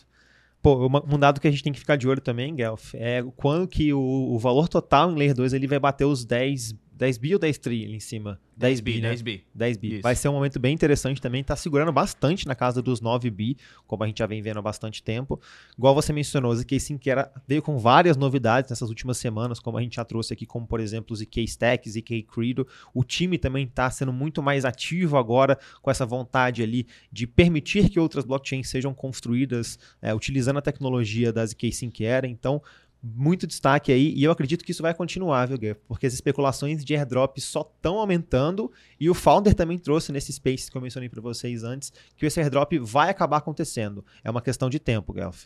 Pô, 0.61 0.87
um 0.87 1.17
dado 1.17 1.41
que 1.41 1.47
a 1.47 1.51
gente 1.51 1.63
tem 1.63 1.73
que 1.73 1.79
ficar 1.79 1.95
de 1.95 2.07
olho 2.07 2.21
também, 2.21 2.53
Guelph, 2.53 2.93
é 2.93 3.23
quando 3.35 3.67
que 3.67 3.91
o, 3.91 3.99
o 3.99 4.37
valor 4.37 4.69
total 4.69 5.11
em 5.11 5.15
Layer 5.15 5.33
2 5.33 5.53
ele 5.53 5.65
vai 5.65 5.79
bater 5.79 6.05
os 6.05 6.23
10 6.23 6.73
10 7.01 7.17
bi 7.17 7.33
ou 7.33 7.39
10 7.39 7.57
tri 7.57 7.83
ali 7.83 7.95
em 7.95 7.99
cima? 7.99 8.39
10, 8.55 8.79
10 8.79 8.81
bi, 8.81 9.01
né? 9.01 9.09
10 9.09 9.21
bi. 9.23 9.43
10 9.55 9.77
bi. 9.77 9.93
Isso. 9.93 10.01
Vai 10.03 10.15
ser 10.15 10.29
um 10.29 10.33
momento 10.33 10.59
bem 10.59 10.71
interessante 10.71 11.19
também. 11.19 11.43
Tá 11.43 11.55
segurando 11.55 11.91
bastante 11.91 12.45
na 12.45 12.53
casa 12.53 12.79
dos 12.79 13.01
9 13.01 13.27
bi, 13.31 13.57
como 13.87 14.03
a 14.03 14.07
gente 14.07 14.19
já 14.19 14.27
vem 14.27 14.39
vendo 14.39 14.59
há 14.59 14.61
bastante 14.61 15.01
tempo. 15.01 15.41
Igual 15.75 15.95
você 15.95 16.13
mencionou, 16.13 16.51
o 16.51 16.55
ZK 16.55 16.79
Sync 16.79 17.09
era, 17.09 17.31
veio 17.47 17.63
com 17.63 17.79
várias 17.79 18.15
novidades 18.15 18.69
nessas 18.69 18.87
últimas 18.87 19.17
semanas, 19.17 19.59
como 19.59 19.79
a 19.79 19.81
gente 19.81 19.95
já 19.95 20.05
trouxe 20.05 20.31
aqui, 20.33 20.45
como 20.45 20.67
por 20.67 20.79
exemplo 20.79 21.11
o 21.11 21.15
ZK 21.15 21.41
Stack, 21.43 21.89
ZK 21.89 22.21
Credo. 22.21 22.67
O 22.93 23.03
time 23.03 23.39
também 23.39 23.65
está 23.65 23.89
sendo 23.89 24.13
muito 24.13 24.43
mais 24.43 24.63
ativo 24.63 25.17
agora 25.17 25.57
com 25.81 25.89
essa 25.89 26.05
vontade 26.05 26.61
ali 26.61 26.85
de 27.11 27.25
permitir 27.25 27.89
que 27.89 27.99
outras 27.99 28.25
blockchains 28.25 28.69
sejam 28.69 28.93
construídas 28.93 29.79
é, 30.03 30.13
utilizando 30.13 30.57
a 30.57 30.61
tecnologia 30.61 31.33
da 31.33 31.43
ZK 31.43 31.71
Sync 31.71 32.05
era. 32.05 32.27
Então, 32.27 32.61
muito 33.03 33.47
destaque 33.47 33.91
aí, 33.91 34.13
e 34.15 34.23
eu 34.23 34.31
acredito 34.31 34.63
que 34.63 34.71
isso 34.71 34.83
vai 34.83 34.93
continuar, 34.93 35.47
viu, 35.47 35.57
Guilherme? 35.57 35.81
Porque 35.87 36.05
as 36.05 36.13
especulações 36.13 36.85
de 36.85 36.95
airdrop 36.95 37.39
só 37.39 37.61
estão 37.61 37.97
aumentando, 37.97 38.71
e 38.99 39.09
o 39.09 39.13
Founder 39.15 39.55
também 39.55 39.79
trouxe 39.79 40.11
nesse 40.11 40.31
space 40.31 40.69
que 40.69 40.77
eu 40.77 40.81
mencionei 40.81 41.09
para 41.09 41.19
vocês 41.19 41.63
antes, 41.63 41.91
que 42.15 42.25
esse 42.25 42.39
airdrop 42.39 42.73
vai 42.79 43.09
acabar 43.09 43.37
acontecendo. 43.37 44.05
É 44.23 44.29
uma 44.29 44.41
questão 44.41 44.69
de 44.69 44.79
tempo, 44.79 45.13
Guelph. 45.13 45.45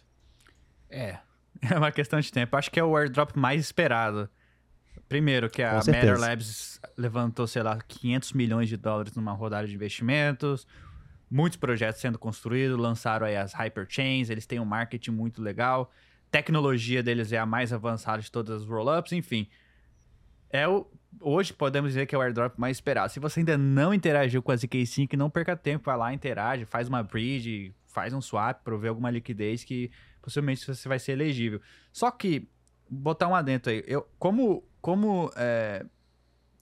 É, 0.89 1.19
é 1.71 1.77
uma 1.77 1.91
questão 1.91 2.19
de 2.19 2.31
tempo. 2.31 2.57
Acho 2.57 2.69
que 2.69 2.79
é 2.79 2.83
o 2.83 2.95
airdrop 2.97 3.35
mais 3.37 3.61
esperado. 3.61 4.29
Primeiro, 5.07 5.49
que 5.49 5.61
a 5.61 5.75
Matter 5.75 6.19
Labs 6.19 6.79
levantou, 6.97 7.47
sei 7.47 7.63
lá, 7.63 7.77
500 7.87 8.33
milhões 8.33 8.67
de 8.67 8.75
dólares 8.75 9.15
numa 9.15 9.33
rodada 9.33 9.67
de 9.67 9.75
investimentos, 9.75 10.67
muitos 11.29 11.57
projetos 11.57 12.01
sendo 12.01 12.17
construídos, 12.17 12.77
lançaram 12.77 13.27
aí 13.27 13.37
as 13.37 13.53
Hyperchains, 13.53 14.29
eles 14.29 14.45
têm 14.45 14.59
um 14.59 14.65
marketing 14.65 15.11
muito 15.11 15.41
legal 15.41 15.91
tecnologia 16.35 17.01
deles 17.01 17.31
é 17.31 17.37
a 17.37 17.45
mais 17.45 17.71
avançada 17.71 18.21
de 18.21 18.29
todas 18.29 18.63
as 18.63 18.67
roll-ups, 18.67 19.13
enfim. 19.13 19.47
É 20.49 20.67
o, 20.67 20.85
hoje 21.21 21.53
podemos 21.53 21.91
dizer 21.91 22.05
que 22.05 22.13
é 22.13 22.17
o 22.17 22.21
airdrop 22.21 22.59
mais 22.59 22.75
esperado. 22.75 23.09
Se 23.09 23.21
você 23.21 23.39
ainda 23.39 23.57
não 23.57 23.93
interagiu 23.93 24.43
com 24.43 24.51
a 24.51 24.55
ZK5, 24.55 25.13
não 25.13 25.29
perca 25.29 25.55
tempo, 25.55 25.85
vai 25.85 25.95
lá, 25.97 26.13
interage, 26.13 26.65
faz 26.65 26.89
uma 26.89 27.01
bridge, 27.01 27.73
faz 27.87 28.13
um 28.13 28.19
swap, 28.19 28.61
prover 28.65 28.89
alguma 28.89 29.09
liquidez 29.09 29.63
que 29.63 29.89
possivelmente 30.21 30.67
você 30.67 30.89
vai 30.89 30.99
ser 30.99 31.13
elegível. 31.13 31.61
Só 31.93 32.11
que, 32.11 32.49
botar 32.89 33.29
um 33.29 33.35
adentro 33.35 33.71
aí, 33.71 33.81
eu, 33.87 34.05
como, 34.19 34.61
como 34.81 35.31
é, 35.37 35.85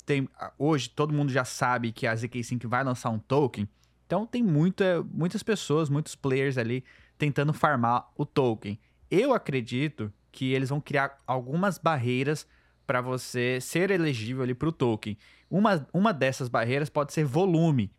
tem, 0.05 0.29
hoje 0.55 0.87
todo 0.87 1.11
mundo 1.11 1.31
já 1.31 1.43
sabe 1.43 1.91
que 1.91 2.05
a 2.05 2.13
ZK5 2.13 2.67
vai 2.67 2.83
lançar 2.83 3.09
um 3.09 3.17
token, 3.17 3.67
então 4.05 4.27
tem 4.27 4.43
muita, 4.43 5.01
muitas 5.11 5.41
pessoas, 5.41 5.89
muitos 5.89 6.13
players 6.13 6.59
ali 6.59 6.83
tentando 7.17 7.51
farmar 7.53 8.07
o 8.15 8.23
token. 8.23 8.79
Eu 9.15 9.31
acredito 9.31 10.11
que 10.31 10.53
eles 10.53 10.69
vão 10.69 10.81
criar 10.81 11.21
algumas 11.27 11.77
barreiras 11.77 12.47
para 12.87 12.99
você 12.99 13.59
ser 13.61 13.91
elegível 13.91 14.41
ali 14.41 14.55
para 14.55 14.67
o 14.67 14.71
token. 14.71 15.15
Uma, 15.47 15.87
uma 15.93 16.11
dessas 16.11 16.49
barreiras 16.49 16.89
pode 16.89 17.13
ser 17.13 17.23
volume. 17.23 17.91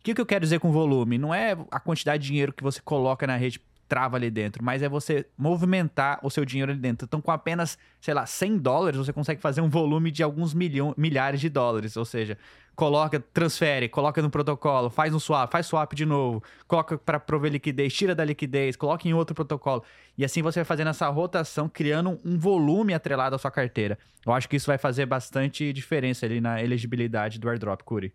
O 0.00 0.02
que, 0.02 0.12
que 0.12 0.20
eu 0.20 0.26
quero 0.26 0.42
dizer 0.42 0.58
com 0.58 0.72
volume? 0.72 1.18
Não 1.18 1.32
é 1.32 1.52
a 1.70 1.78
quantidade 1.78 2.24
de 2.24 2.30
dinheiro 2.30 2.52
que 2.52 2.64
você 2.64 2.80
coloca 2.80 3.28
na 3.28 3.36
rede 3.36 3.60
trava 3.90 4.16
ali 4.16 4.30
dentro, 4.30 4.64
mas 4.64 4.82
é 4.84 4.88
você 4.88 5.26
movimentar 5.36 6.20
o 6.22 6.30
seu 6.30 6.44
dinheiro 6.44 6.70
ali 6.70 6.80
dentro. 6.80 7.06
Então, 7.06 7.20
com 7.20 7.32
apenas, 7.32 7.76
sei 8.00 8.14
lá, 8.14 8.24
100 8.24 8.58
dólares, 8.58 8.96
você 8.96 9.12
consegue 9.12 9.40
fazer 9.40 9.60
um 9.60 9.68
volume 9.68 10.12
de 10.12 10.22
alguns 10.22 10.54
milhão, 10.54 10.94
milhares 10.96 11.40
de 11.40 11.48
dólares. 11.48 11.96
Ou 11.96 12.04
seja, 12.04 12.38
coloca, 12.76 13.18
transfere, 13.18 13.88
coloca 13.88 14.22
no 14.22 14.30
protocolo, 14.30 14.90
faz 14.90 15.12
um 15.12 15.18
swap, 15.18 15.50
faz 15.50 15.66
swap 15.66 15.92
de 15.92 16.06
novo, 16.06 16.40
coloca 16.68 16.96
para 16.96 17.18
prover 17.18 17.50
liquidez, 17.50 17.92
tira 17.92 18.14
da 18.14 18.24
liquidez, 18.24 18.76
coloca 18.76 19.08
em 19.08 19.12
outro 19.12 19.34
protocolo. 19.34 19.82
E 20.16 20.24
assim 20.24 20.40
você 20.40 20.60
vai 20.60 20.64
fazendo 20.64 20.90
essa 20.90 21.08
rotação, 21.08 21.68
criando 21.68 22.20
um 22.24 22.38
volume 22.38 22.94
atrelado 22.94 23.34
à 23.34 23.38
sua 23.40 23.50
carteira. 23.50 23.98
Eu 24.24 24.32
acho 24.32 24.48
que 24.48 24.54
isso 24.54 24.68
vai 24.68 24.78
fazer 24.78 25.04
bastante 25.04 25.72
diferença 25.72 26.26
ali 26.26 26.40
na 26.40 26.62
elegibilidade 26.62 27.40
do 27.40 27.48
airdrop, 27.48 27.82
Curi. 27.82 28.14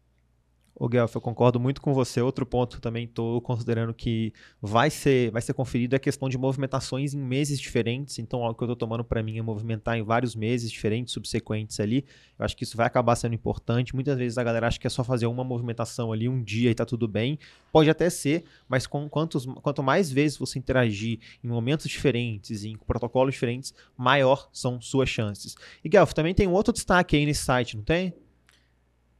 O 0.77 0.89
Guelph, 0.89 1.15
eu 1.15 1.21
concordo 1.21 1.57
muito 1.57 1.79
com 1.79 1.93
você. 1.93 2.19
Outro 2.19 2.45
ponto 2.45 2.81
também 2.81 3.05
estou 3.05 3.39
considerando 3.39 3.93
que 3.93 4.33
vai 4.61 4.89
ser, 4.89 5.31
vai 5.31 5.41
ser 5.41 5.53
conferido 5.53 5.95
é 5.95 5.97
a 5.97 5.99
questão 5.99 6.27
de 6.27 6.37
movimentações 6.37 7.13
em 7.13 7.17
meses 7.17 7.61
diferentes. 7.61 8.19
Então, 8.19 8.43
algo 8.43 8.57
que 8.57 8.63
eu 8.63 8.65
estou 8.65 8.75
tomando 8.75 9.01
para 9.01 9.23
mim 9.23 9.37
é 9.37 9.41
movimentar 9.41 9.97
em 9.97 10.03
vários 10.03 10.35
meses 10.35 10.69
diferentes, 10.69 11.13
subsequentes 11.13 11.79
ali. 11.79 12.05
Eu 12.37 12.43
acho 12.43 12.57
que 12.57 12.65
isso 12.65 12.75
vai 12.75 12.85
acabar 12.85 13.15
sendo 13.15 13.33
importante. 13.33 13.95
Muitas 13.95 14.17
vezes 14.17 14.37
a 14.37 14.43
galera 14.43 14.67
acha 14.67 14.77
que 14.77 14.85
é 14.85 14.89
só 14.89 15.01
fazer 15.01 15.27
uma 15.27 15.45
movimentação 15.45 16.11
ali 16.11 16.27
um 16.27 16.43
dia 16.43 16.67
e 16.67 16.71
está 16.73 16.85
tudo 16.85 17.07
bem. 17.07 17.39
Pode 17.71 17.89
até 17.89 18.09
ser, 18.09 18.43
mas 18.67 18.85
com 18.85 19.07
quantos, 19.07 19.45
quanto 19.61 19.81
mais 19.81 20.11
vezes 20.11 20.37
você 20.37 20.59
interagir 20.59 21.19
em 21.41 21.47
momentos 21.47 21.87
diferentes, 21.87 22.65
em 22.65 22.75
protocolos 22.75 23.33
diferentes, 23.33 23.73
maior 23.97 24.49
são 24.51 24.81
suas 24.81 25.07
chances. 25.07 25.55
E 25.81 25.87
Guelph, 25.87 26.11
também 26.11 26.33
tem 26.33 26.47
um 26.47 26.53
outro 26.53 26.73
destaque 26.73 27.15
aí 27.15 27.25
nesse 27.25 27.45
site, 27.45 27.77
não 27.77 27.83
tem? 27.83 28.13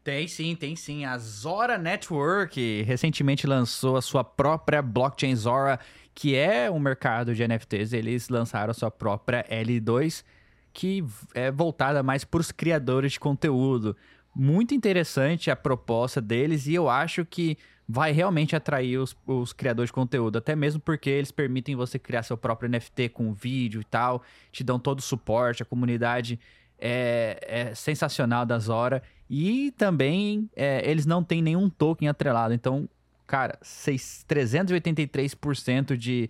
Tem 0.05 0.27
sim, 0.27 0.55
tem 0.55 0.75
sim. 0.75 1.03
A 1.03 1.17
Zora 1.17 1.79
Network 1.79 2.83
recentemente 2.83 3.47
lançou 3.47 3.97
a 3.97 4.03
sua 4.03 4.23
própria 4.23 4.79
blockchain 4.79 5.35
Zora, 5.35 5.79
que 6.13 6.35
é 6.35 6.69
um 6.69 6.77
mercado 6.77 7.33
de 7.33 7.45
NFTs. 7.45 7.91
Eles 7.91 8.29
lançaram 8.29 8.69
a 8.69 8.73
sua 8.75 8.91
própria 8.91 9.43
L2, 9.49 10.23
que 10.71 11.03
é 11.33 11.49
voltada 11.51 12.03
mais 12.03 12.23
para 12.23 12.39
os 12.39 12.51
criadores 12.51 13.13
de 13.13 13.19
conteúdo. 13.19 13.97
Muito 14.35 14.75
interessante 14.75 15.49
a 15.49 15.55
proposta 15.55 16.21
deles 16.21 16.67
e 16.67 16.75
eu 16.75 16.87
acho 16.87 17.25
que 17.25 17.57
vai 17.89 18.11
realmente 18.11 18.55
atrair 18.55 18.99
os, 18.99 19.17
os, 19.25 19.53
criadores 19.53 19.89
de 19.89 19.93
conteúdo, 19.93 20.37
até 20.37 20.55
mesmo 20.55 20.79
porque 20.79 21.09
eles 21.09 21.31
permitem 21.31 21.75
você 21.75 21.97
criar 21.97 22.21
seu 22.21 22.37
próprio 22.37 22.69
NFT 22.69 23.09
com 23.09 23.33
vídeo 23.33 23.81
e 23.81 23.85
tal, 23.85 24.21
te 24.51 24.63
dão 24.63 24.77
todo 24.77 24.99
o 24.99 25.03
suporte, 25.03 25.63
a 25.63 25.65
comunidade 25.65 26.39
é, 26.77 27.39
é 27.47 27.75
sensacional 27.75 28.45
da 28.45 28.59
Zora. 28.59 29.01
E 29.29 29.71
também 29.71 30.49
é, 30.55 30.89
eles 30.89 31.05
não 31.05 31.23
têm 31.23 31.41
nenhum 31.41 31.69
token 31.69 32.07
atrelado. 32.07 32.53
Então, 32.53 32.87
cara, 33.25 33.57
6, 33.61 34.25
383% 34.29 35.95
de. 35.95 36.29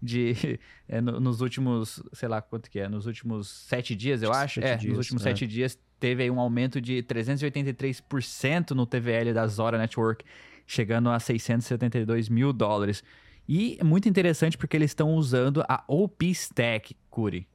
de 0.00 0.58
é, 0.88 1.00
no, 1.00 1.18
nos 1.20 1.40
últimos, 1.40 2.02
sei 2.12 2.28
lá 2.28 2.42
quanto 2.42 2.70
que 2.70 2.78
é, 2.78 2.88
nos 2.88 3.06
últimos 3.06 3.48
sete 3.48 3.94
dias, 3.94 4.22
eu 4.22 4.32
acho. 4.32 4.60
Sete 4.60 4.66
é, 4.66 4.76
dias, 4.76 4.96
nos 4.96 5.06
últimos 5.06 5.22
é. 5.22 5.30
sete 5.30 5.46
dias 5.46 5.78
teve 5.98 6.22
aí 6.22 6.30
um 6.30 6.38
aumento 6.38 6.82
de 6.82 7.02
383% 7.02 8.72
no 8.72 8.84
TVL 8.84 9.32
da 9.32 9.46
Zora 9.46 9.78
Network, 9.78 10.22
chegando 10.66 11.08
a 11.08 11.18
672 11.18 12.28
mil 12.28 12.52
dólares. 12.52 13.02
E 13.48 13.78
é 13.80 13.84
muito 13.84 14.06
interessante 14.06 14.58
porque 14.58 14.76
eles 14.76 14.90
estão 14.90 15.14
usando 15.14 15.64
a 15.66 15.82
OP 15.88 16.26
Stack, 16.30 16.94
Curi. 17.08 17.46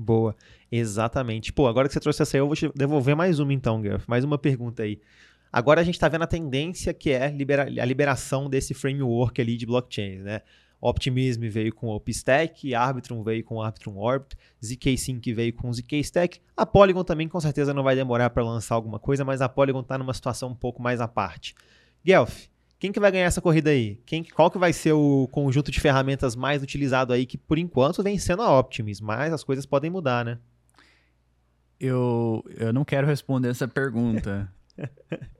Boa, 0.00 0.34
exatamente. 0.72 1.52
Pô, 1.52 1.66
agora 1.68 1.86
que 1.86 1.92
você 1.92 2.00
trouxe 2.00 2.22
essa 2.22 2.34
aí, 2.34 2.40
eu 2.40 2.46
vou 2.46 2.56
te 2.56 2.70
devolver 2.74 3.14
mais 3.14 3.38
uma 3.38 3.52
então, 3.52 3.82
Garf. 3.82 4.08
Mais 4.08 4.24
uma 4.24 4.38
pergunta 4.38 4.82
aí. 4.82 4.98
Agora 5.52 5.82
a 5.82 5.84
gente 5.84 5.96
está 5.96 6.08
vendo 6.08 6.22
a 6.22 6.26
tendência 6.26 6.94
que 6.94 7.10
é 7.10 7.30
libera 7.30 7.64
a 7.64 7.84
liberação 7.84 8.48
desse 8.48 8.72
framework 8.72 9.38
ali 9.40 9.58
de 9.58 9.66
blockchain, 9.66 10.20
né? 10.20 10.40
Optimism 10.80 11.42
veio 11.50 11.74
com 11.74 11.88
o 11.88 11.94
OpenStack, 11.94 12.74
Arbitrum 12.74 13.22
veio 13.22 13.44
com 13.44 13.56
o 13.56 13.62
Arbitrum 13.62 13.98
Orbit, 13.98 14.34
ZK-Sync 14.64 15.34
veio 15.34 15.52
com 15.52 15.68
o 15.68 15.72
ZK-Stack. 15.74 16.40
A 16.56 16.64
Polygon 16.64 17.04
também 17.04 17.28
com 17.28 17.38
certeza 17.38 17.74
não 17.74 17.82
vai 17.82 17.94
demorar 17.94 18.30
para 18.30 18.42
lançar 18.42 18.76
alguma 18.76 18.98
coisa, 18.98 19.22
mas 19.22 19.42
a 19.42 19.48
Polygon 19.50 19.80
está 19.80 19.98
numa 19.98 20.14
situação 20.14 20.48
um 20.48 20.54
pouco 20.54 20.80
mais 20.80 20.98
à 20.98 21.06
parte. 21.06 21.54
Guelph, 22.02 22.46
quem 22.80 22.90
que 22.90 22.98
vai 22.98 23.12
ganhar 23.12 23.26
essa 23.26 23.42
corrida 23.42 23.68
aí? 23.68 24.00
Quem, 24.06 24.24
qual 24.24 24.50
que 24.50 24.56
vai 24.56 24.72
ser 24.72 24.92
o 24.92 25.28
conjunto 25.30 25.70
de 25.70 25.78
ferramentas 25.78 26.34
mais 26.34 26.62
utilizado 26.62 27.12
aí, 27.12 27.26
que 27.26 27.36
por 27.36 27.58
enquanto 27.58 28.02
vem 28.02 28.18
sendo 28.18 28.40
a 28.40 28.58
Optimus, 28.58 29.02
mas 29.02 29.34
as 29.34 29.44
coisas 29.44 29.66
podem 29.66 29.90
mudar, 29.90 30.24
né? 30.24 30.38
Eu, 31.78 32.42
eu 32.56 32.72
não 32.72 32.82
quero 32.82 33.06
responder 33.06 33.50
essa 33.50 33.68
pergunta. 33.68 34.50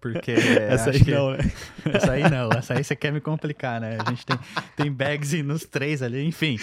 Porque. 0.03 0.33
essa 0.33 0.91
aí 0.91 1.03
não, 1.07 1.31
né? 1.31 1.39
Essa 1.95 2.13
aí 2.13 2.31
não. 2.31 2.51
Essa 2.51 2.75
aí 2.75 2.85
você 2.85 2.95
quer 2.95 3.11
me 3.11 3.23
complicar, 3.23 3.81
né? 3.81 3.97
A 4.05 4.11
gente 4.11 4.27
tem, 4.27 4.39
tem 4.77 4.93
bags 4.93 5.33
nos 5.43 5.65
três 5.65 6.03
ali, 6.03 6.23
enfim. 6.27 6.59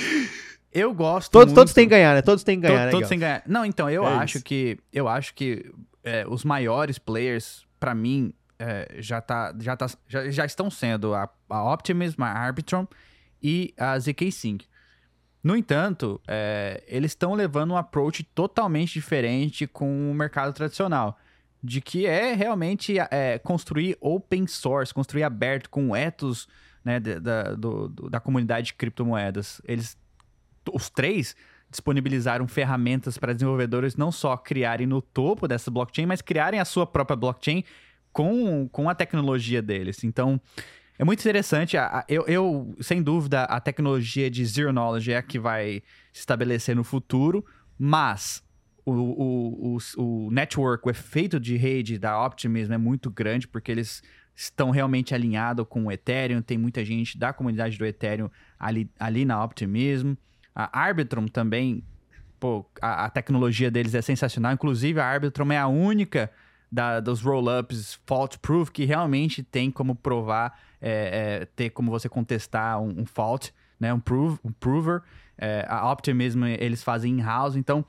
Eu 0.71 0.93
gosto. 0.93 1.31
Todos, 1.31 1.47
muito... 1.47 1.55
todos 1.55 1.73
têm 1.73 1.85
que 1.85 1.95
ganhar, 1.95 2.13
né? 2.13 2.21
Todos 2.21 2.43
têm 2.43 2.61
que 2.61 2.67
ganhar, 2.67 2.85
né? 2.85 2.91
Todos 2.91 3.09
têm 3.09 3.17
que 3.17 3.25
ganhar. 3.25 3.41
Não, 3.47 3.65
então, 3.65 3.89
eu 3.89 4.05
é 4.05 4.13
acho 4.17 4.37
isso. 4.37 4.45
que. 4.45 4.77
Eu 4.93 5.07
acho 5.07 5.33
que 5.33 5.71
é, 6.03 6.23
os 6.27 6.43
maiores 6.43 6.99
players, 6.99 7.65
para 7.79 7.95
mim, 7.95 8.31
é, 8.59 8.95
já, 8.99 9.21
tá, 9.21 9.53
já, 9.59 9.75
tá, 9.75 9.87
já, 10.07 10.29
já 10.29 10.45
estão 10.45 10.69
sendo 10.69 11.13
a, 11.13 11.29
a 11.49 11.73
Optimism, 11.73 12.23
a 12.23 12.31
Arbitrum 12.31 12.87
e 13.41 13.73
a 13.77 13.97
ZK 13.99 14.31
Sync. 14.31 14.65
No 15.43 15.55
entanto, 15.55 16.19
é, 16.27 16.83
eles 16.87 17.11
estão 17.11 17.33
levando 17.33 17.71
um 17.71 17.77
approach 17.77 18.23
totalmente 18.23 18.93
diferente 18.93 19.67
com 19.67 20.11
o 20.11 20.13
mercado 20.13 20.53
tradicional. 20.53 21.17
De 21.63 21.81
que 21.81 22.05
é 22.05 22.33
realmente 22.33 22.97
é, 22.99 23.39
construir 23.39 23.97
open 23.99 24.45
source, 24.45 24.93
construir 24.93 25.23
aberto 25.23 25.69
com 25.69 25.95
ethos 25.95 26.47
né, 26.83 26.99
da, 26.99 27.55
do, 27.55 27.89
da 28.09 28.19
comunidade 28.19 28.67
de 28.67 28.73
criptomoedas. 28.75 29.59
Eles, 29.65 29.97
os 30.71 30.89
três, 30.89 31.35
disponibilizaram 31.69 32.47
ferramentas 32.47 33.17
para 33.17 33.33
desenvolvedores 33.33 33.95
não 33.95 34.11
só 34.11 34.37
criarem 34.37 34.87
no 34.87 35.01
topo 35.01 35.47
dessa 35.47 35.69
blockchain, 35.69 36.05
mas 36.05 36.21
criarem 36.21 36.59
a 36.59 36.65
sua 36.65 36.85
própria 36.85 37.15
blockchain 37.15 37.63
com, 38.17 38.67
com 38.69 38.89
a 38.89 38.95
tecnologia 38.95 39.61
deles. 39.61 40.03
Então, 40.03 40.41
é 40.97 41.05
muito 41.05 41.19
interessante. 41.19 41.77
Eu, 42.09 42.25
eu, 42.25 42.75
sem 42.81 43.03
dúvida, 43.03 43.43
a 43.43 43.59
tecnologia 43.59 44.27
de 44.27 44.43
Zero 44.43 44.73
Knowledge 44.73 45.11
é 45.11 45.17
a 45.17 45.21
que 45.21 45.37
vai 45.37 45.83
se 46.11 46.21
estabelecer 46.21 46.75
no 46.75 46.83
futuro, 46.83 47.45
mas 47.77 48.43
o, 48.83 48.91
o, 48.91 49.75
o, 49.75 50.25
o 50.25 50.31
network, 50.31 50.87
o 50.87 50.89
efeito 50.89 51.39
de 51.39 51.55
rede 51.57 51.99
da 51.99 52.25
Optimism 52.25 52.73
é 52.73 52.77
muito 52.79 53.11
grande, 53.11 53.47
porque 53.47 53.71
eles 53.71 54.01
estão 54.35 54.71
realmente 54.71 55.13
alinhados 55.13 55.67
com 55.69 55.85
o 55.85 55.91
Ethereum. 55.91 56.41
Tem 56.41 56.57
muita 56.57 56.83
gente 56.83 57.19
da 57.19 57.31
comunidade 57.31 57.77
do 57.77 57.85
Ethereum 57.85 58.31
ali, 58.57 58.89
ali 58.99 59.25
na 59.25 59.43
Optimism. 59.43 60.15
A 60.55 60.79
Arbitrum 60.79 61.27
também, 61.27 61.83
pô, 62.39 62.67
a, 62.81 63.05
a 63.05 63.09
tecnologia 63.11 63.69
deles 63.69 63.93
é 63.93 64.01
sensacional. 64.01 64.53
Inclusive, 64.53 64.99
a 64.99 65.05
Arbitrum 65.05 65.51
é 65.51 65.59
a 65.59 65.67
única 65.67 66.31
da, 66.71 66.99
dos 66.99 67.21
roll-ups 67.21 67.99
fault 68.05 68.37
proof 68.39 68.69
que 68.69 68.85
realmente 68.85 69.41
tem 69.43 69.71
como 69.71 69.95
provar, 69.95 70.59
é, 70.81 71.39
é, 71.41 71.45
ter 71.45 71.69
como 71.69 71.91
você 71.91 72.09
contestar 72.09 72.79
um, 72.81 73.01
um 73.01 73.05
fault, 73.05 73.53
né? 73.79 73.93
Um, 73.93 73.99
prove, 73.99 74.39
um 74.43 74.51
prover. 74.51 75.01
É, 75.37 75.65
a 75.69 75.91
Optimism 75.91 76.43
eles 76.45 76.83
fazem 76.83 77.13
in-house, 77.13 77.55
então 77.55 77.85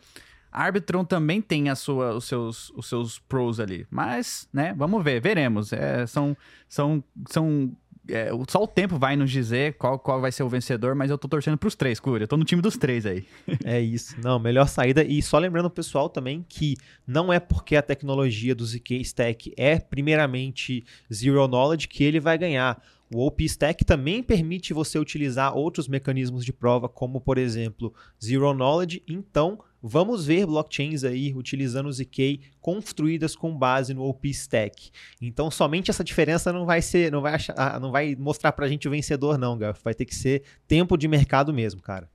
Arbitron 0.50 1.04
também 1.04 1.40
tem 1.40 1.68
a 1.68 1.74
sua, 1.74 2.14
os, 2.14 2.24
seus, 2.24 2.70
os 2.70 2.88
seus 2.88 3.18
pros 3.18 3.60
ali. 3.60 3.86
Mas, 3.90 4.48
né, 4.52 4.74
vamos 4.76 5.02
ver, 5.04 5.20
veremos. 5.20 5.72
É, 5.72 6.06
são. 6.06 6.36
são, 6.68 7.04
são 7.28 7.72
é, 8.08 8.30
só 8.48 8.62
o 8.62 8.66
tempo 8.66 8.98
vai 8.98 9.16
nos 9.16 9.30
dizer 9.30 9.74
qual, 9.74 9.98
qual 9.98 10.20
vai 10.20 10.32
ser 10.32 10.42
o 10.42 10.48
vencedor, 10.48 10.94
mas 10.94 11.10
eu 11.10 11.18
tô 11.18 11.28
torcendo 11.28 11.58
pros 11.58 11.74
três, 11.74 12.00
Cura. 12.00 12.24
Eu 12.24 12.28
tô 12.28 12.36
no 12.36 12.44
time 12.44 12.62
dos 12.62 12.76
três 12.76 13.04
aí. 13.04 13.24
é 13.64 13.80
isso. 13.80 14.16
Não, 14.22 14.38
melhor 14.38 14.66
saída. 14.66 15.04
E 15.04 15.20
só 15.22 15.38
lembrando 15.38 15.66
o 15.66 15.70
pessoal 15.70 16.08
também 16.08 16.44
que 16.48 16.76
não 17.06 17.32
é 17.32 17.38
porque 17.38 17.76
a 17.76 17.82
tecnologia 17.82 18.54
do 18.54 18.64
ZK 18.64 19.00
Stack 19.00 19.52
é 19.56 19.78
primeiramente 19.78 20.84
Zero 21.12 21.46
Knowledge 21.46 21.88
que 21.88 22.04
ele 22.04 22.20
vai 22.20 22.38
ganhar. 22.38 22.82
O 23.14 23.26
OP 23.26 23.42
Stack 23.44 23.84
também 23.84 24.22
permite 24.22 24.74
você 24.74 24.98
utilizar 24.98 25.56
outros 25.56 25.88
mecanismos 25.88 26.44
de 26.44 26.52
prova, 26.52 26.88
como 26.88 27.20
por 27.20 27.38
exemplo 27.38 27.94
Zero 28.22 28.52
Knowledge. 28.52 29.02
Então, 29.08 29.58
vamos 29.82 30.26
ver 30.26 30.46
blockchains 30.46 31.04
aí 31.04 31.32
utilizando 31.34 31.92
ZK 31.92 32.40
construídas 32.60 33.36
com 33.36 33.56
base 33.56 33.94
no 33.94 34.04
OP 34.04 34.28
Stack. 34.30 34.90
Então, 35.20 35.50
somente 35.50 35.90
essa 35.90 36.04
diferença 36.04 36.52
não 36.52 36.66
vai 36.66 36.82
ser, 36.82 37.10
não 37.12 37.20
vai 37.20 37.34
achar, 37.34 37.54
ah, 37.56 37.78
não 37.78 37.90
vai 37.90 38.16
mostrar 38.16 38.52
pra 38.52 38.68
gente 38.68 38.88
o 38.88 38.90
vencedor 38.90 39.38
não, 39.38 39.56
Gaf. 39.56 39.80
Vai 39.82 39.94
ter 39.94 40.04
que 40.04 40.14
ser 40.14 40.42
tempo 40.66 40.96
de 40.96 41.08
mercado 41.08 41.52
mesmo, 41.52 41.80
cara. 41.80 42.10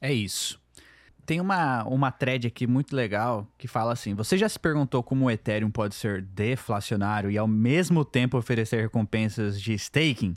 É 0.00 0.12
isso. 0.12 0.60
Tem 1.24 1.40
uma, 1.40 1.82
uma 1.84 2.12
thread 2.12 2.46
aqui 2.46 2.68
muito 2.68 2.94
legal 2.94 3.52
que 3.58 3.66
fala 3.66 3.92
assim: 3.92 4.14
Você 4.14 4.38
já 4.38 4.48
se 4.48 4.60
perguntou 4.60 5.02
como 5.02 5.24
o 5.24 5.30
Ethereum 5.30 5.70
pode 5.70 5.96
ser 5.96 6.22
deflacionário 6.22 7.30
e 7.30 7.36
ao 7.36 7.48
mesmo 7.48 8.04
tempo 8.04 8.38
oferecer 8.38 8.80
recompensas 8.80 9.60
de 9.60 9.74
staking? 9.74 10.34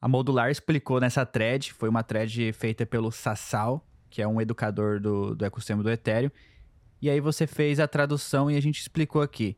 A 0.00 0.06
Modular 0.06 0.50
explicou 0.50 1.00
nessa 1.00 1.26
thread, 1.26 1.72
foi 1.72 1.88
uma 1.88 2.02
thread 2.02 2.52
feita 2.52 2.86
pelo 2.86 3.10
Sassal, 3.10 3.84
que 4.14 4.22
é 4.22 4.28
um 4.28 4.40
educador 4.40 5.00
do, 5.00 5.34
do 5.34 5.44
ecossistema 5.44 5.82
do 5.82 5.90
Ethereum. 5.90 6.30
E 7.02 7.10
aí 7.10 7.18
você 7.18 7.48
fez 7.48 7.80
a 7.80 7.88
tradução 7.88 8.48
e 8.48 8.56
a 8.56 8.62
gente 8.62 8.80
explicou 8.80 9.20
aqui. 9.20 9.56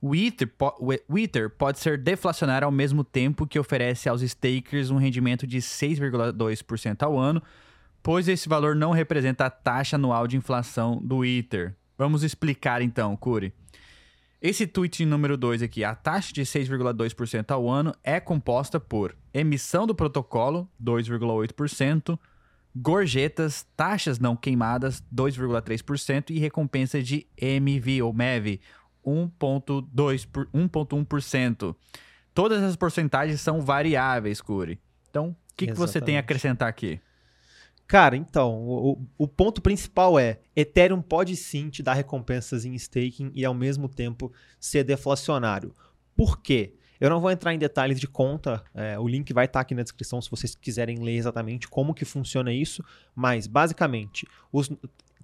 O 0.00 0.14
Ether, 0.14 0.48
o 1.08 1.18
Ether 1.18 1.50
pode 1.50 1.80
ser 1.80 1.98
deflacionário 1.98 2.66
ao 2.66 2.70
mesmo 2.70 3.02
tempo 3.02 3.48
que 3.48 3.58
oferece 3.58 4.08
aos 4.08 4.22
stakers 4.22 4.90
um 4.90 4.96
rendimento 4.96 5.44
de 5.44 5.58
6,2% 5.58 7.02
ao 7.02 7.18
ano, 7.18 7.42
pois 8.00 8.28
esse 8.28 8.48
valor 8.48 8.76
não 8.76 8.92
representa 8.92 9.46
a 9.46 9.50
taxa 9.50 9.96
anual 9.96 10.28
de 10.28 10.36
inflação 10.36 11.00
do 11.02 11.24
Ether. 11.24 11.74
Vamos 11.98 12.22
explicar 12.22 12.82
então, 12.82 13.16
Curi. 13.16 13.52
Esse 14.40 14.68
tweet 14.68 15.04
número 15.04 15.36
2 15.36 15.62
aqui, 15.62 15.82
a 15.82 15.96
taxa 15.96 16.32
de 16.32 16.42
6,2% 16.42 17.50
ao 17.50 17.68
ano 17.68 17.92
é 18.04 18.20
composta 18.20 18.78
por 18.78 19.16
emissão 19.34 19.84
do 19.84 19.96
protocolo, 19.96 20.70
2,8%, 20.80 22.16
gorjetas, 22.76 23.66
taxas 23.74 24.18
não 24.18 24.36
queimadas, 24.36 25.02
2,3% 25.14 26.28
e 26.30 26.38
recompensa 26.38 27.02
de 27.02 27.26
MV 27.36 28.02
ou 28.02 28.12
MEV, 28.12 28.60
1,1%. 29.04 31.74
Todas 32.34 32.62
as 32.62 32.76
porcentagens 32.76 33.40
são 33.40 33.62
variáveis, 33.62 34.42
Curi. 34.42 34.78
Então, 35.08 35.30
o 35.30 35.36
que, 35.56 35.68
que 35.68 35.74
você 35.74 35.98
tem 36.00 36.18
a 36.18 36.20
acrescentar 36.20 36.68
aqui? 36.68 37.00
Cara, 37.86 38.16
então, 38.16 38.66
o, 38.66 39.06
o 39.16 39.28
ponto 39.28 39.62
principal 39.62 40.18
é: 40.18 40.40
Ethereum 40.54 41.00
pode 41.00 41.34
sim 41.36 41.70
te 41.70 41.82
dar 41.82 41.94
recompensas 41.94 42.66
em 42.66 42.74
staking 42.74 43.32
e 43.34 43.42
ao 43.44 43.54
mesmo 43.54 43.88
tempo 43.88 44.30
ser 44.60 44.84
deflacionário. 44.84 45.74
Por 46.14 46.42
quê? 46.42 46.74
Eu 47.00 47.10
não 47.10 47.20
vou 47.20 47.30
entrar 47.30 47.54
em 47.54 47.58
detalhes 47.58 48.00
de 48.00 48.06
conta, 48.06 48.62
é, 48.74 48.98
o 48.98 49.06
link 49.06 49.32
vai 49.32 49.44
estar 49.44 49.58
tá 49.58 49.62
aqui 49.62 49.74
na 49.74 49.82
descrição 49.82 50.20
se 50.20 50.30
vocês 50.30 50.54
quiserem 50.54 50.98
ler 50.98 51.16
exatamente 51.16 51.68
como 51.68 51.94
que 51.94 52.04
funciona 52.04 52.52
isso, 52.52 52.82
mas 53.14 53.46
basicamente, 53.46 54.26
os, 54.52 54.70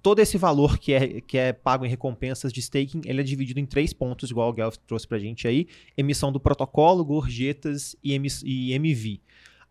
todo 0.03 0.19
esse 0.19 0.37
valor 0.37 0.77
que 0.77 0.93
é, 0.93 1.21
que 1.21 1.37
é 1.37 1.53
pago 1.53 1.85
em 1.85 1.89
recompensas 1.89 2.51
de 2.51 2.59
staking, 2.59 3.01
ele 3.05 3.21
é 3.21 3.23
dividido 3.23 3.59
em 3.59 3.65
três 3.65 3.93
pontos, 3.93 4.29
igual 4.29 4.49
o 4.49 4.53
Guelph 4.53 4.75
trouxe 4.85 5.07
pra 5.07 5.17
gente 5.17 5.47
aí, 5.47 5.65
emissão 5.97 6.31
do 6.31 6.39
protocolo, 6.39 7.05
gorjetas 7.05 7.95
e, 8.03 8.13
e 8.43 8.73
MV. 8.73 9.21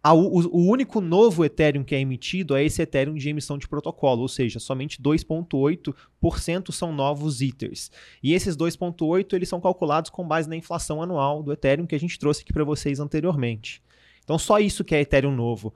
A, 0.03 0.13
o, 0.13 0.41
o, 0.49 0.69
único 0.69 1.01
novo 1.01 1.45
Ethereum 1.45 1.85
que 1.85 1.95
é 1.95 2.01
emitido 2.01 2.57
é 2.57 2.65
esse 2.65 2.83
Ethereum 2.83 3.15
de 3.15 3.29
emissão 3.29 3.57
de 3.57 3.69
protocolo, 3.69 4.23
ou 4.23 4.29
seja, 4.29 4.59
somente 4.59 5.01
2,8% 5.01 6.73
são 6.73 6.93
novos 6.93 7.41
Ethers. 7.41 7.89
E 8.21 8.35
esses 8.35 8.57
2,8% 8.57 9.35
eles 9.35 9.49
são 9.49 9.61
calculados 9.61 10.11
com 10.11 10.27
base 10.27 10.49
na 10.49 10.57
inflação 10.57 11.01
anual 11.01 11.41
do 11.41 11.53
Ethereum 11.53 11.87
que 11.87 11.95
a 11.95 12.01
gente 12.01 12.19
trouxe 12.19 12.43
aqui 12.43 12.53
para 12.53 12.65
vocês 12.65 12.99
anteriormente. 12.99 13.81
Então, 14.25 14.39
só 14.39 14.59
isso 14.59 14.85
que 14.85 14.95
é 14.95 15.01
Ethereum 15.01 15.35
novo. 15.35 15.73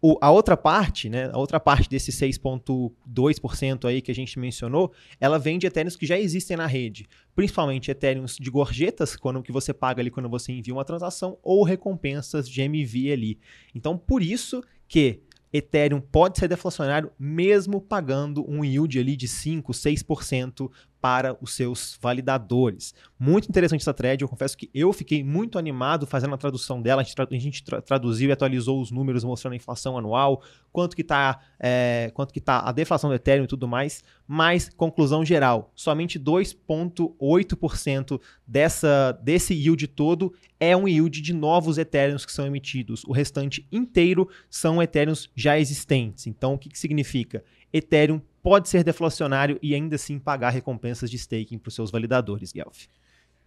O, 0.00 0.16
a 0.20 0.30
outra 0.30 0.56
parte, 0.56 1.08
né, 1.08 1.28
a 1.32 1.38
outra 1.38 1.58
parte 1.58 1.88
desse 1.88 2.12
6,2% 2.12 3.84
aí 3.84 4.00
que 4.00 4.12
a 4.12 4.14
gente 4.14 4.38
mencionou, 4.38 4.92
ela 5.20 5.38
vem 5.38 5.58
de 5.58 5.66
Ethereums 5.66 5.96
que 5.96 6.06
já 6.06 6.16
existem 6.16 6.56
na 6.56 6.66
rede, 6.66 7.08
principalmente 7.34 7.90
Ethereums 7.90 8.36
de 8.36 8.48
gorjetas, 8.48 9.16
quando 9.16 9.42
que 9.42 9.50
você 9.50 9.74
paga 9.74 10.00
ali 10.00 10.10
quando 10.10 10.28
você 10.28 10.52
envia 10.52 10.72
uma 10.72 10.84
transação, 10.84 11.36
ou 11.42 11.64
recompensas 11.64 12.48
de 12.48 12.60
MV 12.62 13.12
ali. 13.12 13.38
Então, 13.74 13.98
por 13.98 14.22
isso 14.22 14.62
que 14.86 15.20
Ethereum 15.52 16.00
pode 16.00 16.38
ser 16.38 16.48
deflacionário 16.48 17.10
mesmo 17.18 17.80
pagando 17.80 18.48
um 18.48 18.64
yield 18.64 18.98
ali 18.98 19.16
de 19.16 19.26
5, 19.26 19.72
6% 19.72 20.70
para 21.00 21.36
os 21.40 21.54
seus 21.54 21.98
validadores. 22.00 22.94
Muito 23.18 23.48
interessante 23.48 23.80
essa 23.80 23.94
thread, 23.94 24.22
eu 24.22 24.28
confesso 24.28 24.56
que 24.56 24.70
eu 24.74 24.92
fiquei 24.92 25.22
muito 25.22 25.58
animado 25.58 26.06
fazendo 26.06 26.34
a 26.34 26.38
tradução 26.38 26.82
dela, 26.82 27.02
a 27.02 27.04
gente, 27.04 27.14
tra 27.14 27.26
a 27.30 27.34
gente 27.34 27.64
tra 27.64 27.80
traduziu 27.80 28.28
e 28.28 28.32
atualizou 28.32 28.80
os 28.80 28.90
números 28.90 29.24
mostrando 29.24 29.54
a 29.54 29.56
inflação 29.56 29.96
anual, 29.96 30.42
quanto 30.72 30.94
que 30.94 31.02
está 31.02 31.40
é, 31.58 32.10
quanto 32.14 32.32
que 32.32 32.40
tá 32.40 32.60
a 32.60 32.72
deflação 32.72 33.10
do 33.10 33.16
Ethereum 33.16 33.44
e 33.44 33.48
tudo 33.48 33.66
mais, 33.66 34.02
mas 34.26 34.68
conclusão 34.68 35.24
geral, 35.24 35.72
somente 35.74 36.18
2.8% 36.18 38.20
dessa 38.46 39.12
desse 39.22 39.54
yield 39.54 39.86
todo 39.88 40.32
é 40.60 40.76
um 40.76 40.88
yield 40.88 41.20
de 41.20 41.32
novos 41.32 41.78
Ethereums 41.78 42.26
que 42.26 42.32
são 42.32 42.46
emitidos. 42.46 43.04
O 43.04 43.12
restante 43.12 43.66
inteiro 43.70 44.28
são 44.50 44.82
Ethereums 44.82 45.30
já 45.34 45.58
existentes. 45.58 46.26
Então, 46.26 46.54
o 46.54 46.58
que, 46.58 46.68
que 46.68 46.78
significa? 46.78 47.44
Ethereum 47.72 48.20
pode 48.48 48.70
ser 48.70 48.82
deflacionário 48.82 49.58
e 49.62 49.74
ainda 49.74 49.96
assim 49.96 50.18
pagar 50.18 50.48
recompensas 50.48 51.10
de 51.10 51.16
staking 51.16 51.58
para 51.58 51.68
os 51.68 51.74
seus 51.74 51.90
validadores, 51.90 52.50
Guelph. 52.50 52.86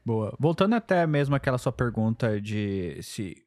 Boa. 0.06 0.36
Voltando 0.40 0.76
até 0.76 1.08
mesmo 1.08 1.34
aquela 1.34 1.58
sua 1.58 1.72
pergunta 1.72 2.40
de 2.40 3.00
se 3.02 3.44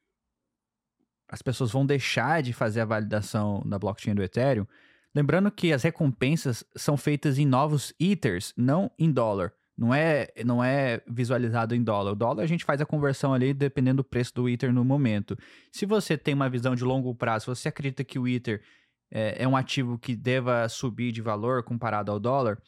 as 1.29 1.43
pessoas 1.43 1.71
vão 1.71 1.87
deixar 1.87 2.43
de 2.43 2.53
fazer 2.53 2.81
a 2.81 2.85
validação 2.85 3.63
da 3.65 3.79
blockchain 3.79 4.17
do 4.17 4.23
Ethereum, 4.23 4.67
lembrando 5.15 5.49
que 5.49 5.73
as 5.73 5.85
recompensas 5.85 6.65
são 6.75 6.97
feitas 6.97 7.39
em 7.39 7.47
novos 7.47 7.95
Ethers, 8.01 8.53
não 8.57 8.91
em 8.99 9.13
dólar. 9.13 9.53
Não 9.77 9.95
é, 9.95 10.29
não 10.45 10.63
é 10.63 11.01
visualizado 11.07 11.73
em 11.73 11.83
dólar. 11.83 12.13
O 12.13 12.17
dólar 12.17 12.43
a 12.43 12.47
gente 12.47 12.65
faz 12.65 12.81
a 12.81 12.87
conversão 12.87 13.33
ali 13.33 13.55
dependendo 13.55 14.03
do 14.03 14.05
preço 14.05 14.35
do 14.35 14.49
Ether 14.49 14.73
no 14.73 14.85
momento. 14.85 15.37
Se 15.71 15.87
você 15.87 16.17
tem 16.17 16.35
uma 16.35 16.51
visão 16.51 16.75
de 16.75 16.85
longo 16.85 17.15
prazo, 17.15 17.47
você 17.47 17.69
acredita 17.69 18.03
que 18.03 18.19
o 18.19 18.27
Ether 18.27 18.61
é, 19.15 19.45
é 19.45 19.49
um 19.49 19.57
ativo 19.57 19.99
que 19.99 20.17
deva 20.17 20.69
subir 20.69 21.13
de 21.13 21.23
valor 21.23 21.63
comparado 21.63 22.11
ao 22.11 22.21
dólar, 22.21 22.59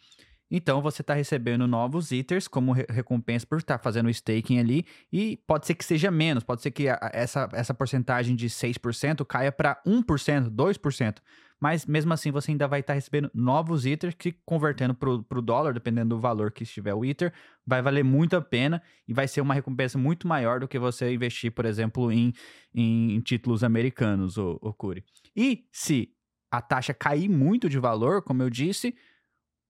então 0.51 0.81
você 0.81 1.03
está 1.03 1.13
recebendo 1.13 1.67
novos 1.67 2.13
Ethers 2.13 2.47
como 2.47 2.73
re 2.73 2.87
recompensa 2.89 3.47
por 3.47 3.59
estar 3.59 3.79
tá 3.79 3.83
fazendo 3.83 4.07
o 4.07 4.11
staking 4.11 4.59
ali. 4.59 4.87
E 5.13 5.39
pode 5.47 5.67
ser 5.67 5.75
que 5.75 5.85
seja 5.85 6.11
menos, 6.11 6.45
pode 6.45 6.63
ser 6.63 6.71
que 6.71 6.89
a, 6.89 6.99
essa, 7.13 7.49
essa 7.53 7.75
porcentagem 7.75 8.37
de 8.37 8.49
6% 8.49 9.25
caia 9.27 9.51
para 9.51 9.81
1%, 9.85 10.49
2%. 10.49 11.17
Mas 11.59 11.87
mesmo 11.87 12.13
assim 12.13 12.31
você 12.31 12.51
ainda 12.51 12.69
vai 12.69 12.81
estar 12.81 12.93
tá 12.93 12.95
recebendo 12.95 13.31
novos 13.35 13.87
Ethers 13.87 14.15
que, 14.15 14.33
convertendo 14.45 14.95
para 14.95 15.39
o 15.39 15.43
dólar, 15.43 15.73
dependendo 15.73 16.15
do 16.15 16.21
valor 16.21 16.53
que 16.53 16.63
estiver 16.63 16.95
o 16.95 17.05
Ether, 17.05 17.33
vai 17.67 17.81
valer 17.81 18.05
muito 18.05 18.37
a 18.37 18.43
pena 18.43 18.83
e 19.09 19.15
vai 19.15 19.27
ser 19.27 19.41
uma 19.41 19.55
recompensa 19.55 19.99
muito 19.99 20.29
maior 20.29 20.61
do 20.61 20.69
que 20.69 20.79
você 20.79 21.13
investir, 21.13 21.51
por 21.51 21.65
exemplo, 21.65 22.13
em, 22.13 22.33
em, 22.75 23.19
títulos 23.21 23.65
americanos, 23.65 24.37
o, 24.37 24.59
o 24.61 24.73
Curi. 24.75 25.03
E 25.35 25.65
se 25.73 26.11
a 26.57 26.63
taxa 26.63 26.95
cair 26.95 27.29
muito 27.29 27.69
de 27.69 27.79
valor, 27.79 28.23
como 28.23 28.43
eu 28.43 28.51
disse, 28.51 28.95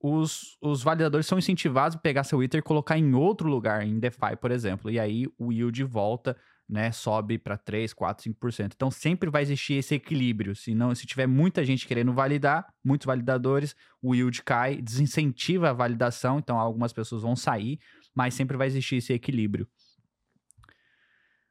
os, 0.01 0.57
os 0.61 0.83
validadores 0.83 1.27
são 1.27 1.39
incentivados 1.39 1.97
a 1.97 2.01
pegar 2.01 2.25
seu 2.25 2.43
Ether 2.43 2.59
e 2.61 2.63
colocar 2.63 2.99
em 2.99 3.15
outro 3.15 3.49
lugar, 3.49 3.85
em 3.85 3.99
DeFi, 3.99 4.37
por 4.41 4.51
exemplo. 4.51 4.91
E 4.91 5.01
aí 5.01 5.27
o 5.39 5.53
yield 5.53 5.83
volta 5.85 6.37
né, 6.69 6.91
sobe 6.91 7.39
para 7.39 7.57
3, 7.57 7.93
4, 7.93 8.31
5%. 8.33 8.73
Então 8.75 8.91
sempre 8.91 9.31
vai 9.31 9.43
existir 9.43 9.75
esse 9.75 9.95
equilíbrio. 9.95 10.55
Se 10.55 10.75
não, 10.75 10.95
se 10.95 11.07
tiver 11.07 11.27
muita 11.27 11.65
gente 11.65 11.87
querendo 11.87 12.13
validar, 12.13 12.67
muitos 12.85 13.07
validadores, 13.07 13.75
o 14.03 14.15
yield 14.15 14.43
cai, 14.43 14.77
desincentiva 14.81 15.71
a 15.71 15.73
validação, 15.73 16.39
então 16.39 16.59
algumas 16.59 16.93
pessoas 16.93 17.23
vão 17.23 17.37
sair, 17.37 17.79
mas 18.15 18.35
sempre 18.35 18.57
vai 18.57 18.67
existir 18.67 18.97
esse 18.97 19.13
equilíbrio. 19.13 19.69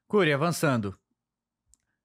Curi, 0.08 0.32
avançando. 0.32 0.98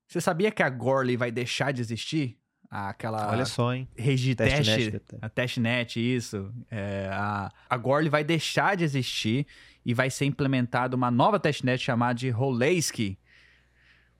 Você 0.09 0.21
sabia 0.21 0.51
que 0.51 0.63
a 0.63 0.71
Gorley 0.71 1.17
vai 1.17 1.31
deixar 1.31 1.73
de 1.73 1.81
existir? 1.81 2.40
Aquela 2.71 3.29
Olha 3.33 3.45
só, 3.45 3.75
hein? 3.75 3.89
Regi 3.97 4.35
teste, 4.37 4.63
teste 4.63 5.03
a 5.21 5.29
testnet, 5.29 5.99
isso. 5.99 6.53
É, 6.71 7.09
a, 7.11 7.51
a 7.69 7.77
Gorley 7.77 8.09
vai 8.09 8.23
deixar 8.23 8.77
de 8.77 8.85
existir 8.85 9.45
e 9.85 9.93
vai 9.93 10.09
ser 10.09 10.27
implementada 10.27 10.95
uma 10.95 11.11
nova 11.11 11.41
testnet 11.41 11.83
chamada 11.83 12.15
de 12.15 12.31
Roleski. 12.31 13.19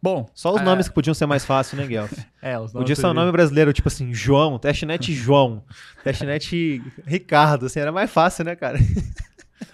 Bom. 0.03 0.29
Só 0.35 0.53
os 0.53 0.61
é... 0.61 0.65
nomes 0.65 0.89
que 0.89 0.95
podiam 0.95 1.15
ser 1.15 1.27
mais 1.27 1.45
fáceis, 1.45 1.81
né, 1.81 1.87
Guelph? 1.87 2.13
é, 2.43 2.59
os 2.59 2.73
nomes. 2.73 2.89
Podia 2.89 2.97
ser 2.97 3.07
um 3.07 3.15
nome 3.15 3.31
brasileiro, 3.31 3.73
tipo 3.73 3.87
assim, 3.87 4.13
João, 4.13 4.59
testnet 4.59 5.13
João, 5.13 5.63
testnet 6.03 6.83
Ricardo, 7.07 7.67
assim, 7.67 7.79
era 7.79 7.93
mais 7.93 8.11
fácil, 8.11 8.45
né, 8.45 8.57
cara? 8.57 8.79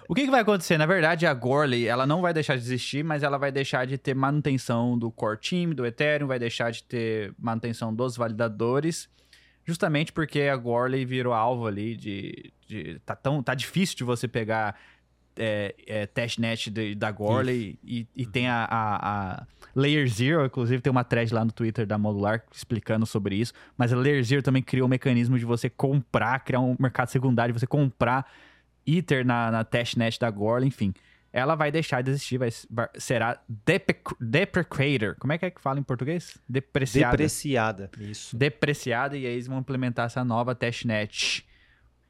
O 0.09 0.15
que, 0.15 0.25
que, 0.25 0.31
vai 0.31 0.41
acontecer? 0.41 0.79
Na 0.79 0.87
verdade, 0.87 1.27
a 1.27 1.35
Gorley, 1.35 1.87
ela 1.87 2.07
não 2.07 2.21
vai 2.21 2.33
deixar 2.33 2.57
de 2.57 2.63
existir, 2.63 3.05
mas 3.05 3.23
ela 3.23 3.39
vai 3.39 3.51
deixar 3.51 3.87
de 3.87 3.99
ter 3.99 4.15
manutenção 4.15 4.99
do 4.99 5.11
core 5.11 5.39
team, 5.39 5.71
do 5.71 5.85
Ethereum, 5.85 6.27
vai 6.27 6.39
deixar 6.39 6.71
de 6.71 6.83
ter 6.83 7.35
manutenção 7.39 7.95
dos 7.95 8.17
validadores, 8.17 9.09
justamente 9.65 10.13
porque 10.13 10.43
a 10.43 10.57
Gorley 10.57 11.05
virou 11.05 11.33
alvo 11.33 11.67
ali 11.67 11.97
de... 11.97 12.53
de 12.67 13.01
tá, 13.05 13.17
tão, 13.17 13.43
tá 13.43 13.55
difícil 13.55 13.97
de 13.97 14.05
você 14.05 14.29
pegar 14.29 14.77
é, 15.39 15.75
é, 15.87 16.07
testnet 16.07 16.71
de, 16.71 16.95
da 16.95 17.11
Gorley 17.11 17.79
e, 17.85 18.07
e, 18.17 18.27
tem 18.27 18.49
a, 18.49 18.65
a, 18.65 19.37
a, 19.41 19.47
Layer 19.75 20.09
Zero, 20.09 20.47
inclusive 20.47 20.81
tem 20.81 20.91
uma 20.91 21.05
thread 21.05 21.33
lá 21.33 21.45
no 21.45 21.53
Twitter 21.53 21.87
da 21.87 21.99
Modular 21.99 22.43
explicando 22.51 23.05
sobre 23.05 23.37
isso, 23.37 23.53
mas 23.77 23.93
a 23.93 23.97
Layer 23.97 24.23
Zero 24.25 24.43
também 24.43 24.63
criou 24.63 24.87
um 24.87 24.91
mecanismo 24.91 25.39
de 25.39 25.45
você 25.45 25.69
comprar, 25.69 26.41
criar 26.41 26.61
um 26.61 26.75
mercado 26.79 27.09
secundário, 27.09 27.53
você 27.53 27.67
comprar 27.67 28.27
Ether 28.87 29.25
na, 29.25 29.51
na 29.51 29.65
testnet 29.65 30.19
da 30.19 30.31
Gorla, 30.31 30.67
enfim. 30.67 30.95
Ela 31.33 31.55
vai 31.55 31.71
deixar 31.71 32.03
de 32.03 32.11
existir, 32.11 32.39
vai, 32.39 32.49
será 32.95 33.39
deprecator. 33.49 35.17
Como 35.19 35.33
é 35.33 35.39
que 35.39 35.45
é 35.45 35.51
que 35.51 35.61
fala 35.61 35.79
em 35.79 35.83
português? 35.83 36.39
Depreciada. 36.49 37.13
Depreciada, 37.13 37.91
isso. 37.99 38.35
Depreciada, 38.35 39.19
e 39.19 39.27
aí 39.27 39.33
eles 39.35 39.47
vão 39.47 39.59
implementar 39.59 40.07
essa 40.07 40.25
nova 40.25 40.55
testnet. 40.55 41.47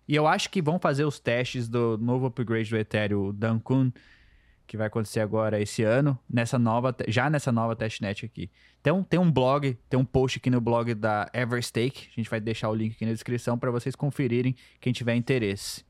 E 0.06 0.14
eu 0.14 0.28
acho 0.28 0.48
que 0.48 0.62
vão 0.62 0.78
fazer 0.78 1.04
os 1.04 1.18
testes 1.18 1.68
do 1.68 1.98
novo 1.98 2.26
upgrade 2.26 2.70
do 2.70 2.76
Ethereum 2.76 3.34
Dankun, 3.34 3.90
que 4.66 4.76
vai 4.76 4.86
acontecer 4.86 5.20
agora 5.20 5.60
esse 5.60 5.82
ano, 5.82 6.18
nessa 6.28 6.58
nova, 6.58 6.94
já 7.08 7.28
nessa 7.28 7.50
nova 7.50 7.74
testnet 7.74 8.24
aqui. 8.24 8.50
Então 8.80 9.02
tem 9.02 9.18
um 9.18 9.30
blog, 9.30 9.76
tem 9.88 9.98
um 9.98 10.04
post 10.04 10.38
aqui 10.38 10.50
no 10.50 10.60
blog 10.60 10.94
da 10.94 11.28
Everstake, 11.34 12.08
a 12.12 12.14
gente 12.14 12.30
vai 12.30 12.40
deixar 12.40 12.68
o 12.68 12.74
link 12.74 12.92
aqui 12.92 13.06
na 13.06 13.12
descrição 13.12 13.58
para 13.58 13.70
vocês 13.70 13.96
conferirem 13.96 14.54
quem 14.80 14.92
tiver 14.92 15.16
interesse. 15.16 15.84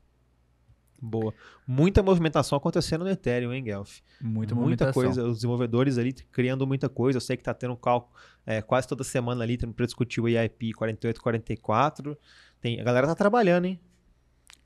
Boa. 0.99 1.33
Muita 1.65 2.01
movimentação 2.01 2.57
acontecendo 2.57 3.03
no 3.03 3.09
Ethereum, 3.09 3.53
hein, 3.53 3.63
Guelph? 3.63 3.99
Muita, 4.19 4.55
muita 4.55 4.91
coisa. 4.91 5.23
Os 5.23 5.35
desenvolvedores 5.37 5.97
ali 5.97 6.11
criando 6.11 6.65
muita 6.65 6.89
coisa. 6.89 7.17
Eu 7.17 7.21
sei 7.21 7.37
que 7.37 7.43
tá 7.43 7.53
tendo 7.53 7.75
cálculo 7.75 8.13
é, 8.45 8.61
quase 8.61 8.87
toda 8.87 9.03
semana 9.03 9.43
ali, 9.43 9.57
para 9.57 9.85
discutir 9.85 10.21
o 10.21 10.27
EIP 10.27 10.73
4844. 10.73 12.17
Tem, 12.59 12.81
a 12.81 12.83
galera 12.83 13.07
tá 13.07 13.15
trabalhando, 13.15 13.65
hein? 13.65 13.79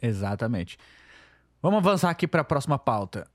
Exatamente. 0.01 0.77
Vamos 1.61 1.79
avançar 1.79 2.09
aqui 2.09 2.27
para 2.27 2.41
a 2.41 2.45
próxima 2.45 2.79
pauta. 2.79 3.27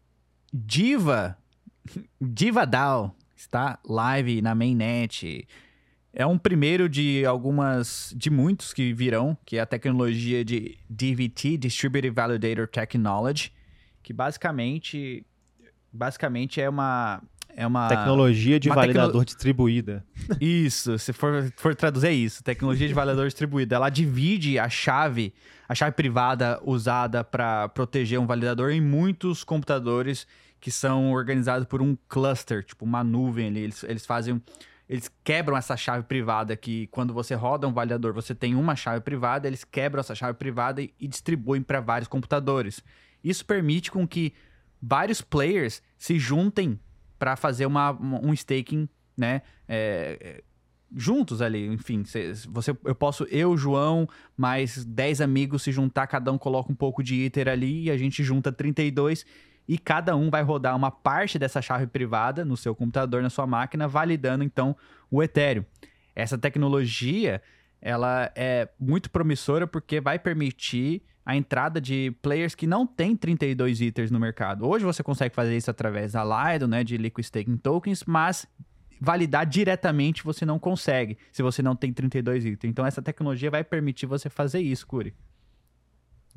Diva, 0.52 1.36
Diva 2.20 2.64
DAO 2.64 3.14
está 3.36 3.78
live 3.84 4.40
na 4.40 4.54
mainnet. 4.54 5.46
É 6.18 6.24
um 6.24 6.38
primeiro 6.38 6.88
de 6.88 7.26
algumas, 7.26 8.14
de 8.16 8.30
muitos 8.30 8.72
que 8.72 8.90
virão, 8.94 9.36
que 9.44 9.58
é 9.58 9.60
a 9.60 9.66
tecnologia 9.66 10.42
de 10.42 10.78
DVT, 10.88 11.58
Distributed 11.58 12.10
Validator 12.10 12.66
Technology, 12.66 13.52
que 14.02 14.14
basicamente, 14.14 15.26
basicamente 15.92 16.58
é 16.58 16.70
uma 16.70 17.22
é 17.54 17.66
uma 17.66 17.88
tecnologia 17.88 18.58
de 18.58 18.70
uma 18.70 18.76
validador 18.76 19.12
tecno... 19.12 19.24
distribuída. 19.26 20.04
Isso, 20.40 20.98
se 20.98 21.12
for, 21.12 21.52
for 21.56 21.74
traduzir 21.74 22.08
é 22.08 22.12
isso, 22.12 22.42
tecnologia 22.42 22.88
de 22.88 22.94
validador 22.94 23.26
distribuído. 23.26 23.74
Ela 23.74 23.90
divide 23.90 24.58
a 24.58 24.70
chave, 24.70 25.34
a 25.68 25.74
chave 25.74 25.92
privada 25.92 26.58
usada 26.64 27.22
para 27.22 27.68
proteger 27.68 28.18
um 28.18 28.26
validador 28.26 28.70
em 28.70 28.80
muitos 28.80 29.44
computadores 29.44 30.26
que 30.60 30.70
são 30.70 31.12
organizados 31.12 31.66
por 31.66 31.82
um 31.82 31.94
cluster, 32.08 32.64
tipo 32.64 32.86
uma 32.86 33.04
nuvem 33.04 33.48
ali. 33.48 33.60
Eles, 33.60 33.82
eles 33.84 34.06
fazem 34.06 34.40
eles 34.88 35.10
quebram 35.24 35.56
essa 35.56 35.76
chave 35.76 36.04
privada 36.04 36.56
que 36.56 36.86
quando 36.88 37.12
você 37.12 37.34
roda 37.34 37.66
um 37.66 37.72
validador, 37.72 38.12
você 38.12 38.34
tem 38.34 38.54
uma 38.54 38.76
chave 38.76 39.00
privada, 39.00 39.48
eles 39.48 39.64
quebram 39.64 40.00
essa 40.00 40.14
chave 40.14 40.38
privada 40.38 40.80
e, 40.80 40.94
e 40.98 41.08
distribuem 41.08 41.62
para 41.62 41.80
vários 41.80 42.08
computadores. 42.08 42.82
Isso 43.22 43.44
permite 43.44 43.90
com 43.90 44.06
que 44.06 44.32
vários 44.80 45.20
players 45.20 45.82
se 45.98 46.18
juntem 46.18 46.78
para 47.18 47.34
fazer 47.34 47.66
uma, 47.66 47.90
um 47.92 48.32
staking, 48.32 48.88
né? 49.16 49.42
É, 49.68 50.18
é 50.20 50.42
juntos 50.94 51.42
ali, 51.42 51.66
enfim, 51.66 52.04
você, 52.48 52.70
eu 52.84 52.94
posso, 52.94 53.24
eu, 53.24 53.56
João, 53.56 54.08
mais 54.36 54.84
10 54.84 55.20
amigos 55.20 55.62
se 55.62 55.72
juntar, 55.72 56.06
cada 56.06 56.30
um 56.30 56.38
coloca 56.38 56.70
um 56.70 56.74
pouco 56.76 57.02
de 57.02 57.22
Ether 57.22 57.48
ali 57.48 57.84
e 57.84 57.90
a 57.90 57.96
gente 57.96 58.22
junta 58.22 58.52
32 58.52 59.26
e 59.68 59.78
cada 59.78 60.16
um 60.16 60.30
vai 60.30 60.42
rodar 60.42 60.76
uma 60.76 60.90
parte 60.90 61.38
dessa 61.38 61.60
chave 61.60 61.86
privada 61.86 62.44
no 62.44 62.56
seu 62.56 62.74
computador, 62.74 63.22
na 63.22 63.30
sua 63.30 63.46
máquina, 63.46 63.88
validando 63.88 64.44
então 64.44 64.76
o 65.10 65.22
Ethereum. 65.22 65.64
Essa 66.14 66.38
tecnologia 66.38 67.42
ela 67.80 68.30
é 68.34 68.68
muito 68.78 69.10
promissora 69.10 69.66
porque 69.66 70.00
vai 70.00 70.18
permitir 70.18 71.02
a 71.24 71.36
entrada 71.36 71.80
de 71.80 72.14
players 72.22 72.54
que 72.54 72.66
não 72.66 72.86
têm 72.86 73.16
32 73.16 73.80
Ethers 73.80 74.10
no 74.10 74.20
mercado. 74.20 74.66
Hoje 74.66 74.84
você 74.84 75.02
consegue 75.02 75.34
fazer 75.34 75.56
isso 75.56 75.70
através 75.70 76.12
da 76.12 76.22
Lido, 76.22 76.68
né, 76.68 76.84
de 76.84 76.96
Liquid 76.96 77.24
Staking 77.24 77.56
Tokens, 77.56 78.04
mas 78.06 78.46
validar 79.00 79.44
diretamente 79.44 80.22
você 80.22 80.46
não 80.46 80.58
consegue 80.58 81.18
se 81.32 81.42
você 81.42 81.62
não 81.62 81.74
tem 81.74 81.92
32 81.92 82.46
Ethers. 82.46 82.70
Então 82.70 82.86
essa 82.86 83.02
tecnologia 83.02 83.50
vai 83.50 83.64
permitir 83.64 84.06
você 84.06 84.30
fazer 84.30 84.60
isso, 84.60 84.86
Curi. 84.86 85.14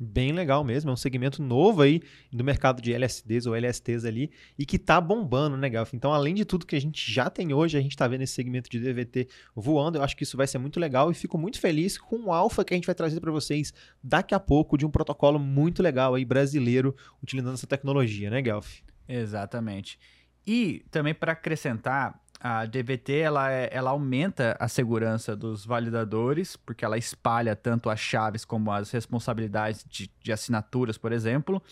Bem 0.02 0.32
legal 0.32 0.64
mesmo, 0.64 0.88
é 0.88 0.92
um 0.94 0.96
segmento 0.96 1.42
novo 1.42 1.82
aí 1.82 2.00
no 2.32 2.42
mercado 2.42 2.80
de 2.80 2.90
LSDs 2.90 3.44
ou 3.44 3.54
LSTs 3.54 4.06
ali 4.06 4.30
e 4.58 4.64
que 4.64 4.78
tá 4.78 4.98
bombando, 4.98 5.58
né, 5.58 5.68
Galf? 5.68 5.92
Então, 5.92 6.10
além 6.10 6.34
de 6.34 6.46
tudo 6.46 6.64
que 6.64 6.74
a 6.74 6.80
gente 6.80 7.12
já 7.12 7.28
tem 7.28 7.52
hoje, 7.52 7.76
a 7.76 7.82
gente 7.82 7.94
tá 7.94 8.08
vendo 8.08 8.22
esse 8.22 8.32
segmento 8.32 8.70
de 8.70 8.80
DVT 8.80 9.28
voando. 9.54 9.98
Eu 9.98 10.02
acho 10.02 10.16
que 10.16 10.22
isso 10.22 10.38
vai 10.38 10.46
ser 10.46 10.56
muito 10.56 10.80
legal 10.80 11.10
e 11.10 11.14
fico 11.14 11.36
muito 11.36 11.60
feliz 11.60 11.98
com 11.98 12.16
o 12.16 12.32
alfa 12.32 12.64
que 12.64 12.72
a 12.72 12.76
gente 12.78 12.86
vai 12.86 12.94
trazer 12.94 13.20
para 13.20 13.30
vocês 13.30 13.74
daqui 14.02 14.34
a 14.34 14.40
pouco 14.40 14.78
de 14.78 14.86
um 14.86 14.90
protocolo 14.90 15.38
muito 15.38 15.82
legal 15.82 16.14
aí 16.14 16.24
brasileiro 16.24 16.96
utilizando 17.22 17.52
essa 17.52 17.66
tecnologia, 17.66 18.30
né, 18.30 18.40
Galf? 18.40 18.80
Exatamente. 19.06 19.98
E 20.46 20.82
também 20.90 21.12
para 21.12 21.32
acrescentar, 21.32 22.19
a 22.40 22.64
DVT 22.64 23.18
ela, 23.18 23.52
é, 23.52 23.68
ela 23.70 23.90
aumenta 23.90 24.56
a 24.58 24.66
segurança 24.66 25.36
dos 25.36 25.66
validadores, 25.66 26.56
porque 26.56 26.84
ela 26.84 26.96
espalha 26.96 27.54
tanto 27.54 27.90
as 27.90 28.00
chaves 28.00 28.46
como 28.46 28.72
as 28.72 28.90
responsabilidades 28.90 29.84
de, 29.88 30.10
de 30.22 30.32
assinaturas, 30.32 30.96
por 30.96 31.12
exemplo, 31.12 31.62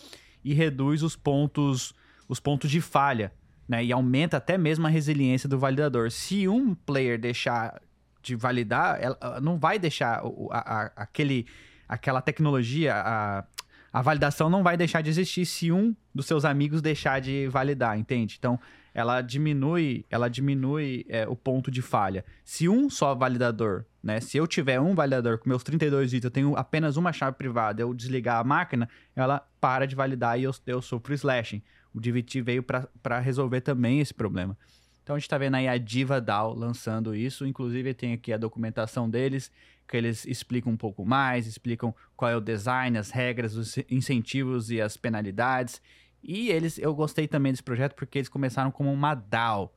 e 0.44 0.52
reduz 0.52 1.02
os 1.02 1.16
pontos, 1.16 1.94
os 2.28 2.38
pontos 2.38 2.70
de 2.70 2.83
falha, 2.83 3.33
né? 3.66 3.83
E 3.83 3.90
aumenta 3.92 4.37
até 4.37 4.59
mesmo 4.59 4.87
a 4.87 4.90
resiliência 4.90 5.48
do 5.48 5.59
validador. 5.59 6.11
Se 6.11 6.46
um 6.46 6.74
player 6.74 7.18
deixar 7.18 7.81
de 8.22 8.37
validar, 8.37 8.98
ela 9.00 9.40
não 9.40 9.59
vai 9.59 9.78
deixar 9.78 10.22
a, 10.50 10.59
a, 10.59 10.92
aquele, 10.96 11.46
aquela 11.88 12.20
tecnologia, 12.20 12.94
a, 12.94 13.44
a 13.90 14.02
validação 14.02 14.50
não 14.50 14.62
vai 14.62 14.76
deixar 14.76 15.00
de 15.00 15.09
existir 15.09 15.46
se 15.46 15.72
um 15.72 15.96
dos 16.14 16.26
seus 16.26 16.44
amigos 16.44 16.83
deixar 16.83 17.20
de 17.20 17.48
validar, 17.48 17.98
entende? 17.98 18.37
Então, 18.38 18.61
ela 18.98 19.22
diminui, 19.22 20.04
ela 20.11 20.28
diminui 20.28 21.06
é, 21.08 21.24
o 21.28 21.37
ponto 21.37 21.70
de 21.70 21.80
falha. 21.80 22.24
Se 22.44 22.68
um 22.68 22.90
só 22.90 23.14
validador, 23.14 23.87
né? 24.02 24.18
Se 24.18 24.37
eu 24.37 24.44
tiver 24.44 24.80
um 24.80 24.92
validador 24.92 25.38
com 25.38 25.48
meus 25.48 25.62
32 25.62 26.11
bits, 26.11 26.24
eu 26.24 26.32
tenho 26.32 26.56
apenas 26.56 26.96
uma 26.96 27.12
chave 27.12 27.37
privada, 27.37 27.80
eu 27.80 27.94
desligar 27.94 28.40
a 28.40 28.42
máquina, 28.42 28.88
ela 29.14 29.46
para 29.61 29.87
de 29.87 29.94
validar 29.94 30.40
e 30.40 30.42
eu, 30.42 30.50
eu 30.66 30.82
sofro 30.82 31.14
slashing. 31.14 31.62
O 31.94 32.00
DVT 32.00 32.42
veio 32.42 32.61
para 32.61 33.20
resolver 33.20 33.61
também 33.61 34.00
esse 34.00 34.12
problema. 34.12 34.58
Então 35.04 35.14
a 35.14 35.18
gente 35.20 35.26
está 35.26 35.38
vendo 35.38 35.54
aí 35.54 35.68
a 35.68 35.78
Diva 35.78 36.20
DAO 36.20 36.52
lançando 36.52 37.14
isso. 37.14 37.46
Inclusive 37.46 37.94
tem 37.94 38.14
aqui 38.14 38.32
a 38.32 38.37
documentação 38.37 39.08
deles, 39.08 39.48
que 39.87 39.96
eles 39.96 40.26
explicam 40.26 40.72
um 40.72 40.76
pouco 40.76 41.06
mais, 41.06 41.46
explicam 41.46 41.94
qual 42.16 42.32
é 42.32 42.37
o 42.37 42.40
design, 42.40 42.98
as 42.98 43.11
regras, 43.11 43.54
os 43.54 43.78
incentivos 43.88 44.72
e 44.72 44.80
as 44.80 44.96
penalidades. 44.96 45.80
E 46.22 46.50
eles, 46.50 46.78
eu 46.78 46.94
gostei 46.94 47.28
também 47.28 47.52
desse 47.52 47.62
projeto 47.62 47.94
porque 47.94 48.18
eles 48.18 48.28
começaram 48.28 48.70
como 48.70 48.92
uma 48.92 49.14
DAO. 49.14 49.72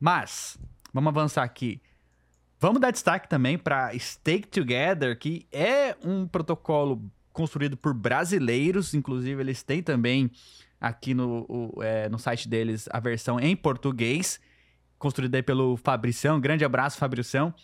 Mas, 0.00 0.58
vamos 0.92 1.08
avançar 1.08 1.42
aqui. 1.42 1.80
Vamos 2.60 2.80
dar 2.80 2.90
destaque 2.90 3.28
também 3.28 3.56
para 3.56 3.96
Stake 3.98 4.48
Together, 4.48 5.16
que 5.18 5.46
é 5.52 5.96
um 6.04 6.26
protocolo 6.26 7.00
construído 7.32 7.76
por 7.76 7.94
brasileiros, 7.94 8.94
inclusive 8.94 9.40
eles 9.40 9.62
têm 9.62 9.80
também 9.80 10.30
aqui 10.80 11.14
no, 11.14 11.46
o, 11.48 11.82
é, 11.82 12.08
no 12.08 12.18
site 12.18 12.48
deles 12.48 12.88
a 12.90 12.98
versão 12.98 13.38
em 13.38 13.54
português. 13.54 14.40
construída 14.98 15.40
pelo 15.42 15.76
Fabricião. 15.76 16.40
Grande 16.40 16.64
abraço, 16.64 16.98
Fabricião. 16.98 17.54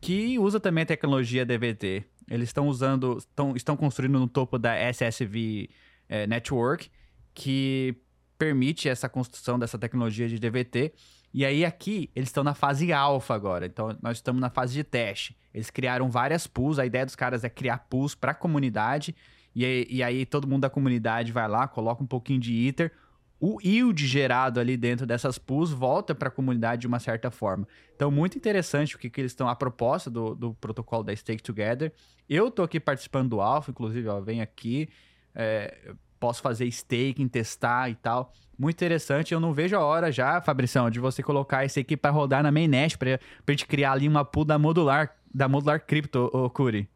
Que 0.00 0.38
usa 0.38 0.58
também 0.58 0.82
a 0.82 0.86
tecnologia 0.86 1.44
DVT. 1.44 2.04
Eles 2.30 2.48
estão 2.48 2.68
usando, 2.68 3.18
tão, 3.34 3.56
estão 3.56 3.76
construindo 3.76 4.18
no 4.18 4.28
topo 4.28 4.58
da 4.58 4.74
SSV 4.74 5.68
é, 6.08 6.26
Network, 6.26 6.90
que 7.38 7.94
permite 8.36 8.88
essa 8.88 9.08
construção 9.08 9.58
dessa 9.58 9.78
tecnologia 9.78 10.28
de 10.28 10.38
DVT. 10.38 10.92
E 11.32 11.44
aí 11.44 11.64
aqui 11.64 12.10
eles 12.16 12.28
estão 12.28 12.42
na 12.42 12.52
fase 12.52 12.92
alfa 12.92 13.32
agora. 13.34 13.66
Então 13.66 13.96
nós 14.02 14.16
estamos 14.16 14.40
na 14.40 14.50
fase 14.50 14.74
de 14.74 14.82
teste. 14.82 15.36
Eles 15.54 15.70
criaram 15.70 16.10
várias 16.10 16.48
pools. 16.48 16.80
A 16.80 16.86
ideia 16.86 17.06
dos 17.06 17.14
caras 17.14 17.44
é 17.44 17.48
criar 17.48 17.86
pools 17.88 18.14
para 18.16 18.32
a 18.32 18.34
comunidade. 18.34 19.14
E, 19.54 19.86
e 19.88 20.02
aí 20.02 20.26
todo 20.26 20.48
mundo 20.48 20.62
da 20.62 20.70
comunidade 20.70 21.30
vai 21.30 21.48
lá, 21.48 21.68
coloca 21.68 22.02
um 22.02 22.06
pouquinho 22.06 22.40
de 22.40 22.66
Ether 22.66 22.92
o 23.40 23.60
yield 23.62 24.04
gerado 24.04 24.58
ali 24.58 24.76
dentro 24.76 25.06
dessas 25.06 25.38
pools 25.38 25.70
volta 25.70 26.12
para 26.12 26.26
a 26.26 26.30
comunidade 26.30 26.80
de 26.80 26.86
uma 26.88 26.98
certa 26.98 27.30
forma. 27.30 27.68
Então, 27.94 28.10
muito 28.10 28.36
interessante 28.36 28.96
o 28.96 28.98
que, 28.98 29.08
que 29.08 29.20
eles 29.20 29.30
estão, 29.30 29.48
a 29.48 29.54
proposta 29.54 30.10
do, 30.10 30.34
do 30.34 30.54
protocolo 30.54 31.04
da 31.04 31.14
Stake 31.14 31.40
Together. 31.40 31.92
Eu 32.28 32.48
estou 32.48 32.64
aqui 32.64 32.80
participando 32.80 33.30
do 33.30 33.40
Alpha, 33.40 33.70
inclusive, 33.70 34.08
ó, 34.08 34.20
vem 34.20 34.40
aqui, 34.40 34.88
é, 35.36 35.92
posso 36.18 36.42
fazer 36.42 36.66
staking, 36.66 37.28
testar 37.28 37.90
e 37.90 37.94
tal. 37.94 38.32
Muito 38.58 38.76
interessante, 38.76 39.32
eu 39.32 39.40
não 39.40 39.52
vejo 39.52 39.76
a 39.76 39.84
hora 39.84 40.10
já, 40.10 40.40
Fabrição, 40.40 40.90
de 40.90 40.98
você 40.98 41.22
colocar 41.22 41.64
esse 41.64 41.78
aqui 41.78 41.96
para 41.96 42.10
rodar 42.10 42.42
na 42.42 42.50
mainnet, 42.50 42.98
para 42.98 43.14
a 43.14 43.50
gente 43.50 43.66
criar 43.66 43.92
ali 43.92 44.08
uma 44.08 44.24
pool 44.24 44.44
da 44.44 44.58
Modular, 44.58 45.16
da 45.32 45.48
Modular 45.48 45.84
Crypto, 45.86 46.28
ô 46.32 46.50
Curi. 46.50 46.88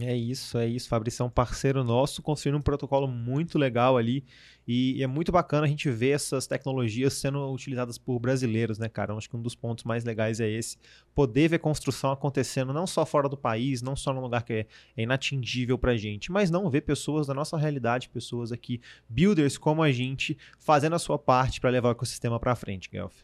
É 0.00 0.16
isso, 0.16 0.58
é 0.58 0.66
isso. 0.66 0.94
Um 1.24 1.30
parceiro 1.30 1.82
nosso, 1.82 2.22
construindo 2.22 2.58
um 2.58 2.62
protocolo 2.62 3.08
muito 3.08 3.58
legal 3.58 3.96
ali. 3.96 4.24
E, 4.70 5.02
é 5.02 5.06
muito 5.06 5.32
bacana 5.32 5.64
a 5.64 5.68
gente 5.68 5.88
ver 5.90 6.10
essas 6.10 6.46
tecnologias 6.46 7.14
sendo 7.14 7.50
utilizadas 7.50 7.96
por 7.96 8.18
brasileiros, 8.18 8.78
né, 8.78 8.86
cara? 8.86 9.14
Eu 9.14 9.16
acho 9.16 9.28
que 9.28 9.34
um 9.34 9.40
dos 9.40 9.54
pontos 9.54 9.82
mais 9.84 10.04
legais 10.04 10.40
é 10.40 10.48
esse. 10.48 10.76
Poder 11.14 11.48
ver 11.48 11.58
construção 11.58 12.12
acontecendo 12.12 12.70
não 12.70 12.86
só 12.86 13.06
fora 13.06 13.30
do 13.30 13.36
país, 13.36 13.80
não 13.80 13.96
só 13.96 14.12
num 14.12 14.20
lugar 14.20 14.42
que 14.42 14.52
é, 14.52 14.66
é 14.94 15.02
inatingível 15.04 15.78
pra 15.78 15.96
gente, 15.96 16.30
mas 16.30 16.50
não 16.50 16.68
ver 16.68 16.82
pessoas 16.82 17.26
da 17.26 17.32
nossa 17.32 17.56
realidade, 17.56 18.10
pessoas 18.10 18.52
aqui, 18.52 18.78
builders 19.08 19.56
como 19.56 19.82
a 19.82 19.90
gente, 19.90 20.36
fazendo 20.58 20.96
a 20.96 20.98
sua 20.98 21.18
parte 21.18 21.62
para 21.62 21.70
levar 21.70 21.88
o 21.88 21.92
ecossistema 21.92 22.38
para 22.38 22.54
frente, 22.54 22.90
Guelph. 22.90 23.22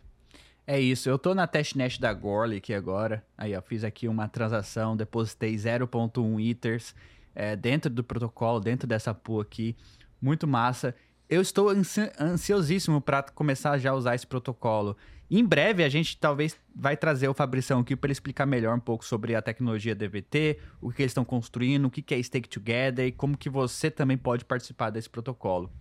É 0.67 0.81
isso, 0.81 1.11
eu 1.11 1.19
tô 1.19 1.35
na 1.35 1.47
testnet 1.47 2.01
da 2.01 2.17
aqui 2.57 2.73
agora. 2.73 3.23
Aí, 3.37 3.55
ó, 3.55 3.61
fiz 3.61 3.85
aqui 3.85 4.09
uma 4.09 4.29
transação, 4.29 4.97
depositei 4.97 5.55
0.1 5.57 6.41
Ethers 6.41 6.95
é, 7.35 7.55
dentro 7.55 7.91
do 7.91 8.03
protocolo, 8.03 8.61
dentro 8.61 8.89
dessa 8.89 9.13
pool 9.13 9.43
aqui. 9.43 9.77
Muito 10.23 10.47
massa. 10.49 10.95
Eu 11.29 11.41
estou 11.41 11.71
ansi 11.71 12.11
ansiosíssimo 12.21 13.01
para 13.01 13.23
começar 13.23 13.79
já 13.79 13.91
a 13.91 13.95
usar 13.95 14.15
esse 14.15 14.27
protocolo. 14.27 14.97
Em 15.31 15.45
breve 15.45 15.83
a 15.83 15.89
gente 15.89 16.19
talvez 16.19 16.57
vai 16.75 16.97
trazer 16.97 17.29
o 17.29 17.35
Fabrição 17.35 17.81
aqui 17.81 17.97
para 17.97 18.09
ele 18.09 18.13
explicar 18.13 18.45
melhor 18.45 18.77
um 18.77 18.81
pouco 18.81 19.05
sobre 19.05 19.35
a 19.35 19.41
tecnologia 19.41 19.95
DVT, 19.95 20.59
o 20.81 20.93
que 20.93 21.03
eles 21.03 21.11
estão 21.11 21.25
construindo, 21.25 21.87
o 21.87 21.91
que 21.91 22.15
é 22.15 22.23
Stake 22.23 22.49
Together 22.49 23.07
e 23.07 23.13
como 23.13 23.37
que 23.37 23.49
você 23.49 23.91
também 23.91 24.19
pode 24.19 24.45
participar 24.45 24.91
desse 24.91 25.09
protocolo. 25.09 25.73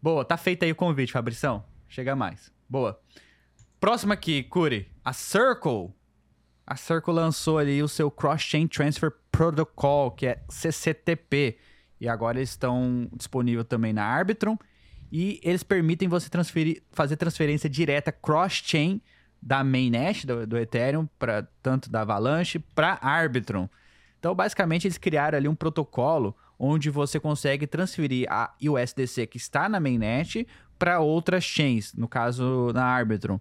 Boa, 0.00 0.24
tá 0.24 0.36
feito 0.36 0.64
aí 0.64 0.72
o 0.72 0.76
convite, 0.76 1.12
Fabrição. 1.12 1.64
Chega 1.88 2.14
mais. 2.14 2.52
Boa. 2.68 2.98
Próximo 3.78 4.12
aqui, 4.12 4.44
Curi. 4.44 4.88
A 5.04 5.12
Circle. 5.12 5.90
A 6.66 6.76
Circle 6.76 7.12
lançou 7.12 7.58
ali 7.58 7.82
o 7.82 7.88
seu 7.88 8.10
Cross-Chain 8.10 8.68
Transfer 8.68 9.12
Protocol, 9.30 10.12
que 10.12 10.26
é 10.26 10.42
CCTP. 10.48 11.58
E 12.02 12.08
agora 12.08 12.40
eles 12.40 12.50
estão 12.50 13.08
disponíveis 13.16 13.64
também 13.68 13.92
na 13.92 14.02
Arbitrum. 14.02 14.58
E 15.12 15.38
eles 15.40 15.62
permitem 15.62 16.08
você 16.08 16.28
transferir, 16.28 16.82
fazer 16.90 17.14
transferência 17.14 17.70
direta 17.70 18.10
cross-chain 18.10 19.00
da 19.40 19.62
mainnet 19.62 20.26
do, 20.26 20.44
do 20.44 20.58
Ethereum, 20.58 21.06
pra, 21.16 21.46
tanto 21.62 21.88
da 21.88 22.00
Avalanche, 22.00 22.58
para 22.58 22.98
Arbitrum. 23.00 23.68
Então, 24.18 24.34
basicamente, 24.34 24.88
eles 24.88 24.98
criaram 24.98 25.38
ali 25.38 25.46
um 25.46 25.54
protocolo 25.54 26.36
onde 26.58 26.90
você 26.90 27.20
consegue 27.20 27.68
transferir 27.68 28.26
a 28.28 28.52
USDC 28.60 29.28
que 29.28 29.36
está 29.36 29.68
na 29.68 29.78
mainnet 29.78 30.44
para 30.80 30.98
outras 30.98 31.44
chains, 31.44 31.94
no 31.94 32.08
caso 32.08 32.72
na 32.74 32.84
Arbitrum. 32.84 33.38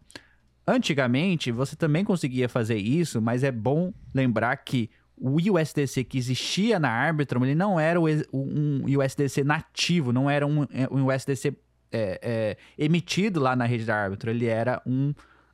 Antigamente, 0.67 1.51
você 1.51 1.75
também 1.75 2.05
conseguia 2.05 2.47
fazer 2.47 2.77
isso, 2.77 3.19
mas 3.19 3.43
é 3.43 3.51
bom 3.51 3.91
lembrar 4.13 4.55
que 4.57 4.87
o 5.21 5.35
USDC 5.35 6.03
que 6.03 6.17
existia 6.17 6.79
na 6.79 6.89
Arbitrum, 6.89 7.45
ele 7.45 7.53
não 7.53 7.79
era 7.79 7.99
um 7.99 8.81
USDC 8.85 9.43
nativo, 9.43 10.11
não 10.11 10.27
era 10.27 10.47
um, 10.47 10.63
é, 10.63 10.87
um 10.89 11.07
USDC 11.07 11.55
é, 11.91 12.19
é, 12.23 12.57
emitido 12.77 13.39
lá 13.39 13.55
na 13.55 13.65
rede 13.65 13.85
da 13.85 13.95
Arbitrum, 13.95 14.31
ele 14.31 14.47
era 14.47 14.81
um 14.83 15.13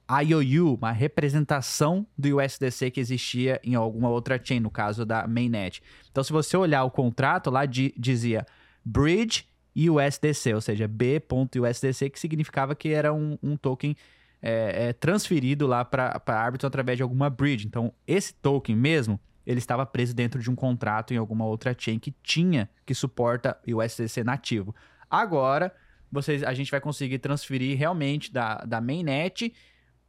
IOU, 0.09 0.75
uma 0.75 0.93
representação 0.93 2.07
do 2.17 2.37
USDC 2.37 2.91
que 2.91 2.99
existia 3.01 3.59
em 3.61 3.75
alguma 3.75 4.09
outra 4.09 4.39
chain, 4.41 4.61
no 4.61 4.71
caso 4.71 5.05
da 5.05 5.27
mainnet. 5.27 5.83
Então, 6.09 6.23
se 6.23 6.31
você 6.31 6.55
olhar 6.55 6.85
o 6.85 6.91
contrato 6.91 7.49
lá, 7.49 7.65
dizia 7.65 8.45
Bridge 8.85 9.45
USDC, 9.75 10.53
ou 10.53 10.61
seja, 10.61 10.87
B.USDC, 10.87 12.09
que 12.09 12.19
significava 12.19 12.73
que 12.73 12.89
era 12.89 13.13
um, 13.13 13.37
um 13.43 13.57
token 13.57 13.95
é, 14.41 14.87
é, 14.87 14.93
transferido 14.93 15.67
lá 15.67 15.83
para 15.83 16.21
a 16.25 16.33
Arbitrum 16.33 16.67
através 16.67 16.97
de 16.97 17.03
alguma 17.03 17.29
bridge. 17.29 17.67
Então, 17.67 17.93
esse 18.07 18.33
token 18.33 18.75
mesmo, 18.75 19.19
ele 19.47 19.59
estava 19.59 19.85
preso 19.85 20.13
dentro 20.13 20.41
de 20.41 20.51
um 20.51 20.55
contrato 20.55 21.13
em 21.13 21.17
alguma 21.17 21.45
outra 21.45 21.73
chain 21.75 21.97
que 21.97 22.13
tinha, 22.21 22.69
que 22.85 22.93
suporta 22.93 23.57
o 23.65 23.81
USDC 23.81 24.21
nativo. 24.21 24.75
Agora, 25.09 25.73
vocês, 26.11 26.43
a 26.43 26.53
gente 26.53 26.69
vai 26.69 26.81
conseguir 26.81 27.17
transferir 27.19 27.77
realmente 27.77 28.31
da, 28.31 28.57
da 28.57 28.81
mainnet 28.81 29.53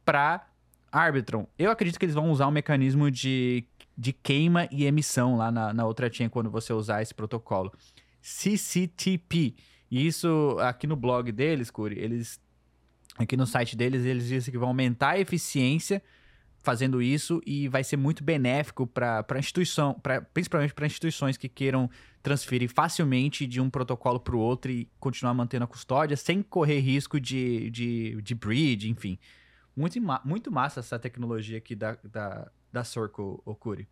para 0.03 0.45
Arbitrum. 0.91 1.47
Eu 1.57 1.71
acredito 1.71 1.97
que 1.97 2.03
eles 2.03 2.15
vão 2.15 2.29
usar 2.29 2.47
um 2.47 2.51
mecanismo 2.51 3.09
de, 3.09 3.63
de 3.97 4.11
queima 4.11 4.67
e 4.69 4.83
emissão 4.83 5.37
lá 5.37 5.49
na, 5.49 5.73
na 5.73 5.85
outra 5.85 6.11
chain 6.11 6.27
quando 6.27 6.51
você 6.51 6.73
usar 6.73 7.01
esse 7.01 7.13
protocolo. 7.13 7.71
CCTP. 8.21 9.55
E 9.89 10.05
isso, 10.05 10.57
aqui 10.59 10.85
no 10.85 10.97
blog 10.97 11.31
deles, 11.31 11.71
Curi, 11.71 11.97
eles 11.97 12.41
Aqui 13.17 13.35
no 13.35 13.45
site 13.45 13.75
deles, 13.75 14.05
eles 14.05 14.27
dizem 14.27 14.49
que 14.49 14.57
vão 14.57 14.69
aumentar 14.69 15.09
a 15.11 15.19
eficiência 15.19 16.01
fazendo 16.61 17.01
isso 17.01 17.41
e 17.45 17.67
vai 17.67 17.83
ser 17.83 17.97
muito 17.97 18.23
benéfico 18.23 18.85
para 18.85 19.25
a 19.27 19.39
instituição, 19.39 19.93
pra, 19.93 20.21
principalmente 20.21 20.73
para 20.73 20.85
instituições 20.85 21.37
que 21.37 21.47
queiram 21.47 21.89
transferir 22.21 22.69
facilmente 22.69 23.47
de 23.47 23.61
um 23.61 23.69
protocolo 23.69 24.19
para 24.19 24.35
o 24.35 24.39
outro 24.39 24.69
e 24.71 24.89
continuar 24.99 25.33
mantendo 25.33 25.63
a 25.63 25.67
custódia 25.67 26.17
sem 26.17 26.41
correr 26.41 26.79
risco 26.79 27.19
de, 27.19 27.69
de, 27.69 28.21
de 28.21 28.35
bridge, 28.35 28.89
enfim. 28.89 29.17
Muito, 29.75 29.97
muito 30.25 30.51
massa 30.51 30.81
essa 30.81 30.99
tecnologia 30.99 31.57
aqui 31.57 31.75
da, 31.75 31.97
da, 32.03 32.51
da 32.71 32.83
Circle 32.83 33.39
Okuri. 33.45 33.87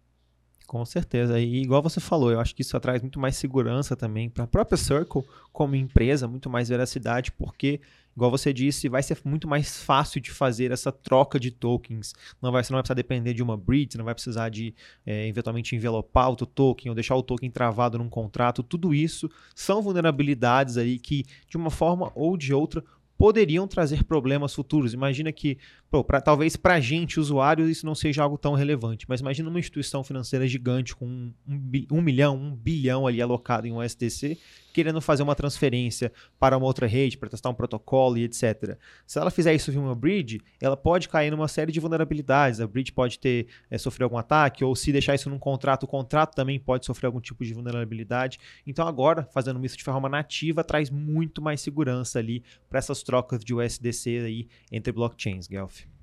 Com 0.67 0.83
certeza. 0.83 1.39
E 1.39 1.61
igual 1.61 1.81
você 1.81 2.01
falou, 2.01 2.29
eu 2.29 2.41
acho 2.41 2.53
que 2.53 2.61
isso 2.61 2.77
traz 2.77 3.01
muito 3.01 3.17
mais 3.21 3.37
segurança 3.37 3.95
também 3.95 4.29
para 4.29 4.43
a 4.43 4.47
própria 4.47 4.77
Circle 4.77 5.23
como 5.53 5.75
empresa, 5.75 6.27
muito 6.27 6.49
mais 6.49 6.67
veracidade, 6.67 7.31
porque 7.31 7.79
igual 8.13 8.29
você 8.29 8.51
disse, 8.51 8.89
vai 8.89 9.01
ser 9.01 9.17
muito 9.23 9.47
mais 9.47 9.81
fácil 9.81 10.19
de 10.19 10.29
fazer 10.29 10.71
essa 10.71 10.91
troca 10.91 11.39
de 11.39 11.51
tokens. 11.51 12.13
Não 12.41 12.51
vai, 12.51 12.65
você 12.65 12.73
não 12.73 12.77
vai 12.77 12.81
precisar 12.81 12.95
depender 12.95 13.33
de 13.33 13.41
uma 13.41 13.55
bridge, 13.55 13.93
você 13.93 13.97
não 13.97 14.03
vai 14.03 14.13
precisar 14.13 14.49
de 14.49 14.75
é, 15.05 15.27
eventualmente 15.27 15.73
envelopar 15.73 16.27
outro 16.29 16.45
token 16.45 16.89
ou 16.89 16.95
deixar 16.95 17.15
o 17.15 17.23
token 17.23 17.49
travado 17.49 17.97
num 17.97 18.09
contrato. 18.09 18.61
Tudo 18.61 18.93
isso 18.93 19.29
são 19.55 19.81
vulnerabilidades 19.81 20.75
aí 20.75 20.99
que, 20.99 21.23
de 21.47 21.55
uma 21.55 21.69
forma 21.69 22.11
ou 22.13 22.35
de 22.35 22.53
outra, 22.53 22.83
poderiam 23.17 23.67
trazer 23.67 24.03
problemas 24.03 24.53
futuros. 24.53 24.93
Imagina 24.93 25.31
que, 25.31 25.57
pô, 25.89 26.03
pra, 26.03 26.21
talvez 26.21 26.55
para 26.55 26.75
a 26.75 26.79
gente, 26.79 27.19
usuário, 27.19 27.69
isso 27.69 27.85
não 27.85 27.95
seja 27.95 28.23
algo 28.23 28.37
tão 28.37 28.53
relevante, 28.53 29.05
mas 29.09 29.21
imagina 29.21 29.49
uma 29.49 29.59
instituição 29.59 30.03
financeira 30.03 30.47
gigante 30.47 30.95
com 30.95 31.05
um, 31.05 31.33
um, 31.47 31.85
um 31.91 32.01
milhão, 32.01 32.37
um 32.37 32.55
bilhão 32.55 33.07
ali 33.07 33.21
alocado 33.21 33.65
em 33.65 33.71
um 33.71 33.81
SDC, 33.81 34.37
querendo 34.73 35.01
fazer 35.01 35.23
uma 35.23 35.35
transferência 35.35 36.11
para 36.39 36.57
uma 36.57 36.65
outra 36.65 36.87
rede, 36.87 37.17
para 37.17 37.29
testar 37.29 37.49
um 37.49 37.53
protocolo 37.53 38.17
e 38.17 38.23
etc. 38.23 38.77
Se 39.05 39.19
ela 39.19 39.31
fizer 39.31 39.53
isso 39.53 39.71
via 39.71 39.81
uma 39.81 39.95
bridge, 39.95 40.41
ela 40.61 40.77
pode 40.77 41.09
cair 41.09 41.31
numa 41.31 41.47
série 41.47 41.71
de 41.71 41.79
vulnerabilidades. 41.79 42.59
A 42.59 42.67
bridge 42.67 42.91
pode 42.91 43.19
ter 43.19 43.47
é, 43.69 43.77
sofrer 43.77 44.03
algum 44.03 44.17
ataque, 44.17 44.63
ou 44.63 44.75
se 44.75 44.91
deixar 44.91 45.15
isso 45.15 45.29
num 45.29 45.39
contrato, 45.39 45.83
o 45.83 45.87
contrato 45.87 46.35
também 46.35 46.59
pode 46.59 46.85
sofrer 46.85 47.07
algum 47.07 47.19
tipo 47.19 47.43
de 47.43 47.53
vulnerabilidade. 47.53 48.39
Então 48.65 48.87
agora, 48.87 49.27
fazendo 49.33 49.63
isso 49.65 49.77
de 49.77 49.83
forma 49.83 50.07
nativa, 50.07 50.63
traz 50.63 50.89
muito 50.89 51.41
mais 51.41 51.61
segurança 51.61 52.19
ali 52.19 52.43
para 52.69 52.79
essas 52.79 53.01
trocas 53.03 53.43
de 53.43 53.53
USDC 53.53 54.19
aí 54.19 54.47
entre 54.71 54.91
blockchains, 54.91 55.47
Guelph. 55.47 55.96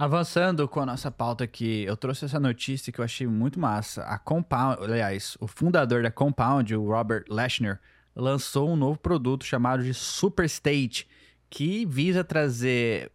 Avançando 0.00 0.66
com 0.66 0.80
a 0.80 0.86
nossa 0.86 1.10
pauta 1.10 1.44
aqui, 1.44 1.82
eu 1.82 1.94
trouxe 1.94 2.24
essa 2.24 2.40
notícia 2.40 2.90
que 2.90 2.98
eu 2.98 3.04
achei 3.04 3.26
muito 3.26 3.60
massa. 3.60 4.02
A 4.04 4.18
Compound, 4.18 4.82
aliás, 4.82 5.36
o 5.38 5.46
fundador 5.46 6.02
da 6.02 6.10
Compound, 6.10 6.74
o 6.74 6.86
Robert 6.86 7.24
Leshner, 7.28 7.78
lançou 8.16 8.70
um 8.70 8.76
novo 8.76 8.98
produto 8.98 9.44
chamado 9.44 9.82
de 9.82 9.92
Super 9.92 10.46
State, 10.46 11.06
que 11.50 11.84
visa 11.84 12.24
trazer 12.24 13.12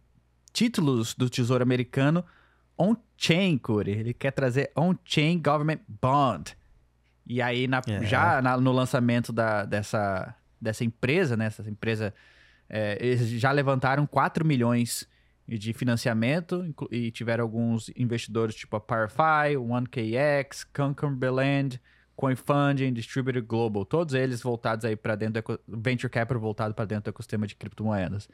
títulos 0.52 1.12
do 1.12 1.28
Tesouro 1.28 1.60
Americano 1.60 2.24
on-chain, 2.78 3.58
Curi. 3.58 3.90
Ele 3.90 4.14
quer 4.14 4.30
trazer 4.30 4.70
on-chain 4.76 5.42
government 5.42 5.80
bond. 5.88 6.56
E 7.26 7.42
aí, 7.42 7.66
na, 7.66 7.82
é. 7.88 8.04
já 8.04 8.40
na, 8.40 8.56
no 8.56 8.70
lançamento 8.70 9.32
da, 9.32 9.64
dessa, 9.64 10.32
dessa 10.60 10.84
empresa, 10.84 11.36
né? 11.36 11.46
Essa 11.46 11.68
empresa, 11.68 12.14
é, 12.68 12.96
eles 13.04 13.28
já 13.28 13.50
levantaram 13.50 14.06
4 14.06 14.44
milhões 14.44 15.08
e 15.48 15.56
de 15.56 15.72
financiamento 15.72 16.74
e 16.90 17.10
tiveram 17.10 17.44
alguns 17.44 17.90
investidores 17.96 18.54
tipo 18.54 18.76
a 18.76 18.80
PowerFi, 18.80 19.56
1KX, 19.56 20.66
Concumberland, 20.74 21.80
CoinFunding, 22.16 22.92
Distributed 22.92 23.46
Global, 23.46 23.84
todos 23.84 24.14
eles 24.14 24.42
voltados 24.42 24.84
aí 24.84 24.96
para 24.96 25.14
dentro 25.14 25.42
do 25.68 25.80
venture 25.80 26.10
capital 26.10 26.40
voltado 26.40 26.74
para 26.74 26.84
dentro 26.86 27.04
do 27.04 27.14
ecossistema 27.14 27.46
de 27.46 27.54
criptomoedas. 27.54 28.28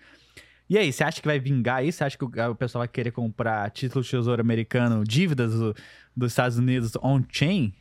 E 0.71 0.79
aí, 0.79 0.91
você 0.91 1.05
acha 1.05 1.21
que 1.21 1.27
vai 1.27 1.39
vingar 1.39 1.85
isso? 1.85 1.99
Você 1.99 2.05
acha 2.05 2.17
que 2.17 2.25
o 2.25 2.55
pessoal 2.55 2.81
vai 2.81 2.89
querer 2.89 3.11
comprar 3.11 3.69
título 3.71 4.03
de 4.03 4.09
tesouro 4.09 4.41
americano, 4.41 5.05
dívidas 5.05 5.53
do, 5.53 5.75
dos 6.17 6.33
Estados 6.33 6.57
Unidos 6.57 6.93
on-chain? 7.03 7.75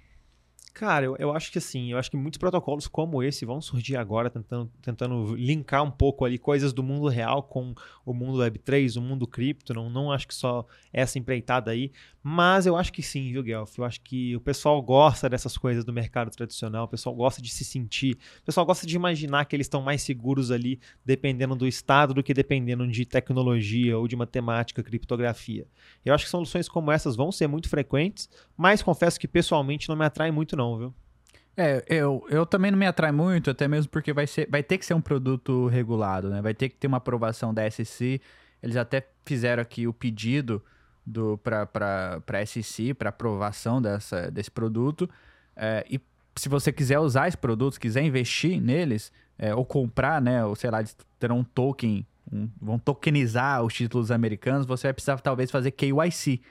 Cara, 0.74 1.06
eu, 1.06 1.18
eu 1.20 1.36
acho 1.36 1.52
que 1.52 1.58
assim, 1.58 1.92
eu 1.92 1.98
acho 1.98 2.10
que 2.10 2.16
muitos 2.16 2.38
protocolos 2.38 2.88
como 2.88 3.22
esse 3.22 3.46
vão 3.46 3.60
surgir 3.60 3.98
agora, 3.98 4.30
tentando, 4.30 4.72
tentando 4.82 5.36
linkar 5.36 5.84
um 5.84 5.92
pouco 5.92 6.24
ali 6.24 6.38
coisas 6.38 6.72
do 6.72 6.82
mundo 6.82 7.10
real 7.10 7.44
com 7.44 7.76
o 8.06 8.14
mundo 8.14 8.40
Web3, 8.40 8.98
o 8.98 9.02
mundo 9.02 9.28
cripto. 9.28 9.74
Não, 9.74 9.90
não 9.90 10.12
acho 10.12 10.28
que 10.28 10.34
só 10.34 10.66
essa 10.94 11.20
empreitada 11.20 11.72
aí, 11.72 11.92
mas 12.24 12.66
eu 12.66 12.78
acho 12.78 12.94
que 12.94 13.04
sim, 13.04 13.32
viu, 13.34 13.44
Guelph? 13.44 13.78
Eu 13.78 13.84
acho 13.84 14.00
que 14.02 14.34
o 14.36 14.40
pessoal 14.40 14.82
gosta 14.82 15.28
dessas 15.28 15.58
coisas 15.58 15.84
do 15.84 15.92
mercado 15.92 16.32
tradicional, 16.32 16.86
o 16.86 16.88
pessoal 16.88 17.14
gosta 17.16 17.42
de 17.42 17.50
se 17.50 17.66
sentir, 17.66 18.18
o 18.42 18.46
pessoal 18.46 18.66
gosta 18.66 18.88
de 18.88 18.96
imaginar 18.96 19.44
que 19.46 19.56
eles 19.56 19.66
estão 19.66 19.82
mais 19.82 20.02
seguros 20.02 20.52
ali, 20.52 20.80
dependendo 21.04 21.54
do 21.54 21.68
estado, 21.68 22.14
do 22.14 22.24
que 22.24 22.34
dependendo 22.34 22.88
de 22.88 23.06
tecnologia 23.06 23.98
ou 23.98 24.08
de 24.08 24.16
matemática, 24.16 24.82
criptografia. 24.82 25.68
Eu 26.06 26.14
acho 26.14 26.26
que 26.26 26.32
soluções 26.32 26.70
como 26.70 26.92
essas 26.92 27.16
vão 27.16 27.32
ser 27.32 27.48
muito 27.48 27.68
frequentes, 27.68 28.30
mas 28.62 28.84
confesso 28.84 29.20
que 29.20 29.28
pessoalmente 29.28 29.90
não 29.90 29.96
me 29.96 30.06
atrai 30.06 30.30
muito, 30.30 30.56
não, 30.56 30.78
viu? 30.78 30.94
É, 31.58 31.84
eu, 31.88 32.24
eu 32.30 32.46
também 32.46 32.70
não 32.70 32.78
me 32.78 32.86
atrai 32.86 33.12
muito, 33.12 33.50
até 33.50 33.68
mesmo 33.68 33.90
porque 33.90 34.14
vai, 34.14 34.28
ser, 34.28 34.48
vai 34.52 34.62
ter 34.62 34.78
que 34.78 34.86
ser 34.86 34.94
um 34.94 35.02
produto 35.02 35.66
regulado, 35.66 36.30
né? 36.30 36.44
Vai 36.44 36.54
ter 36.54 36.70
que 36.70 36.76
ter 36.76 36.86
uma 36.86 36.98
aprovação 36.98 37.52
da 37.52 37.70
SEC. 37.70 38.22
Eles 38.62 38.78
até 38.78 39.08
fizeram 39.26 39.64
aqui 39.64 39.88
o 39.88 39.94
pedido 39.94 40.64
para 41.44 42.46
SEC, 42.46 42.94
para 42.94 43.10
aprovação 43.10 43.82
dessa, 43.82 44.30
desse 44.30 44.52
produto. 44.52 45.10
É, 45.56 45.84
e 45.90 46.00
se 46.36 46.48
você 46.48 46.72
quiser 46.72 47.00
usar 47.00 47.28
esses 47.28 47.36
produtos, 47.36 47.80
quiser 47.80 48.04
investir 48.04 48.62
neles, 48.62 49.12
é, 49.40 49.56
ou 49.56 49.66
comprar, 49.66 50.22
né? 50.22 50.46
Ou 50.46 50.56
sei 50.56 50.70
lá, 50.70 50.84
terão 51.20 51.40
um 51.40 51.44
token, 51.44 52.06
um, 52.32 52.48
vão 52.62 52.78
tokenizar 52.78 53.64
os 53.64 53.74
títulos 53.74 54.12
americanos, 54.12 54.68
você 54.68 54.88
vai 54.88 54.94
precisar 54.94 55.20
talvez 55.20 55.50
fazer 55.50 55.72
KYC. 55.72 56.42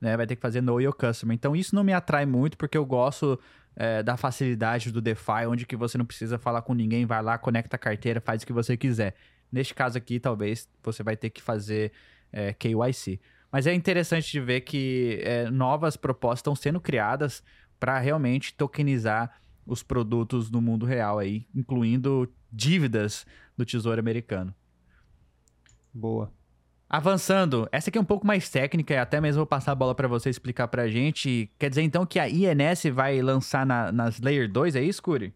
Né, 0.00 0.16
vai 0.16 0.26
ter 0.26 0.34
que 0.34 0.40
fazer 0.40 0.62
Know 0.62 0.80
Your 0.80 0.94
Customer. 0.94 1.34
Então 1.34 1.54
isso 1.54 1.74
não 1.74 1.84
me 1.84 1.92
atrai 1.92 2.24
muito 2.24 2.56
porque 2.56 2.78
eu 2.78 2.86
gosto 2.86 3.38
é, 3.76 4.02
da 4.02 4.16
facilidade 4.16 4.90
do 4.90 5.00
DeFi, 5.00 5.46
onde 5.46 5.66
que 5.66 5.76
você 5.76 5.98
não 5.98 6.06
precisa 6.06 6.38
falar 6.38 6.62
com 6.62 6.72
ninguém, 6.72 7.04
vai 7.04 7.22
lá, 7.22 7.36
conecta 7.36 7.76
a 7.76 7.78
carteira, 7.78 8.20
faz 8.20 8.42
o 8.42 8.46
que 8.46 8.52
você 8.52 8.76
quiser. 8.76 9.14
Neste 9.52 9.74
caso 9.74 9.98
aqui, 9.98 10.18
talvez 10.18 10.68
você 10.82 11.02
vai 11.02 11.16
ter 11.16 11.30
que 11.30 11.42
fazer 11.42 11.92
é, 12.32 12.52
KYC. 12.52 13.20
Mas 13.50 13.66
é 13.66 13.74
interessante 13.74 14.30
de 14.30 14.40
ver 14.40 14.60
que 14.62 15.20
é, 15.22 15.50
novas 15.50 15.96
propostas 15.96 16.38
estão 16.38 16.54
sendo 16.54 16.80
criadas 16.80 17.42
para 17.78 17.98
realmente 17.98 18.54
tokenizar 18.54 19.40
os 19.66 19.82
produtos 19.82 20.50
no 20.50 20.60
mundo 20.60 20.86
real 20.86 21.18
aí, 21.18 21.46
incluindo 21.54 22.32
dívidas 22.52 23.26
do 23.56 23.64
Tesouro 23.64 24.00
Americano. 24.00 24.54
Boa. 25.92 26.32
Avançando, 26.92 27.68
essa 27.70 27.88
aqui 27.88 27.96
é 27.96 28.00
um 28.00 28.04
pouco 28.04 28.26
mais 28.26 28.50
técnica 28.50 28.92
e 28.92 28.96
até 28.96 29.20
mesmo 29.20 29.38
vou 29.38 29.46
passar 29.46 29.70
a 29.70 29.74
bola 29.76 29.94
para 29.94 30.08
você 30.08 30.28
explicar 30.28 30.66
para 30.66 30.82
a 30.82 30.88
gente. 30.88 31.48
Quer 31.56 31.68
dizer 31.68 31.82
então 31.82 32.04
que 32.04 32.18
a 32.18 32.28
INS 32.28 32.86
vai 32.92 33.22
lançar 33.22 33.64
na, 33.64 33.92
nas 33.92 34.18
Layer 34.20 34.50
2, 34.50 34.74
é 34.74 34.82
isso, 34.82 35.00
Curi? 35.00 35.32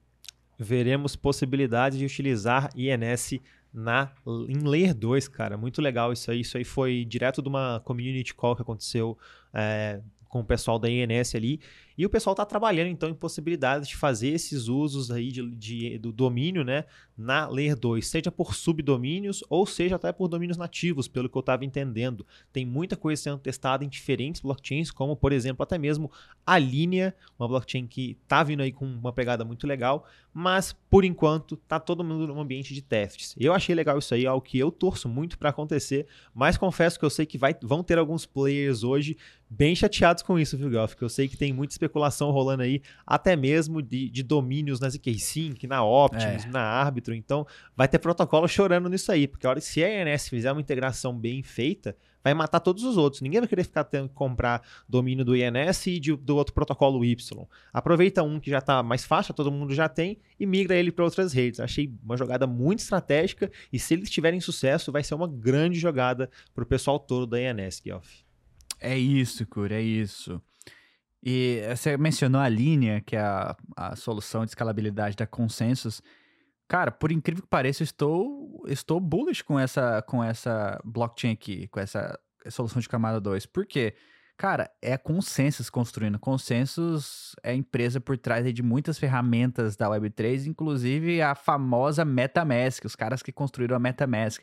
Veremos 0.59 1.15
possibilidade 1.15 1.97
de 1.97 2.05
utilizar 2.05 2.71
INS 2.75 3.39
na, 3.73 4.11
em 4.49 4.67
Layer 4.67 4.93
2, 4.93 5.29
cara. 5.29 5.57
Muito 5.57 5.81
legal 5.81 6.13
isso 6.13 6.29
aí. 6.29 6.41
Isso 6.41 6.59
aí 6.59 6.65
foi 6.65 7.05
direto 7.05 7.41
de 7.41 7.49
uma 7.49 7.81
community 7.85 8.35
call 8.35 8.57
que 8.57 8.63
aconteceu 8.63 9.17
é, 9.53 10.01
com 10.29 10.41
o 10.41 10.45
pessoal 10.45 10.81
da 10.81 10.91
INS 10.91 11.37
ali. 11.37 11.61
E 11.97 12.05
o 12.05 12.11
pessoal 12.11 12.33
está 12.33 12.45
trabalhando 12.45 12.89
então 12.89 13.09
em 13.09 13.15
possibilidades 13.15 13.89
de 13.89 13.97
fazer 13.97 14.29
esses 14.29 14.67
usos 14.67 15.11
aí 15.11 15.31
de, 15.31 15.49
de, 15.51 15.99
do 15.99 16.13
domínio 16.13 16.65
né, 16.65 16.85
na 17.17 17.47
Layer 17.47 17.77
2, 17.77 18.07
seja 18.07 18.33
por 18.33 18.55
subdomínios 18.55 19.45
ou 19.49 19.65
seja 19.65 19.97
até 19.97 20.13
por 20.13 20.29
domínios 20.29 20.59
nativos, 20.59 21.07
pelo 21.07 21.29
que 21.29 21.37
eu 21.37 21.41
estava 21.41 21.65
entendendo. 21.65 22.27
Tem 22.53 22.67
muita 22.67 22.97
coisa 22.97 23.23
sendo 23.23 23.39
testada 23.39 23.85
em 23.85 23.89
diferentes 23.89 24.41
blockchains, 24.41 24.91
como 24.91 25.17
por 25.17 25.33
exemplo 25.33 25.63
até 25.63 25.79
mesmo 25.79 26.11
a 26.45 26.59
Linea, 26.59 27.15
uma 27.39 27.47
blockchain 27.47 27.87
que 27.87 28.19
está 28.23 28.43
vindo 28.43 28.63
aí 28.63 28.73
com 28.73 28.85
uma 28.85 29.13
pegada 29.13 29.45
muito 29.45 29.67
legal, 29.67 30.07
mas 30.33 30.73
por 30.91 31.05
enquanto 31.05 31.55
está 31.55 31.79
todo 31.79 32.03
mundo 32.03 32.27
num 32.27 32.41
ambiente 32.41 32.75
de 32.75 32.83
testes. 32.83 33.35
Eu 33.39 33.55
achei 33.55 33.75
legal 33.75 33.99
isso 33.99 34.13
aí, 34.15 34.27
algo 34.27 34.45
que 34.45 34.59
eu 34.59 34.73
torço 34.73 35.09
muito 35.09 35.39
para 35.39 35.51
acontecer, 35.51 36.07
mas 36.35 36.59
confesso 36.59 36.99
que 36.99 37.05
eu 37.05 37.11
sei 37.11 37.25
que 37.25 37.39
vai, 37.39 37.55
vão 37.63 37.85
ter 37.85 37.99
alguns 37.99 38.27
players 38.27 38.83
hoje 38.83 39.17
bem 39.49 39.75
chateados 39.77 40.23
com 40.23 40.39
isso, 40.39 40.57
viu, 40.57 40.71
Golf? 40.71 40.93
Porque 40.93 41.05
eu 41.05 41.09
sei 41.09 41.29
que 41.29 41.37
tem 41.37 41.53
muita 41.53 41.73
especulação 41.85 42.31
rolando 42.31 42.63
aí, 42.63 42.83
até 43.07 43.37
mesmo 43.37 43.81
de, 43.81 44.09
de 44.09 44.23
domínios 44.23 44.81
na 44.81 44.89
ZK-Sync, 44.89 45.67
na 45.67 45.85
Optimus, 45.85 46.45
é. 46.45 46.49
na 46.49 46.61
Árbitro. 46.61 47.15
Então, 47.15 47.47
vai 47.77 47.89
ter 47.89 47.99
protocolo 47.99 48.49
chorando 48.49 48.89
nisso 48.89 49.11
aí, 49.13 49.27
porque 49.27 49.47
a 49.47 49.51
hora 49.51 49.61
que 49.61 49.67
se 49.67 49.83
a 49.83 50.03
ENS 50.03 50.29
fizer 50.29 50.53
uma 50.53 50.61
integração 50.61 51.17
bem 51.17 51.43
feita, 51.43 51.97
vai 52.25 52.33
matar 52.33 52.59
todos 52.59 52.83
os 52.85 52.97
outros. 52.97 53.21
Ninguém 53.21 53.41
vai 53.41 53.49
querer 53.49 53.65
ficar 53.65 53.85
tendo 53.85 54.09
que 54.09 54.15
comprar 54.15 54.63
domínio 54.89 55.25
do 55.25 55.37
INS 55.37 55.87
e 55.87 56.01
de, 56.01 56.17
do 56.17 56.37
outro 56.37 56.55
protocolo 56.55 57.05
Y. 57.05 57.47
Aproveita 57.73 58.23
um 58.23 58.41
que 58.41 58.51
já 58.51 58.59
está 58.59 58.83
mais 58.83 59.05
fácil, 59.05 59.35
todo 59.35 59.53
mundo 59.53 59.75
já 59.75 59.89
tem, 59.89 60.19
e 60.41 60.47
migra 60.47 60.75
ele 60.75 60.91
para 60.91 61.05
outras 61.05 61.35
redes. 61.35 61.61
Achei 61.61 61.93
uma 62.03 62.17
jogada 62.17 62.47
muito 62.47 62.79
estratégica 62.79 63.53
e 63.71 63.79
se 63.79 63.93
eles 63.93 64.09
tiverem 64.09 64.41
sucesso, 64.41 64.91
vai 64.91 65.05
ser 65.05 65.15
uma 65.15 65.29
grande 65.29 65.79
jogada 65.79 66.31
para 66.55 66.65
o 66.65 66.67
pessoal 66.67 66.99
todo 66.99 67.27
da 67.27 67.39
INS, 67.39 67.81
Guelph. 67.81 68.25
É 68.81 68.99
isso, 68.99 69.47
Cura, 69.47 69.77
é 69.77 69.83
isso. 69.83 70.41
E 71.27 71.63
você 71.75 71.97
mencionou 71.97 72.39
a 72.39 72.49
linha, 72.51 73.01
que 73.01 73.17
é 73.17 73.21
a, 73.21 73.57
a 73.75 73.97
solução 73.97 74.45
de 74.45 74.51
escalabilidade 74.51 75.17
da 75.17 75.27
Consensus. 75.27 76.03
Cara, 76.69 76.91
por 76.91 77.11
incrível 77.11 77.43
que 77.43 77.49
pareça, 77.49 77.83
eu 77.83 77.85
estou, 77.85 78.63
estou 78.67 79.01
bullish 79.01 79.43
com 79.43 79.59
essa, 79.59 80.03
com 80.03 80.23
essa 80.23 80.79
blockchain 80.85 81.33
aqui, 81.33 81.67
com 81.69 81.81
essa 81.81 82.19
solução 82.51 82.79
de 82.79 82.89
camada 82.91 83.19
2. 83.23 83.47
Por 83.47 83.65
quê? 83.65 83.95
Cara, 84.37 84.71
é 84.83 84.99
Consensus 84.99 85.71
construindo. 85.71 86.19
Consensus 86.19 87.35
é 87.43 87.53
a 87.53 87.55
empresa 87.55 88.01
por 88.01 88.19
trás 88.19 88.53
de 88.53 88.63
muitas 88.63 88.99
ferramentas 88.99 89.77
da 89.77 89.89
Web3, 89.89 90.47
inclusive 90.47 91.23
a 91.23 91.35
famosa 91.35 92.05
MetaMask, 92.05 92.85
os 92.85 92.97
caras 92.97 93.23
que 93.23 93.33
construíram 93.33 93.77
a 93.77 93.79
MetaMask. 93.79 94.43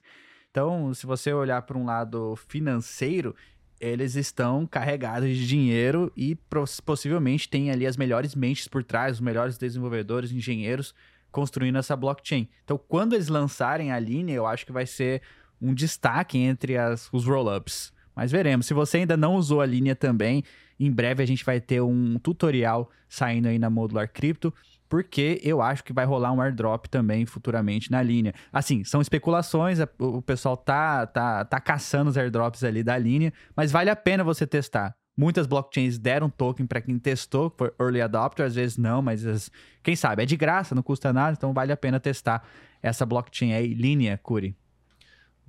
Então, 0.50 0.94
se 0.96 1.06
você 1.06 1.32
olhar 1.32 1.62
para 1.62 1.78
um 1.78 1.86
lado 1.86 2.36
financeiro, 2.36 3.36
eles 3.82 4.16
estão 4.16 4.68
carregados 4.68 5.28
de 5.28 5.48
dinheiro 5.48 6.12
e 6.16 6.38
possivelmente 6.86 7.50
tem 7.50 7.72
ali 7.72 7.88
as 7.88 7.98
melhores 7.98 8.36
mentes 8.36 8.68
por 8.68 8.84
trás, 8.84 9.14
os 9.14 9.20
melhores 9.20 9.58
desenvolvedores, 9.58 10.32
engenheiros 10.32 10.94
construindo 11.32 11.80
essa 11.80 11.96
blockchain. 11.96 12.48
Então, 12.64 12.80
quando 12.88 13.14
eles 13.14 13.28
lançarem 13.28 13.92
a 13.92 13.98
linha, 13.98 14.36
eu 14.36 14.46
acho 14.46 14.66
que 14.66 14.72
vai 14.72 14.86
ser 14.86 15.24
um 15.60 15.74
destaque 15.74 16.38
entre 16.38 16.78
as, 16.78 17.10
os 17.12 17.26
rollups. 17.26 17.92
Mas 18.16 18.32
veremos. 18.32 18.68
Se 18.68 18.74
você 18.74 18.98
ainda 18.98 19.18
não 19.18 19.36
usou 19.36 19.62
a 19.62 19.66
linha 19.66 19.96
também, 19.96 20.44
em 20.80 20.92
breve 20.92 21.24
a 21.24 21.26
gente 21.26 21.44
vai 21.44 21.60
ter 21.60 21.82
um 21.82 22.20
tutorial 22.20 22.92
saindo 23.10 23.48
aí 23.48 23.58
na 23.58 23.70
Modular 23.70 24.12
Crypto 24.12 24.54
porque 24.92 25.40
eu 25.42 25.62
acho 25.62 25.86
que 25.86 25.94
vai 25.94 26.04
rolar 26.04 26.34
um 26.34 26.42
airdrop 26.42 26.88
também 26.88 27.26
futuramente 27.26 27.90
na 27.90 28.04
linha. 28.04 28.34
Assim, 28.52 28.84
são 28.84 29.00
especulações, 29.00 29.80
o 29.98 30.22
pessoal 30.22 30.58
tá, 30.58 31.08
tá, 31.08 31.46
tá 31.46 31.62
caçando 31.62 32.10
os 32.10 32.18
airdrops 32.18 32.62
ali 32.62 32.84
da 32.84 32.98
linha, 32.98 33.32
mas 33.56 33.72
vale 33.72 33.90
a 33.90 33.96
pena 33.96 34.22
você 34.22 34.46
testar. 34.46 34.94
Muitas 35.18 35.48
blockchains 35.48 35.98
deram 35.98 36.30
token 36.30 36.68
para 36.68 36.82
quem 36.82 37.00
testou, 37.00 37.50
foi 37.58 37.72
early 37.80 38.02
adopter, 38.02 38.46
às 38.46 38.56
vezes 38.56 38.78
não, 38.78 39.02
mas 39.02 39.26
as, 39.26 39.50
quem 39.82 39.96
sabe, 39.96 40.24
é 40.24 40.26
de 40.26 40.36
graça, 40.36 40.76
não 40.76 40.84
custa 40.84 41.14
nada, 41.14 41.38
então 41.38 41.54
vale 41.54 41.72
a 41.72 41.78
pena 41.78 41.98
testar 41.98 42.46
essa 42.84 43.06
blockchain 43.06 43.54
aí, 43.54 43.74
linha, 43.74 44.20
Curi. 44.22 44.58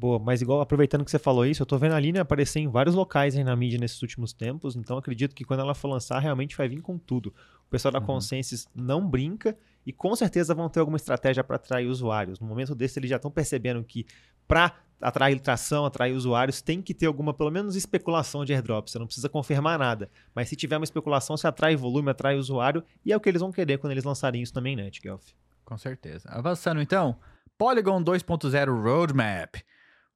Boa, 0.02 0.18
mas 0.18 0.42
igual 0.42 0.60
aproveitando 0.60 1.04
que 1.04 1.10
você 1.12 1.18
falou 1.18 1.46
isso, 1.46 1.62
eu 1.62 1.66
tô 1.66 1.78
vendo 1.78 1.92
a 1.92 2.00
linha 2.00 2.22
aparecer 2.22 2.58
em 2.58 2.68
vários 2.68 2.94
locais 2.94 3.36
aí 3.36 3.44
na 3.44 3.54
mídia 3.54 3.78
nesses 3.78 4.02
últimos 4.02 4.32
tempos, 4.32 4.74
então 4.74 4.98
acredito 4.98 5.32
que 5.32 5.44
quando 5.44 5.60
ela 5.60 5.76
for 5.76 5.86
lançar, 5.86 6.18
realmente 6.18 6.56
vai 6.56 6.68
vir 6.68 6.80
com 6.80 6.98
tudo 6.98 7.32
pessoal 7.72 7.90
da 7.90 7.98
uhum. 8.00 8.06
Consensus 8.06 8.68
não 8.74 9.08
brinca 9.08 9.56
e 9.84 9.92
com 9.92 10.14
certeza 10.14 10.54
vão 10.54 10.68
ter 10.68 10.78
alguma 10.78 10.98
estratégia 10.98 11.42
para 11.42 11.56
atrair 11.56 11.86
usuários. 11.86 12.38
No 12.38 12.46
momento 12.46 12.74
desse, 12.74 12.98
eles 12.98 13.08
já 13.08 13.16
estão 13.16 13.30
percebendo 13.30 13.82
que 13.82 14.06
para 14.46 14.74
atrair 15.00 15.40
tração, 15.40 15.84
atrair 15.84 16.12
usuários, 16.12 16.60
tem 16.60 16.80
que 16.80 16.94
ter 16.94 17.06
alguma, 17.06 17.34
pelo 17.34 17.50
menos, 17.50 17.74
especulação 17.74 18.44
de 18.44 18.52
airdrop. 18.52 18.88
Você 18.88 18.98
não 18.98 19.06
precisa 19.06 19.28
confirmar 19.28 19.78
nada. 19.78 20.08
Mas 20.32 20.48
se 20.48 20.54
tiver 20.54 20.76
uma 20.76 20.84
especulação, 20.84 21.36
você 21.36 21.48
atrai 21.48 21.74
volume, 21.74 22.10
atrai 22.10 22.36
usuário, 22.36 22.84
e 23.04 23.12
é 23.12 23.16
o 23.16 23.20
que 23.20 23.28
eles 23.28 23.40
vão 23.40 23.50
querer 23.50 23.78
quando 23.78 23.92
eles 23.92 24.04
lançarem 24.04 24.40
isso 24.40 24.52
também, 24.52 24.76
né, 24.76 24.88
Guelph? 25.02 25.30
Com 25.64 25.76
certeza. 25.76 26.28
Avançando 26.28 26.80
então, 26.80 27.16
Polygon 27.58 28.04
2.0 28.04 28.82
Roadmap. 28.82 29.56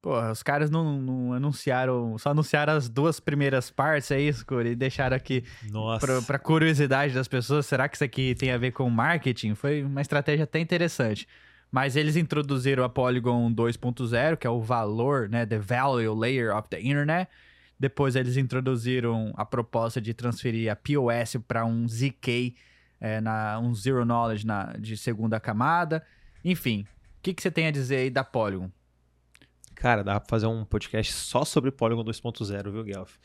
Pô, 0.01 0.19
os 0.29 0.43
caras 0.43 0.69
não, 0.69 1.01
não, 1.01 1.33
anunciaram, 1.33 2.17
só 2.17 2.29
anunciaram 2.29 2.73
as 2.73 2.87
duas 2.87 3.19
primeiras 3.19 3.71
partes, 3.71 4.11
é 4.11 4.19
isso, 4.21 4.45
Curi? 4.45 4.69
E 4.69 4.75
deixaram 4.75 5.17
aqui 5.17 5.43
pra, 5.99 6.21
pra, 6.21 6.39
curiosidade 6.39 7.13
das 7.13 7.27
pessoas. 7.27 7.65
Será 7.65 7.89
que 7.89 7.97
isso 7.97 8.03
aqui 8.03 8.35
tem 8.35 8.51
a 8.51 8.57
ver 8.57 8.71
com 8.71 8.87
marketing? 8.89 9.55
Foi 9.55 9.83
uma 9.83 10.01
estratégia 10.01 10.43
até 10.43 10.59
interessante. 10.59 11.27
Mas 11.71 11.95
eles 11.95 12.15
introduziram 12.15 12.83
a 12.83 12.89
Polygon 12.89 13.51
2.0, 13.53 14.37
que 14.37 14.47
é 14.47 14.49
o 14.49 14.61
valor, 14.61 15.27
né, 15.27 15.45
the 15.45 15.59
value 15.59 16.13
layer 16.13 16.55
of 16.55 16.69
the 16.69 16.79
internet. 16.79 17.29
Depois 17.79 18.15
eles 18.15 18.37
introduziram 18.37 19.33
a 19.35 19.45
proposta 19.45 19.99
de 19.99 20.13
transferir 20.13 20.71
a 20.71 20.75
POS 20.75 21.37
para 21.47 21.65
um 21.65 21.87
ZK, 21.87 22.55
é, 22.99 23.19
na, 23.19 23.59
um 23.59 23.73
Zero 23.73 24.05
Knowledge 24.05 24.45
na, 24.45 24.73
de 24.79 24.95
segunda 24.95 25.39
camada. 25.39 26.03
Enfim, 26.45 26.81
o 26.81 27.21
que, 27.21 27.33
que 27.33 27.41
você 27.41 27.51
tem 27.51 27.67
a 27.67 27.71
dizer 27.71 27.97
aí 27.97 28.09
da 28.09 28.23
Polygon? 28.23 28.71
Cara, 29.77 30.03
dá 30.03 30.19
pra 30.19 30.27
fazer 30.27 30.47
um 30.47 30.65
podcast 30.65 31.13
só 31.13 31.45
sobre 31.45 31.69
Polygon 31.69 32.03
2.0, 32.03 32.71
viu, 32.71 32.83
Guelph? 32.83 33.15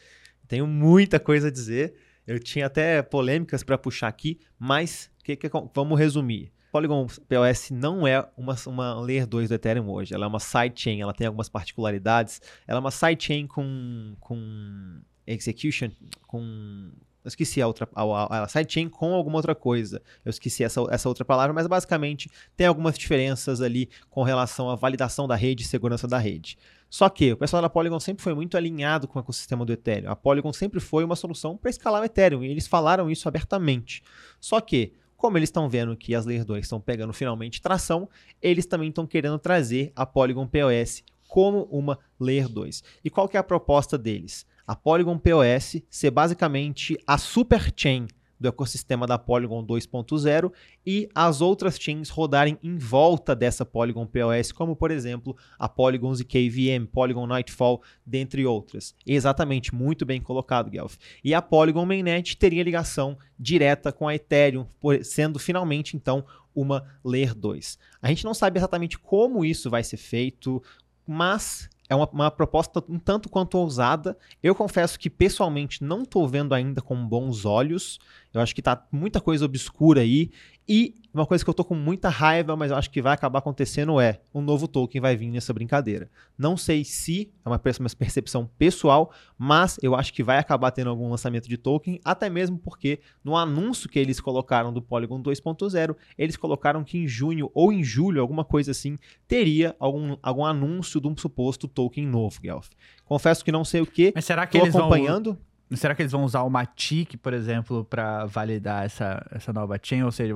Tenho 0.46 0.66
muita 0.66 1.18
coisa 1.18 1.48
a 1.48 1.50
dizer. 1.50 1.94
Eu 2.26 2.38
tinha 2.38 2.66
até 2.66 3.00
polêmicas 3.00 3.64
para 3.64 3.78
puxar 3.78 4.08
aqui, 4.08 4.38
mas 4.58 5.10
que, 5.24 5.34
que, 5.34 5.50
vamos 5.74 5.98
resumir. 5.98 6.52
Polygon 6.70 7.06
POS 7.06 7.70
não 7.70 8.06
é 8.06 8.28
uma, 8.36 8.54
uma 8.66 9.00
Layer 9.00 9.26
2 9.26 9.48
do 9.48 9.54
Ethereum 9.54 9.88
hoje. 9.88 10.14
Ela 10.14 10.26
é 10.26 10.28
uma 10.28 10.38
sidechain, 10.38 11.00
ela 11.00 11.14
tem 11.14 11.26
algumas 11.26 11.48
particularidades. 11.48 12.40
Ela 12.68 12.78
é 12.78 12.80
uma 12.80 12.90
sidechain 12.90 13.46
com, 13.46 14.14
com 14.20 15.00
execution, 15.26 15.90
com 16.26 16.92
eu 17.24 17.28
esqueci 17.28 17.62
a 17.62 17.66
outra, 17.66 17.88
a, 17.94 18.42
a 18.42 18.48
sidechain 18.48 18.88
com 18.88 19.14
alguma 19.14 19.36
outra 19.36 19.54
coisa. 19.54 20.02
Eu 20.24 20.30
esqueci 20.30 20.64
essa, 20.64 20.80
essa 20.90 21.08
outra 21.08 21.24
palavra, 21.24 21.52
mas 21.52 21.66
basicamente 21.66 22.30
tem 22.56 22.66
algumas 22.66 22.98
diferenças 22.98 23.60
ali 23.60 23.88
com 24.10 24.22
relação 24.22 24.68
à 24.68 24.74
validação 24.74 25.28
da 25.28 25.36
rede 25.36 25.62
e 25.62 25.66
segurança 25.66 26.08
da 26.08 26.18
rede. 26.18 26.58
Só 26.90 27.08
que 27.08 27.32
o 27.32 27.36
pessoal 27.36 27.62
da 27.62 27.70
Polygon 27.70 28.00
sempre 28.00 28.22
foi 28.22 28.34
muito 28.34 28.56
alinhado 28.56 29.08
com 29.08 29.18
o 29.18 29.22
ecossistema 29.22 29.64
do 29.64 29.72
Ethereum. 29.72 30.10
A 30.10 30.16
Polygon 30.16 30.52
sempre 30.52 30.78
foi 30.78 31.04
uma 31.04 31.16
solução 31.16 31.56
para 31.56 31.70
escalar 31.70 32.02
o 32.02 32.04
Ethereum 32.04 32.44
e 32.44 32.50
eles 32.50 32.66
falaram 32.66 33.10
isso 33.10 33.28
abertamente. 33.28 34.02
Só 34.40 34.60
que 34.60 34.92
como 35.16 35.38
eles 35.38 35.48
estão 35.48 35.68
vendo 35.68 35.96
que 35.96 36.16
as 36.16 36.26
Layer 36.26 36.44
2 36.44 36.64
estão 36.64 36.80
pegando 36.80 37.12
finalmente 37.12 37.62
tração, 37.62 38.08
eles 38.42 38.66
também 38.66 38.88
estão 38.88 39.06
querendo 39.06 39.38
trazer 39.38 39.92
a 39.94 40.04
Polygon 40.04 40.48
POS 40.48 41.04
como 41.28 41.62
uma 41.70 41.96
Layer 42.18 42.48
2. 42.48 42.82
E 43.04 43.08
qual 43.08 43.28
que 43.28 43.36
é 43.36 43.40
a 43.40 43.44
proposta 43.44 43.96
deles? 43.96 44.44
A 44.66 44.76
Polygon 44.76 45.18
POS 45.18 45.82
ser 45.90 46.10
basicamente 46.10 46.96
a 47.06 47.18
super 47.18 47.72
chain 47.76 48.06
do 48.42 48.48
ecossistema 48.48 49.06
da 49.06 49.16
Polygon 49.16 49.64
2.0 49.64 50.52
e 50.84 51.08
as 51.14 51.40
outras 51.40 51.76
chains 51.78 52.10
rodarem 52.10 52.58
em 52.62 52.76
volta 52.76 53.36
dessa 53.36 53.64
Polygon 53.64 54.04
POS, 54.04 54.50
como 54.50 54.74
por 54.74 54.90
exemplo 54.90 55.36
a 55.58 55.68
Polygon 55.68 56.12
ZKVM, 56.12 56.86
Polygon 56.92 57.26
Nightfall, 57.26 57.80
dentre 58.04 58.44
outras. 58.44 58.94
Exatamente, 59.06 59.72
muito 59.74 60.04
bem 60.04 60.20
colocado, 60.20 60.70
Guelph. 60.70 60.96
E 61.22 61.32
a 61.32 61.40
Polygon 61.40 61.86
Mainnet 61.86 62.36
teria 62.36 62.64
ligação 62.64 63.16
direta 63.38 63.92
com 63.92 64.08
a 64.08 64.14
Ethereum, 64.14 64.66
sendo 65.04 65.38
finalmente 65.38 65.96
então 65.96 66.24
uma 66.54 66.84
Layer 67.04 67.34
2. 67.34 67.78
A 68.02 68.08
gente 68.08 68.24
não 68.24 68.34
sabe 68.34 68.58
exatamente 68.58 68.98
como 68.98 69.44
isso 69.44 69.70
vai 69.70 69.84
ser 69.84 69.96
feito, 69.96 70.60
mas 71.06 71.70
é 71.92 71.94
uma, 71.94 72.08
uma, 72.10 72.30
proposta 72.30 72.82
um 72.88 72.98
tanto 72.98 73.28
quanto 73.28 73.58
ousada. 73.58 74.16
Eu 74.42 74.54
confesso 74.54 74.98
que 74.98 75.10
pessoalmente 75.10 75.84
não 75.84 76.02
estou 76.02 76.26
vendo 76.26 76.54
ainda 76.54 76.80
com 76.80 77.06
bons 77.06 77.44
olhos. 77.44 77.98
Eu 78.32 78.40
acho 78.40 78.54
que 78.54 78.62
tá 78.62 78.86
muita 78.90 79.20
coisa 79.20 79.44
obscura 79.44 80.00
aí. 80.00 80.30
E 80.66 80.94
uma 81.12 81.26
coisa 81.26 81.44
que 81.44 81.50
eu 81.50 81.54
tô 81.54 81.64
com 81.64 81.74
muita 81.74 82.08
raiva, 82.08 82.56
mas 82.56 82.70
eu 82.70 82.76
acho 82.76 82.90
que 82.90 83.02
vai 83.02 83.12
acabar 83.12 83.40
acontecendo 83.40 84.00
é 84.00 84.20
um 84.32 84.40
novo 84.40 84.68
token 84.68 85.00
vai 85.00 85.16
vir 85.16 85.28
nessa 85.30 85.52
brincadeira. 85.52 86.08
Não 86.38 86.56
sei 86.56 86.84
se 86.84 87.30
é 87.44 87.48
uma 87.48 87.58
percepção 87.58 88.48
pessoal, 88.58 89.12
mas 89.36 89.78
eu 89.82 89.94
acho 89.94 90.12
que 90.14 90.22
vai 90.22 90.38
acabar 90.38 90.70
tendo 90.70 90.88
algum 90.88 91.10
lançamento 91.10 91.48
de 91.48 91.56
token, 91.56 92.00
até 92.04 92.30
mesmo 92.30 92.58
porque 92.58 93.00
no 93.24 93.36
anúncio 93.36 93.88
que 93.88 93.98
eles 93.98 94.20
colocaram 94.20 94.72
do 94.72 94.80
Polygon 94.80 95.20
2.0, 95.20 95.96
eles 96.16 96.36
colocaram 96.36 96.84
que 96.84 96.96
em 96.96 97.08
junho 97.08 97.50
ou 97.52 97.72
em 97.72 97.82
julho, 97.82 98.20
alguma 98.20 98.44
coisa 98.44 98.70
assim, 98.70 98.96
teria 99.26 99.76
algum, 99.78 100.16
algum 100.22 100.44
anúncio 100.44 101.00
de 101.00 101.08
um 101.08 101.16
suposto 101.16 101.66
token 101.66 102.06
novo, 102.06 102.40
Guelph. 102.40 102.70
Confesso 103.04 103.44
que 103.44 103.52
não 103.52 103.64
sei 103.64 103.80
o 103.80 103.86
que. 103.86 104.12
Mas 104.14 104.24
será 104.24 104.46
que 104.46 104.56
eles 104.56 104.74
acompanhando. 104.74 105.34
Vão 105.34 105.51
Será 105.74 105.94
que 105.94 106.02
eles 106.02 106.12
vão 106.12 106.24
usar 106.24 106.42
o 106.42 106.50
Matic, 106.50 107.16
por 107.16 107.32
exemplo, 107.32 107.84
para 107.84 108.26
validar 108.26 108.84
essa, 108.84 109.24
essa 109.30 109.52
nova 109.52 109.78
chain? 109.82 110.02
Ou 110.02 110.12
seja, 110.12 110.34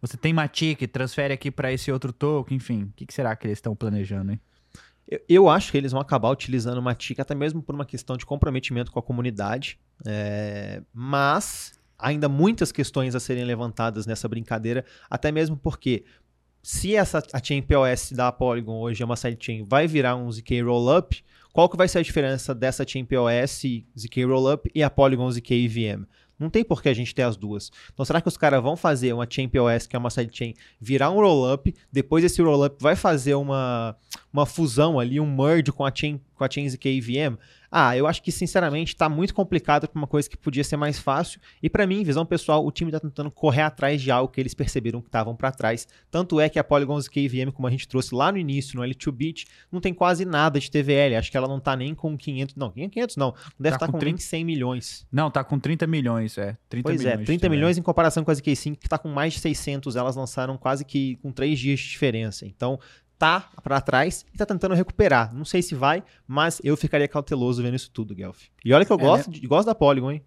você 0.00 0.16
tem 0.16 0.32
Matic, 0.32 0.86
transfere 0.88 1.34
aqui 1.34 1.50
para 1.50 1.72
esse 1.72 1.90
outro 1.90 2.12
token, 2.12 2.56
enfim. 2.56 2.84
O 2.84 2.92
que, 2.96 3.06
que 3.06 3.14
será 3.14 3.34
que 3.36 3.46
eles 3.46 3.58
estão 3.58 3.74
planejando, 3.74 4.32
hein? 4.32 4.40
Eu, 5.08 5.20
eu, 5.28 5.48
acho 5.50 5.70
que 5.70 5.76
eles 5.76 5.92
vão 5.92 6.00
acabar 6.00 6.30
utilizando 6.30 6.78
o 6.78 6.82
Matic 6.82 7.18
até 7.18 7.34
mesmo 7.34 7.62
por 7.62 7.74
uma 7.74 7.84
questão 7.84 8.16
de 8.16 8.24
comprometimento 8.24 8.90
com 8.90 8.98
a 8.98 9.02
comunidade. 9.02 9.78
É, 10.06 10.82
mas 10.92 11.78
ainda 11.98 12.28
muitas 12.28 12.72
questões 12.72 13.14
a 13.14 13.20
serem 13.20 13.44
levantadas 13.44 14.06
nessa 14.06 14.28
brincadeira, 14.28 14.84
até 15.08 15.30
mesmo 15.30 15.56
porque 15.56 16.04
se 16.62 16.94
essa 16.94 17.22
a 17.32 17.42
chain 17.42 17.62
POS 17.62 18.12
da 18.12 18.30
Polygon 18.30 18.80
hoje 18.80 19.02
é 19.02 19.06
uma 19.06 19.16
sidechain, 19.16 19.64
vai 19.64 19.86
virar 19.86 20.16
um 20.16 20.30
ZK 20.30 20.62
Rollup, 20.62 21.22
qual 21.52 21.68
que 21.68 21.76
vai 21.76 21.86
ser 21.86 21.98
a 21.98 22.02
diferença 22.02 22.54
dessa 22.54 22.86
Chain 22.86 23.04
POS 23.04 23.62
ZK 23.98 24.24
Rollup 24.24 24.70
e 24.74 24.82
a 24.82 24.88
Polygon 24.88 25.30
ZK 25.30 25.64
EVM? 25.64 26.04
Não 26.38 26.50
tem 26.50 26.64
por 26.64 26.82
que 26.82 26.88
a 26.88 26.94
gente 26.94 27.14
ter 27.14 27.22
as 27.22 27.36
duas. 27.36 27.70
Então, 27.92 28.04
será 28.04 28.20
que 28.20 28.26
os 28.26 28.36
caras 28.36 28.60
vão 28.62 28.76
fazer 28.76 29.12
uma 29.12 29.26
Chain 29.28 29.48
POS, 29.48 29.86
que 29.86 29.94
é 29.94 29.98
uma 29.98 30.10
sidechain, 30.10 30.54
virar 30.80 31.10
um 31.10 31.16
rollup, 31.16 31.72
depois 31.92 32.24
esse 32.24 32.42
rollup 32.42 32.80
vai 32.80 32.96
fazer 32.96 33.34
uma, 33.34 33.96
uma 34.32 34.44
fusão 34.44 34.98
ali, 34.98 35.20
um 35.20 35.36
merge 35.36 35.70
com 35.70 35.84
a 35.84 35.92
Chain, 35.94 36.20
com 36.34 36.42
a 36.42 36.50
chain 36.50 36.68
ZK 36.68 36.98
EVM? 36.98 37.36
Ah, 37.74 37.96
eu 37.96 38.06
acho 38.06 38.22
que 38.22 38.30
sinceramente 38.30 38.92
está 38.92 39.08
muito 39.08 39.32
complicado 39.32 39.88
para 39.88 39.98
uma 39.98 40.06
coisa 40.06 40.28
que 40.28 40.36
podia 40.36 40.62
ser 40.62 40.76
mais 40.76 40.98
fácil. 40.98 41.40
E 41.62 41.70
para 41.70 41.86
mim, 41.86 42.04
visão 42.04 42.26
pessoal, 42.26 42.66
o 42.66 42.70
time 42.70 42.90
está 42.90 43.00
tentando 43.00 43.30
correr 43.30 43.62
atrás 43.62 44.02
de 44.02 44.10
algo 44.10 44.30
que 44.30 44.38
eles 44.38 44.52
perceberam 44.52 45.00
que 45.00 45.08
estavam 45.08 45.34
para 45.34 45.50
trás. 45.50 45.88
Tanto 46.10 46.38
é 46.38 46.50
que 46.50 46.58
a 46.58 46.64
Polygon 46.64 47.00
ZKVM, 47.00 47.50
como 47.50 47.66
a 47.66 47.70
gente 47.70 47.88
trouxe 47.88 48.14
lá 48.14 48.30
no 48.30 48.36
início, 48.36 48.78
no 48.78 48.86
L2Bit, 48.86 49.46
não 49.72 49.80
tem 49.80 49.94
quase 49.94 50.26
nada 50.26 50.60
de 50.60 50.70
TVL. 50.70 51.16
Acho 51.16 51.30
que 51.30 51.36
ela 51.36 51.48
não 51.48 51.56
está 51.56 51.74
nem 51.74 51.94
com 51.94 52.14
500, 52.14 52.56
não, 52.56 52.70
500 52.70 53.16
não, 53.16 53.28
não 53.28 53.34
deve 53.58 53.76
estar 53.76 53.78
tá 53.78 53.86
tá 53.86 53.92
com, 53.92 53.92
com 53.92 53.98
30... 53.98 54.20
100 54.20 54.44
milhões. 54.44 55.06
Não, 55.10 55.30
tá 55.30 55.42
com 55.42 55.58
30 55.58 55.86
milhões, 55.86 56.36
é. 56.36 56.58
30 56.68 56.82
pois 56.82 57.00
milhões 57.00 57.20
é, 57.20 57.24
30 57.24 57.48
milhões 57.48 57.78
em 57.78 57.82
comparação 57.82 58.22
com 58.22 58.30
a 58.30 58.34
ZK5, 58.34 58.76
que 58.76 58.86
está 58.86 58.98
com 58.98 59.08
mais 59.08 59.32
de 59.32 59.40
600. 59.40 59.96
Elas 59.96 60.14
lançaram 60.14 60.58
quase 60.58 60.84
que 60.84 61.16
com 61.16 61.32
3 61.32 61.58
dias 61.58 61.80
de 61.80 61.88
diferença. 61.88 62.44
Então, 62.44 62.78
tá 63.22 63.48
para 63.62 63.80
trás 63.80 64.26
e 64.34 64.36
tá 64.36 64.44
tentando 64.44 64.74
recuperar. 64.74 65.32
Não 65.32 65.44
sei 65.44 65.62
se 65.62 65.76
vai, 65.76 66.02
mas 66.26 66.60
eu 66.64 66.76
ficaria 66.76 67.06
cauteloso 67.06 67.62
vendo 67.62 67.76
isso 67.76 67.88
tudo, 67.88 68.16
Guelph. 68.16 68.46
E 68.64 68.74
olha 68.74 68.84
que 68.84 68.90
eu 68.90 68.96
é, 68.96 69.00
gosto, 69.00 69.30
né? 69.30 69.38
de, 69.38 69.46
gosto 69.46 69.66
da 69.66 69.76
Polygon, 69.76 70.10
hein? 70.10 70.24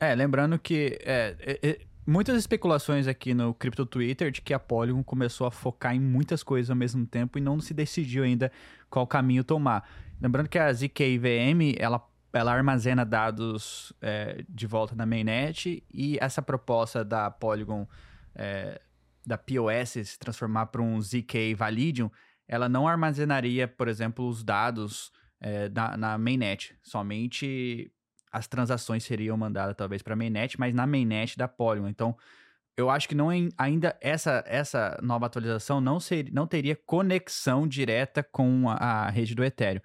É, 0.00 0.12
lembrando 0.12 0.58
que 0.58 0.98
é, 1.04 1.36
é, 1.38 1.58
é, 1.62 1.78
muitas 2.04 2.36
especulações 2.36 3.06
aqui 3.06 3.32
no 3.32 3.54
Crypto 3.54 3.86
Twitter 3.86 4.32
de 4.32 4.42
que 4.42 4.52
a 4.52 4.58
Polygon 4.58 5.04
começou 5.04 5.46
a 5.46 5.52
focar 5.52 5.94
em 5.94 6.00
muitas 6.00 6.42
coisas 6.42 6.68
ao 6.68 6.74
mesmo 6.74 7.06
tempo 7.06 7.38
e 7.38 7.40
não 7.40 7.60
se 7.60 7.72
decidiu 7.72 8.24
ainda 8.24 8.50
qual 8.90 9.06
caminho 9.06 9.44
tomar. 9.44 9.88
Lembrando 10.20 10.48
que 10.48 10.58
a 10.58 10.72
ZKVM, 10.72 11.76
ela 11.78 12.04
ela 12.32 12.52
armazena 12.52 13.04
dados 13.04 13.92
é, 14.00 14.42
de 14.48 14.66
volta 14.66 14.96
na 14.96 15.04
mainnet 15.06 15.84
e 15.92 16.18
essa 16.18 16.40
proposta 16.42 17.04
da 17.04 17.30
Polygon, 17.30 17.86
é, 18.34 18.80
da 19.24 19.36
POS 19.36 20.08
se 20.08 20.18
transformar 20.18 20.66
para 20.66 20.80
um 20.80 21.00
ZK 21.00 21.54
Validium, 21.54 22.10
ela 22.52 22.68
não 22.68 22.86
armazenaria, 22.86 23.66
por 23.66 23.88
exemplo, 23.88 24.28
os 24.28 24.44
dados 24.44 25.10
é, 25.40 25.70
na, 25.70 25.96
na 25.96 26.18
mainnet. 26.18 26.76
Somente 26.82 27.90
as 28.30 28.46
transações 28.46 29.04
seriam 29.04 29.38
mandadas 29.38 29.74
talvez 29.74 30.02
para 30.02 30.12
a 30.12 30.16
mainnet, 30.16 30.60
mas 30.60 30.74
na 30.74 30.86
mainnet 30.86 31.38
da 31.38 31.48
Polygon. 31.48 31.88
Então, 31.88 32.14
eu 32.76 32.90
acho 32.90 33.08
que 33.08 33.14
não 33.14 33.28
ainda 33.56 33.96
essa 34.02 34.44
essa 34.46 34.98
nova 35.02 35.24
atualização 35.24 35.80
não 35.80 35.98
ser, 35.98 36.30
não 36.30 36.46
teria 36.46 36.76
conexão 36.76 37.66
direta 37.66 38.22
com 38.22 38.68
a, 38.68 39.06
a 39.06 39.08
rede 39.08 39.34
do 39.34 39.42
Ethereum. 39.42 39.80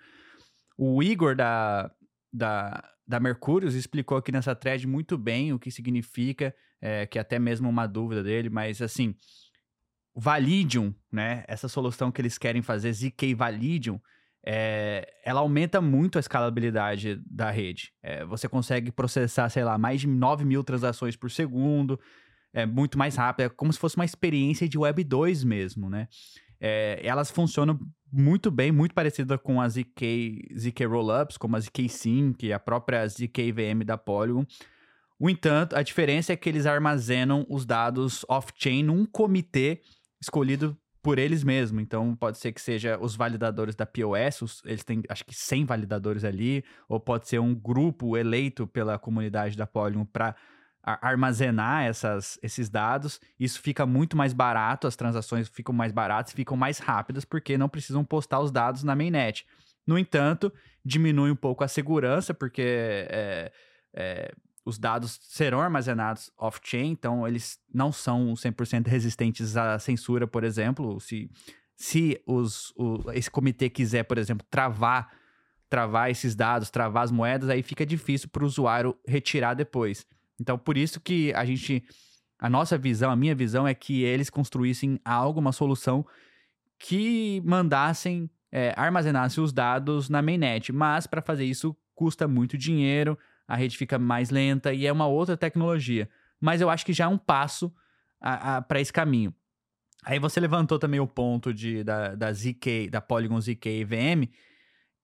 O 0.77 1.01
Igor 1.01 1.37
da, 1.37 1.89
da, 2.33 2.83
da 3.07 3.17
Mercurius 3.17 3.75
explicou 3.75 4.17
aqui 4.17 4.29
nessa 4.29 4.53
thread 4.53 4.85
muito 4.85 5.17
bem 5.17 5.53
o 5.53 5.59
que 5.59 5.71
significa, 5.71 6.53
é, 6.81 7.05
que 7.05 7.17
é 7.17 7.21
até 7.21 7.39
mesmo 7.39 7.69
uma 7.69 7.87
dúvida 7.87 8.21
dele, 8.21 8.49
mas 8.49 8.81
assim, 8.81 9.15
Validium, 10.19 10.91
né? 11.11 11.43
Essa 11.47 11.67
solução 11.67 12.11
que 12.11 12.19
eles 12.19 12.39
querem 12.39 12.63
fazer, 12.63 12.91
ZK 12.91 13.35
Validium, 13.35 13.99
é, 14.43 15.07
ela 15.23 15.41
aumenta 15.41 15.79
muito 15.79 16.17
a 16.17 16.19
escalabilidade 16.19 17.21
da 17.29 17.51
rede. 17.51 17.93
É, 18.01 18.25
você 18.25 18.49
consegue 18.49 18.91
processar, 18.91 19.47
sei 19.49 19.63
lá, 19.63 19.77
mais 19.77 20.01
de 20.01 20.07
9 20.07 20.43
mil 20.43 20.63
transações 20.63 21.15
por 21.15 21.29
segundo, 21.29 21.99
é 22.51 22.65
muito 22.65 22.97
mais 22.97 23.15
rápido, 23.15 23.45
é 23.45 23.49
como 23.49 23.71
se 23.71 23.77
fosse 23.77 23.95
uma 23.95 24.05
experiência 24.05 24.67
de 24.67 24.77
Web 24.77 25.03
2 25.03 25.43
mesmo, 25.43 25.87
né? 25.87 26.07
É, 26.59 26.99
elas 27.03 27.29
funcionam 27.29 27.79
muito 28.11 28.49
bem, 28.49 28.71
muito 28.71 28.95
parecida 28.95 29.37
com 29.37 29.61
as 29.61 29.73
ZK, 29.73 30.47
ZK 30.57 30.85
Rollups, 30.85 31.37
como 31.37 31.55
a 31.55 31.59
ZK 31.59 31.87
Sync, 31.87 32.51
a 32.51 32.57
própria 32.59 33.07
ZK 33.07 33.51
VM 33.51 33.83
da 33.85 33.97
Polygon. 33.97 34.43
No 35.19 35.29
entanto, 35.29 35.75
a 35.75 35.83
diferença 35.83 36.33
é 36.33 36.35
que 36.35 36.47
eles 36.47 36.65
armazenam 36.65 37.45
os 37.49 37.65
dados 37.65 38.25
off-chain 38.27 38.83
num 38.83 39.05
comitê 39.05 39.81
escolhido 40.27 40.77
por 41.01 41.19
eles 41.19 41.43
mesmos. 41.43 41.81
Então, 41.81 42.15
pode 42.15 42.37
ser 42.37 42.51
que 42.51 42.61
seja 42.61 42.97
os 42.99 43.15
validadores 43.15 43.75
da 43.75 43.85
POS, 43.85 44.41
os, 44.41 44.61
eles 44.65 44.83
têm 44.83 45.01
acho 45.09 45.23
que 45.23 45.33
100 45.33 45.65
validadores 45.65 46.23
ali, 46.23 46.63
ou 46.87 46.99
pode 46.99 47.27
ser 47.27 47.39
um 47.39 47.55
grupo 47.55 48.17
eleito 48.17 48.67
pela 48.67 48.99
comunidade 48.99 49.55
da 49.55 49.65
Polygon 49.65 50.05
para 50.05 50.35
armazenar 50.83 51.85
essas, 51.85 52.39
esses 52.41 52.69
dados. 52.69 53.19
Isso 53.39 53.61
fica 53.61 53.85
muito 53.85 54.15
mais 54.15 54.33
barato, 54.33 54.87
as 54.87 54.95
transações 54.95 55.47
ficam 55.49 55.73
mais 55.73 55.91
baratas, 55.91 56.33
ficam 56.33 56.57
mais 56.57 56.77
rápidas, 56.79 57.25
porque 57.25 57.57
não 57.57 57.69
precisam 57.69 58.03
postar 58.03 58.39
os 58.39 58.51
dados 58.51 58.83
na 58.83 58.95
mainnet. 58.95 59.45
No 59.85 59.97
entanto, 59.97 60.51
diminui 60.83 61.31
um 61.31 61.35
pouco 61.35 61.63
a 61.63 61.67
segurança, 61.67 62.33
porque 62.33 62.61
é, 62.63 63.51
é, 63.93 64.31
os 64.67 64.77
dados 64.77 65.17
serão 65.21 65.61
armazenados 65.61 66.29
off-chain, 66.37 66.91
então 66.91 67.25
eles 67.25 67.57
não 67.73 67.89
são 67.89 68.33
100% 68.33 68.87
resistentes 68.87 69.55
à 69.55 69.79
censura, 69.79 70.27
por 70.27 70.43
exemplo. 70.43 70.99
Se, 70.99 71.31
se 71.73 72.21
os, 72.25 72.73
o, 72.75 73.09
esse 73.13 73.31
comitê 73.31 73.69
quiser, 73.69 74.03
por 74.03 74.17
exemplo, 74.17 74.45
travar 74.49 75.09
travar 75.69 76.09
esses 76.09 76.35
dados, 76.35 76.69
travar 76.69 77.03
as 77.03 77.11
moedas, 77.11 77.49
aí 77.49 77.61
fica 77.61 77.85
difícil 77.85 78.29
para 78.29 78.43
o 78.43 78.45
usuário 78.45 78.97
retirar 79.05 79.53
depois. 79.53 80.05
Então, 80.39 80.57
por 80.57 80.77
isso 80.77 80.99
que 80.99 81.33
a 81.33 81.45
gente. 81.45 81.83
A 82.39 82.49
nossa 82.49 82.77
visão, 82.77 83.09
a 83.09 83.15
minha 83.15 83.33
visão 83.33 83.67
é 83.67 83.73
que 83.73 84.03
eles 84.03 84.29
construíssem 84.29 84.99
algo, 85.03 85.39
uma 85.39 85.51
solução 85.51 86.05
que 86.77 87.41
mandassem, 87.43 88.29
é, 88.51 88.73
armazenassem 88.77 89.43
os 89.43 89.51
dados 89.51 90.07
na 90.07 90.21
mainnet. 90.21 90.71
Mas 90.71 91.07
para 91.07 91.21
fazer 91.21 91.45
isso 91.45 91.75
custa 91.95 92.27
muito 92.27 92.55
dinheiro, 92.57 93.17
a 93.47 93.55
rede 93.55 93.77
fica 93.77 93.97
mais 93.97 94.29
lenta 94.29 94.73
e 94.73 94.85
é 94.85 94.91
uma 94.91 95.07
outra 95.07 95.37
tecnologia. 95.37 96.09
Mas 96.39 96.61
eu 96.61 96.69
acho 96.69 96.85
que 96.85 96.93
já 96.93 97.05
é 97.05 97.07
um 97.07 97.17
passo 97.17 97.73
para 98.67 98.81
esse 98.81 98.91
caminho. 98.91 99.33
Aí 100.03 100.19
você 100.19 100.39
levantou 100.39 100.77
também 100.77 100.99
o 100.99 101.07
ponto 101.07 101.53
de, 101.53 101.83
da, 101.83 102.15
da 102.15 102.31
ZK, 102.31 102.89
da 102.89 103.01
Polygon 103.01 103.39
ZK 103.41 103.81
EVM, 103.81 104.29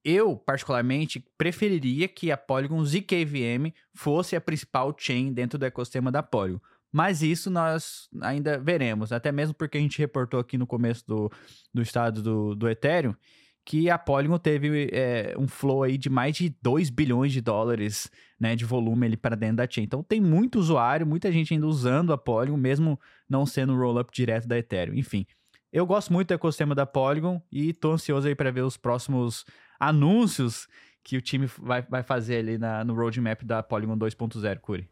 eu, 0.04 0.36
particularmente, 0.36 1.26
preferiria 1.38 2.08
que 2.08 2.30
a 2.30 2.38
Polygon 2.38 2.84
ZKVM 2.84 3.74
fosse 3.94 4.36
a 4.36 4.42
principal 4.42 4.94
chain 4.98 5.32
dentro 5.32 5.58
do 5.58 5.66
ecossistema 5.66 6.12
da 6.12 6.22
Polygon. 6.22 6.60
Mas 6.92 7.24
isso 7.24 7.50
nós 7.50 8.08
ainda 8.22 8.60
veremos, 8.60 9.12
até 9.12 9.32
mesmo 9.32 9.54
porque 9.54 9.78
a 9.78 9.82
gente 9.82 9.98
reportou 9.98 10.40
aqui 10.40 10.58
no 10.58 10.68
começo 10.68 11.08
do, 11.08 11.32
do 11.74 11.82
estado 11.82 12.22
do, 12.22 12.54
do 12.54 12.70
Ethereum 12.70 13.16
que 13.66 13.90
a 13.90 13.98
Polygon 13.98 14.38
teve 14.38 14.90
é, 14.92 15.36
um 15.38 15.48
flow 15.48 15.84
aí 15.84 15.98
de 15.98 16.10
mais 16.10 16.36
de 16.36 16.54
2 16.62 16.90
bilhões 16.90 17.32
de 17.32 17.40
dólares 17.40 18.12
né, 18.40 18.56
de 18.56 18.66
volume 18.66 19.06
ali 19.06 19.18
para 19.18 19.36
dentro 19.36 19.58
da 19.58 19.68
chain. 19.70 19.84
Então 19.86 20.04
tem 20.04 20.20
muito 20.20 20.60
usuário, 20.60 21.08
muita 21.08 21.32
gente 21.32 21.54
ainda 21.54 21.66
usando 21.66 22.12
a 22.12 22.18
Polygon, 22.18 22.58
mesmo 22.58 23.00
não 23.30 23.46
sendo 23.46 23.74
um 23.74 23.78
roll-up 23.78 24.12
direto 24.14 24.48
da 24.48 24.58
Ethereum. 24.58 24.96
Enfim, 24.96 25.26
eu 25.72 25.86
gosto 25.86 26.12
muito 26.12 26.28
do 26.28 26.34
ecossistema 26.34 26.76
da 26.76 26.86
Polygon 26.86 27.42
e 27.52 27.70
estou 27.70 27.94
ansioso 27.94 28.28
aí 28.28 28.36
para 28.36 28.52
ver 28.52 28.62
os 28.62 28.76
próximos 28.76 29.46
anúncios 29.80 30.68
que 31.02 31.18
o 31.18 31.22
time 31.22 31.48
vai, 31.58 31.82
vai 31.82 32.04
fazer 32.04 32.38
ali 32.38 32.58
na, 32.58 32.84
no 32.84 32.94
roadmap 32.94 33.44
da 33.44 33.64
Polygon 33.64 33.98
2.0, 33.98 34.60
Curi. 34.60 34.90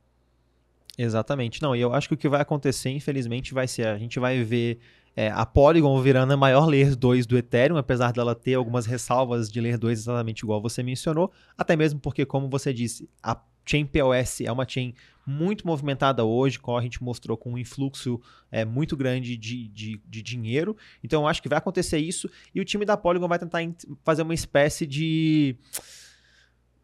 Exatamente. 0.97 1.61
Não, 1.61 1.75
e 1.75 1.81
eu 1.81 1.93
acho 1.93 2.07
que 2.07 2.13
o 2.13 2.17
que 2.17 2.29
vai 2.29 2.41
acontecer, 2.41 2.89
infelizmente, 2.89 3.53
vai 3.53 3.67
ser 3.67 3.87
a 3.87 3.97
gente 3.97 4.19
vai 4.19 4.43
ver 4.43 4.79
é, 5.15 5.29
a 5.29 5.45
Polygon 5.45 6.01
virando 6.01 6.33
a 6.33 6.37
maior 6.37 6.65
Layer 6.65 6.95
2 6.95 7.25
do 7.25 7.37
Ethereum, 7.37 7.77
apesar 7.77 8.13
dela 8.13 8.33
ter 8.33 8.53
algumas 8.53 8.85
ressalvas 8.85 9.51
de 9.51 9.59
Layer 9.59 9.77
2 9.77 9.99
exatamente 9.99 10.41
igual 10.41 10.61
você 10.61 10.81
mencionou, 10.81 11.31
até 11.57 11.75
mesmo 11.75 11.99
porque, 11.99 12.25
como 12.25 12.49
você 12.49 12.73
disse, 12.73 13.09
a 13.21 13.39
chain 13.65 13.85
POS 13.85 14.41
é 14.41 14.51
uma 14.51 14.67
chain 14.67 14.93
muito 15.25 15.67
movimentada 15.67 16.23
hoje, 16.23 16.59
como 16.59 16.77
a 16.77 16.81
gente 16.81 17.03
mostrou 17.03 17.37
com 17.37 17.53
um 17.53 17.57
influxo 17.57 18.19
é, 18.51 18.65
muito 18.65 18.97
grande 18.97 19.37
de, 19.37 19.67
de, 19.67 20.01
de 20.05 20.21
dinheiro. 20.21 20.75
Então 21.03 21.21
eu 21.21 21.27
acho 21.27 21.41
que 21.41 21.49
vai 21.49 21.57
acontecer 21.57 21.99
isso 21.99 22.29
e 22.53 22.59
o 22.59 22.65
time 22.65 22.85
da 22.85 22.97
Polygon 22.97 23.27
vai 23.27 23.39
tentar 23.39 23.59
fazer 24.03 24.23
uma 24.23 24.33
espécie 24.33 24.87
de 24.87 25.55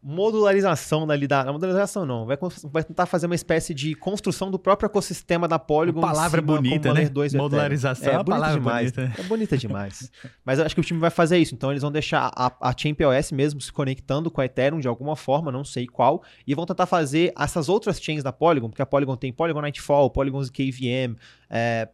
modularização 0.02 1.06
dali 1.06 1.26
da. 1.26 1.44
Não, 1.44 1.54
modularização 1.54 2.06
não. 2.06 2.24
Vai, 2.24 2.38
vai 2.64 2.84
tentar 2.84 3.06
fazer 3.06 3.26
uma 3.26 3.34
espécie 3.34 3.74
de 3.74 3.94
construção 3.94 4.50
do 4.50 4.58
próprio 4.58 4.86
ecossistema 4.86 5.48
da 5.48 5.58
Polygon. 5.58 6.00
Uma 6.00 6.08
palavra 6.08 6.40
bonita, 6.40 6.94
né? 6.94 7.10
Modularização 7.34 8.12
é, 8.12 8.16
é 8.16 8.22
bonita 8.22 8.52
demais. 8.52 8.92
Bonita. 8.92 9.20
É 9.20 9.22
bonita 9.24 9.58
demais. 9.58 10.12
Mas 10.44 10.58
eu 10.58 10.66
acho 10.66 10.74
que 10.74 10.80
o 10.80 10.84
time 10.84 11.00
vai 11.00 11.10
fazer 11.10 11.38
isso. 11.38 11.54
Então 11.54 11.70
eles 11.70 11.82
vão 11.82 11.90
deixar 11.90 12.30
a, 12.34 12.52
a 12.60 12.74
Chain 12.76 12.94
POS 12.94 13.32
mesmo 13.32 13.60
se 13.60 13.72
conectando 13.72 14.30
com 14.30 14.40
a 14.40 14.44
Ethereum 14.44 14.78
de 14.78 14.88
alguma 14.88 15.16
forma, 15.16 15.50
não 15.50 15.64
sei 15.64 15.86
qual, 15.86 16.22
e 16.46 16.54
vão 16.54 16.64
tentar 16.64 16.86
fazer 16.86 17.32
essas 17.38 17.68
outras 17.68 18.00
chains 18.00 18.22
da 18.22 18.32
Polygon, 18.32 18.68
porque 18.68 18.82
a 18.82 18.86
Polygon 18.86 19.16
tem 19.16 19.32
Polygon 19.32 19.60
Nightfall, 19.60 20.10
Polygon 20.10 20.42
KVM, 20.42 21.16
é, 21.50 21.88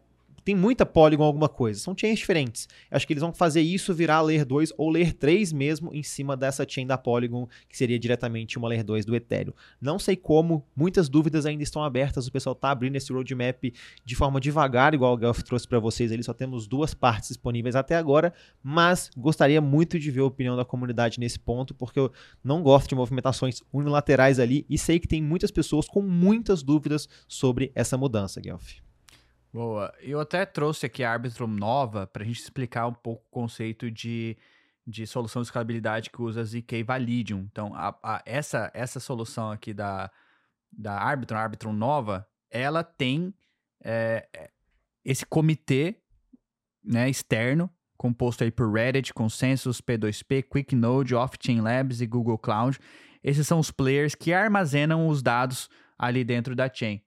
tem 0.44 0.54
muita 0.54 0.84
Polygon 0.84 1.24
alguma 1.24 1.48
coisa. 1.48 1.80
São 1.80 1.96
chains 1.96 2.18
diferentes. 2.18 2.68
Acho 2.90 3.06
que 3.06 3.12
eles 3.12 3.22
vão 3.22 3.32
fazer 3.32 3.62
isso 3.62 3.94
virar 3.94 4.20
Layer 4.20 4.44
2 4.44 4.74
ou 4.76 4.90
Layer 4.90 5.14
3 5.14 5.52
mesmo 5.52 5.94
em 5.94 6.02
cima 6.02 6.36
dessa 6.36 6.66
chain 6.68 6.86
da 6.86 6.98
Polygon, 6.98 7.48
que 7.68 7.76
seria 7.76 7.98
diretamente 7.98 8.58
uma 8.58 8.68
Layer 8.68 8.84
2 8.84 9.04
do 9.04 9.16
Ethereum. 9.16 9.54
Não 9.80 9.98
sei 9.98 10.16
como, 10.16 10.64
muitas 10.76 11.08
dúvidas 11.08 11.46
ainda 11.46 11.62
estão 11.62 11.82
abertas. 11.82 12.26
O 12.26 12.32
pessoal 12.32 12.52
está 12.52 12.70
abrindo 12.70 12.96
esse 12.96 13.12
roadmap 13.12 13.72
de 14.04 14.14
forma 14.14 14.40
devagar, 14.40 14.92
igual 14.92 15.14
o 15.14 15.16
Guelph 15.16 15.42
trouxe 15.42 15.66
para 15.66 15.78
vocês. 15.78 16.12
Ele 16.12 16.22
só 16.22 16.34
temos 16.34 16.66
duas 16.66 16.92
partes 16.92 17.28
disponíveis 17.28 17.74
até 17.74 17.96
agora, 17.96 18.32
mas 18.62 19.10
gostaria 19.16 19.60
muito 19.60 19.98
de 19.98 20.10
ver 20.10 20.20
a 20.20 20.26
opinião 20.26 20.56
da 20.56 20.64
comunidade 20.64 21.18
nesse 21.18 21.38
ponto, 21.38 21.74
porque 21.74 21.98
eu 21.98 22.12
não 22.42 22.62
gosto 22.62 22.88
de 22.88 22.94
movimentações 22.94 23.62
unilaterais 23.72 24.38
ali 24.38 24.66
e 24.68 24.76
sei 24.76 24.98
que 24.98 25.08
tem 25.08 25.22
muitas 25.22 25.50
pessoas 25.50 25.86
com 25.86 26.02
muitas 26.02 26.62
dúvidas 26.62 27.08
sobre 27.26 27.72
essa 27.74 27.96
mudança, 27.96 28.40
Guelph. 28.40 28.84
Boa. 29.54 29.94
Eu 30.00 30.18
até 30.18 30.44
trouxe 30.44 30.84
aqui 30.84 31.04
a 31.04 31.12
Arbitrum 31.12 31.46
nova 31.46 32.08
para 32.08 32.24
a 32.24 32.26
gente 32.26 32.40
explicar 32.40 32.88
um 32.88 32.92
pouco 32.92 33.24
o 33.24 33.30
conceito 33.30 33.88
de, 33.88 34.36
de 34.84 35.06
solução 35.06 35.42
de 35.42 35.46
escalabilidade 35.46 36.10
que 36.10 36.20
usa 36.20 36.42
ZK 36.42 36.82
Validium. 36.82 37.46
Então, 37.52 37.72
a, 37.72 37.96
a, 38.02 38.20
essa, 38.26 38.68
essa 38.74 38.98
solução 38.98 39.52
aqui 39.52 39.72
da, 39.72 40.10
da 40.72 40.98
Arbitrum, 40.98 41.38
a 41.38 41.40
Arbitrum 41.40 41.72
nova, 41.72 42.26
ela 42.50 42.82
tem 42.82 43.32
é, 43.84 44.26
esse 45.04 45.24
comitê 45.24 46.02
né, 46.82 47.08
externo, 47.08 47.70
composto 47.96 48.42
aí 48.42 48.50
por 48.50 48.72
Reddit, 48.72 49.14
Consensus, 49.14 49.80
P2P, 49.80 50.48
QuickNode, 50.48 51.14
Off-Chain 51.14 51.60
Labs 51.60 52.00
e 52.00 52.08
Google 52.08 52.38
Cloud. 52.38 52.76
Esses 53.22 53.46
são 53.46 53.60
os 53.60 53.70
players 53.70 54.16
que 54.16 54.32
armazenam 54.32 55.06
os 55.06 55.22
dados 55.22 55.70
ali 55.96 56.24
dentro 56.24 56.56
da 56.56 56.68
chain. 56.68 57.00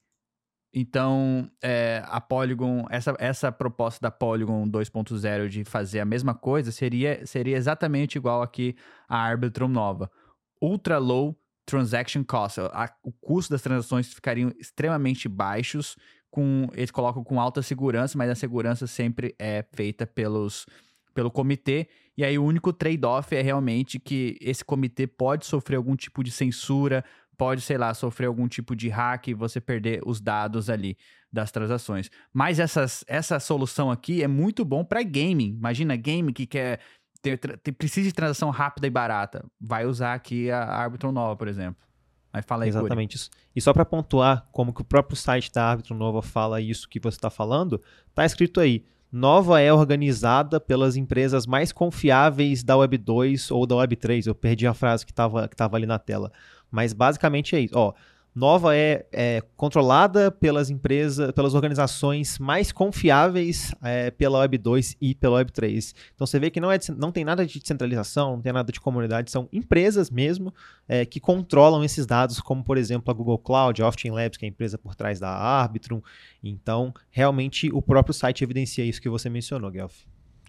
Então, 0.80 1.50
é, 1.60 2.04
a 2.06 2.22
Polygon, 2.22 2.86
essa, 2.92 3.16
essa 3.18 3.52
proposta 3.52 4.00
da 4.00 4.12
Polygon 4.12 4.70
2.0 4.70 5.50
de 5.50 5.64
fazer 5.64 6.00
a 6.00 6.06
mesma 6.06 6.36
coisa 6.36 6.72
seria, 6.72 7.26
seria 7.26 7.58
exatamente 7.58 8.20
igual 8.20 8.44
aqui 8.44 8.76
a 9.10 9.18
Arbitrum 9.18 9.68
nova. 9.68 10.08
Ultra 10.62 11.00
low 11.00 11.36
transaction 11.66 12.24
cost. 12.24 12.60
A, 12.60 12.94
o 13.02 13.12
custo 13.12 13.52
das 13.54 13.64
transações 13.64 14.14
ficariam 14.14 14.52
extremamente 14.60 15.28
baixos. 15.28 15.98
Com, 16.30 16.70
eles 16.74 16.92
colocam 16.92 17.24
com 17.24 17.42
alta 17.42 17.64
segurança, 17.64 18.16
mas 18.16 18.30
a 18.30 18.36
segurança 18.36 18.86
sempre 18.86 19.34
é 19.40 19.66
feita 19.74 20.06
pelos, 20.06 20.68
pelo 21.12 21.32
comitê. 21.32 21.88
E 22.16 22.24
aí 22.24 22.38
o 22.38 22.44
único 22.44 22.72
trade-off 22.72 23.36
é 23.36 23.42
realmente 23.42 23.98
que 24.00 24.38
esse 24.40 24.64
comitê 24.64 25.08
pode 25.08 25.48
sofrer 25.48 25.78
algum 25.78 25.96
tipo 25.96 26.24
de 26.24 26.30
censura, 26.30 27.04
pode, 27.38 27.62
sei 27.62 27.78
lá, 27.78 27.94
sofrer 27.94 28.26
algum 28.26 28.48
tipo 28.48 28.76
de 28.76 28.90
hack 28.90 29.28
e 29.28 29.34
você 29.34 29.62
perder 29.62 30.02
os 30.06 30.20
dados 30.20 30.70
ali 30.70 30.98
das 31.32 31.52
transações. 31.52 32.10
Mas 32.34 32.60
essas, 32.60 33.04
essa 33.08 33.40
solução 33.40 33.92
aqui 33.92 34.24
é 34.24 34.28
muito 34.28 34.66
bom 34.66 34.84
para 34.84 35.04
gaming. 35.04 35.56
Imagina 35.56 35.96
game 35.96 36.34
que 36.34 36.48
quer 36.48 36.80
ter, 37.22 37.38
ter, 37.38 37.72
precisa 37.74 38.08
de 38.08 38.14
transação 38.14 38.50
rápida 38.50 38.88
e 38.88 38.90
barata. 38.90 39.46
Vai 39.60 39.86
usar 39.86 40.14
aqui 40.14 40.50
a 40.50 40.64
Arbitron 40.64 41.12
Nova, 41.12 41.36
por 41.36 41.48
exemplo. 41.48 41.82
Aí 42.34 42.42
fala 42.42 42.64
aí, 42.64 42.70
Exatamente 42.70 43.16
isso. 43.16 43.30
E 43.56 43.62
só 43.62 43.74
para 43.74 43.86
pontuar 43.86 44.48
como 44.52 44.74
que 44.74 44.82
o 44.82 44.86
próprio 44.86 45.16
site 45.16 45.52
da 45.52 45.72
Arbitron 45.72 45.98
Nova 45.98 46.22
fala 46.22 46.60
isso 46.62 46.88
que 46.90 47.00
você 47.00 47.18
está 47.18 47.30
falando, 47.30 47.82
tá 48.14 48.26
escrito 48.26 48.60
aí. 48.60 48.86
Nova 49.10 49.62
é 49.62 49.72
organizada 49.72 50.60
pelas 50.60 50.98
empresas 50.98 51.46
mais 51.46 51.72
confiáveis 51.72 52.62
da 52.62 52.76
Web 52.76 52.98
2 52.98 53.52
ou 53.52 53.66
da 53.66 53.78
Web 53.78 53.96
3. 53.96 54.28
Eu 54.28 54.36
perdi 54.36 54.68
a 54.68 54.74
frase 54.74 55.06
que 55.06 55.12
estava 55.12 55.48
que 55.48 55.56
tava 55.56 55.78
ali 55.78 55.86
na 55.86 55.98
tela. 55.98 56.32
Mas 56.72 56.94
basicamente 56.94 57.56
é 57.56 57.62
isso. 57.62 57.74
Ó, 57.76 57.94
Nova 58.38 58.76
é, 58.76 59.04
é, 59.12 59.42
controlada 59.56 60.30
pelas 60.30 60.70
empresas, 60.70 61.32
pelas 61.32 61.56
organizações 61.56 62.38
mais 62.38 62.72
confiáveis 62.72 63.74
é, 63.82 64.12
pela 64.12 64.38
Web 64.38 64.60
2 64.60 64.96
e 65.02 65.16
pela 65.16 65.38
Web 65.38 65.52
3. 65.52 65.96
Então 66.14 66.28
você 66.28 66.40
vê 66.40 66.52
que 66.52 66.62
não, 66.62 66.72
é, 66.72 66.78
não 66.96 67.12
tem 67.12 67.26
nada 67.26 67.44
de 67.48 67.60
descentralização, 67.60 68.36
não 68.36 68.42
tem 68.44 68.54
nada 68.54 68.72
de 68.72 68.80
comunidade, 68.80 69.32
são 69.32 69.50
empresas 69.52 70.12
mesmo 70.12 70.54
é, 70.88 71.04
que 71.04 71.20
controlam 71.20 71.84
esses 71.84 72.06
dados, 72.06 72.40
como 72.40 72.64
por 72.64 72.78
exemplo 72.78 73.10
a 73.10 73.14
Google 73.16 73.40
Cloud, 73.40 73.82
a 73.82 73.88
Oftin 73.88 74.12
Labs, 74.12 74.38
que 74.38 74.46
é 74.46 74.48
a 74.48 74.52
empresa 74.52 74.78
por 74.78 74.94
trás 74.94 75.20
da 75.20 75.32
Arbitrum. 75.32 76.00
Então, 76.44 76.94
realmente 77.10 77.72
o 77.74 77.82
próprio 77.82 78.14
site 78.14 78.44
evidencia 78.44 78.86
isso 78.86 79.02
que 79.02 79.10
você 79.10 79.32
mencionou, 79.32 79.72
Guelph. 79.72 80.02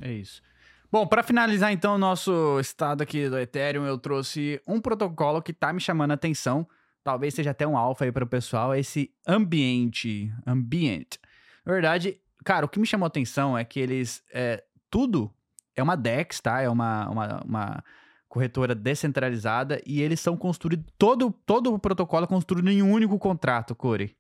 É 0.02 0.12
isso. 0.12 0.42
Bom, 0.90 1.06
para 1.06 1.22
finalizar 1.22 1.70
então 1.70 1.96
o 1.96 1.98
nosso 1.98 2.58
estado 2.60 3.02
aqui 3.02 3.28
do 3.28 3.38
Ethereum, 3.38 3.84
eu 3.84 3.98
trouxe 3.98 4.58
um 4.66 4.80
protocolo 4.80 5.42
que 5.42 5.50
está 5.50 5.70
me 5.70 5.80
chamando 5.80 6.12
a 6.12 6.14
atenção. 6.14 6.66
Talvez 7.04 7.34
seja 7.34 7.50
até 7.50 7.66
um 7.66 7.76
alfa 7.76 8.06
aí 8.06 8.12
para 8.12 8.24
o 8.24 8.26
pessoal, 8.26 8.74
esse 8.74 9.12
ambiente, 9.26 10.32
ambient. 10.46 11.18
Na 11.64 11.74
verdade, 11.74 12.18
cara, 12.42 12.64
o 12.64 12.68
que 12.68 12.80
me 12.80 12.86
chamou 12.86 13.04
a 13.04 13.08
atenção 13.08 13.56
é 13.56 13.64
que 13.64 13.78
eles 13.78 14.22
é, 14.32 14.64
tudo 14.90 15.30
é 15.76 15.82
uma 15.82 15.94
DEX, 15.94 16.40
tá? 16.40 16.62
É 16.62 16.70
uma, 16.70 17.06
uma, 17.10 17.40
uma 17.44 17.84
corretora 18.26 18.74
descentralizada 18.74 19.82
e 19.86 20.00
eles 20.00 20.20
são 20.20 20.38
construídos 20.38 20.86
todo 20.96 21.30
todo 21.44 21.74
o 21.74 21.78
protocolo 21.78 22.24
é 22.24 22.28
construído 22.28 22.70
em 22.70 22.82
um 22.82 22.90
único 22.90 23.18
contrato, 23.18 23.74
Corey. 23.74 24.16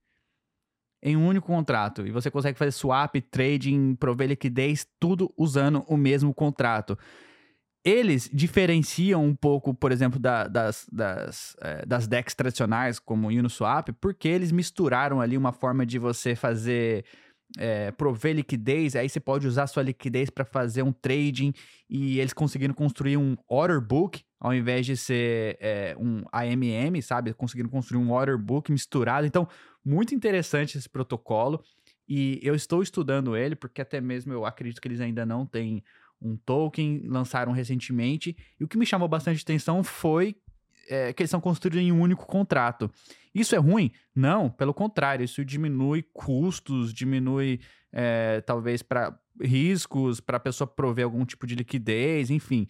Em 1.02 1.16
um 1.16 1.26
único 1.26 1.46
contrato. 1.46 2.06
E 2.06 2.10
você 2.10 2.30
consegue 2.30 2.58
fazer 2.58 2.72
swap, 2.72 3.14
trading, 3.30 3.94
prover 3.94 4.28
liquidez, 4.28 4.86
tudo 4.98 5.32
usando 5.36 5.84
o 5.88 5.96
mesmo 5.96 6.34
contrato. 6.34 6.98
Eles 7.84 8.28
diferenciam 8.32 9.24
um 9.24 9.34
pouco, 9.34 9.72
por 9.72 9.92
exemplo, 9.92 10.18
da, 10.18 10.46
das, 10.48 10.86
das, 10.92 11.56
é, 11.62 11.86
das 11.86 12.06
decks 12.06 12.34
tradicionais, 12.34 12.98
como 12.98 13.28
o 13.28 13.30
Uniswap, 13.30 13.88
porque 14.00 14.28
eles 14.28 14.52
misturaram 14.52 15.20
ali 15.20 15.36
uma 15.36 15.52
forma 15.52 15.86
de 15.86 15.98
você 15.98 16.34
fazer 16.34 17.04
é, 17.56 17.90
prover 17.92 18.34
liquidez, 18.34 18.94
aí 18.94 19.08
você 19.08 19.20
pode 19.20 19.46
usar 19.46 19.66
sua 19.68 19.82
liquidez 19.82 20.28
para 20.28 20.44
fazer 20.44 20.82
um 20.82 20.92
trading 20.92 21.52
e 21.88 22.18
eles 22.20 22.32
conseguiram 22.32 22.74
construir 22.74 23.16
um 23.16 23.36
order 23.48 23.80
book 23.80 24.22
ao 24.40 24.54
invés 24.54 24.86
de 24.86 24.96
ser 24.96 25.56
é, 25.60 25.96
um 25.98 26.22
AMM, 26.32 27.00
sabe? 27.02 27.32
Conseguiram 27.32 27.68
construir 27.68 27.98
um 27.98 28.12
order 28.12 28.38
book 28.38 28.70
misturado. 28.70 29.26
Então, 29.26 29.48
muito 29.84 30.14
interessante 30.14 30.76
esse 30.76 30.88
protocolo 30.88 31.62
e 32.08 32.40
eu 32.42 32.54
estou 32.54 32.82
estudando 32.82 33.36
ele 33.36 33.54
porque 33.54 33.82
até 33.82 34.00
mesmo 34.00 34.32
eu 34.32 34.44
acredito 34.44 34.80
que 34.80 34.88
eles 34.88 35.00
ainda 35.00 35.24
não 35.26 35.46
têm 35.46 35.82
um 36.20 36.36
token, 36.36 37.02
lançaram 37.06 37.52
recentemente. 37.52 38.36
E 38.58 38.64
o 38.64 38.68
que 38.68 38.76
me 38.76 38.86
chamou 38.86 39.08
bastante 39.08 39.42
atenção 39.42 39.84
foi 39.84 40.36
é, 40.88 41.12
que 41.12 41.22
eles 41.22 41.30
são 41.30 41.40
construídos 41.40 41.80
em 41.80 41.92
um 41.92 42.00
único 42.00 42.26
contrato. 42.26 42.90
Isso 43.34 43.54
é 43.54 43.58
ruim? 43.58 43.92
Não, 44.14 44.50
pelo 44.50 44.74
contrário, 44.74 45.24
isso 45.24 45.44
diminui 45.44 46.02
custos, 46.12 46.92
diminui 46.92 47.60
é, 47.92 48.40
talvez 48.40 48.82
para 48.82 49.16
riscos, 49.40 50.20
para 50.20 50.38
a 50.38 50.40
pessoa 50.40 50.66
prover 50.66 51.04
algum 51.04 51.24
tipo 51.24 51.46
de 51.46 51.54
liquidez, 51.54 52.30
enfim. 52.30 52.66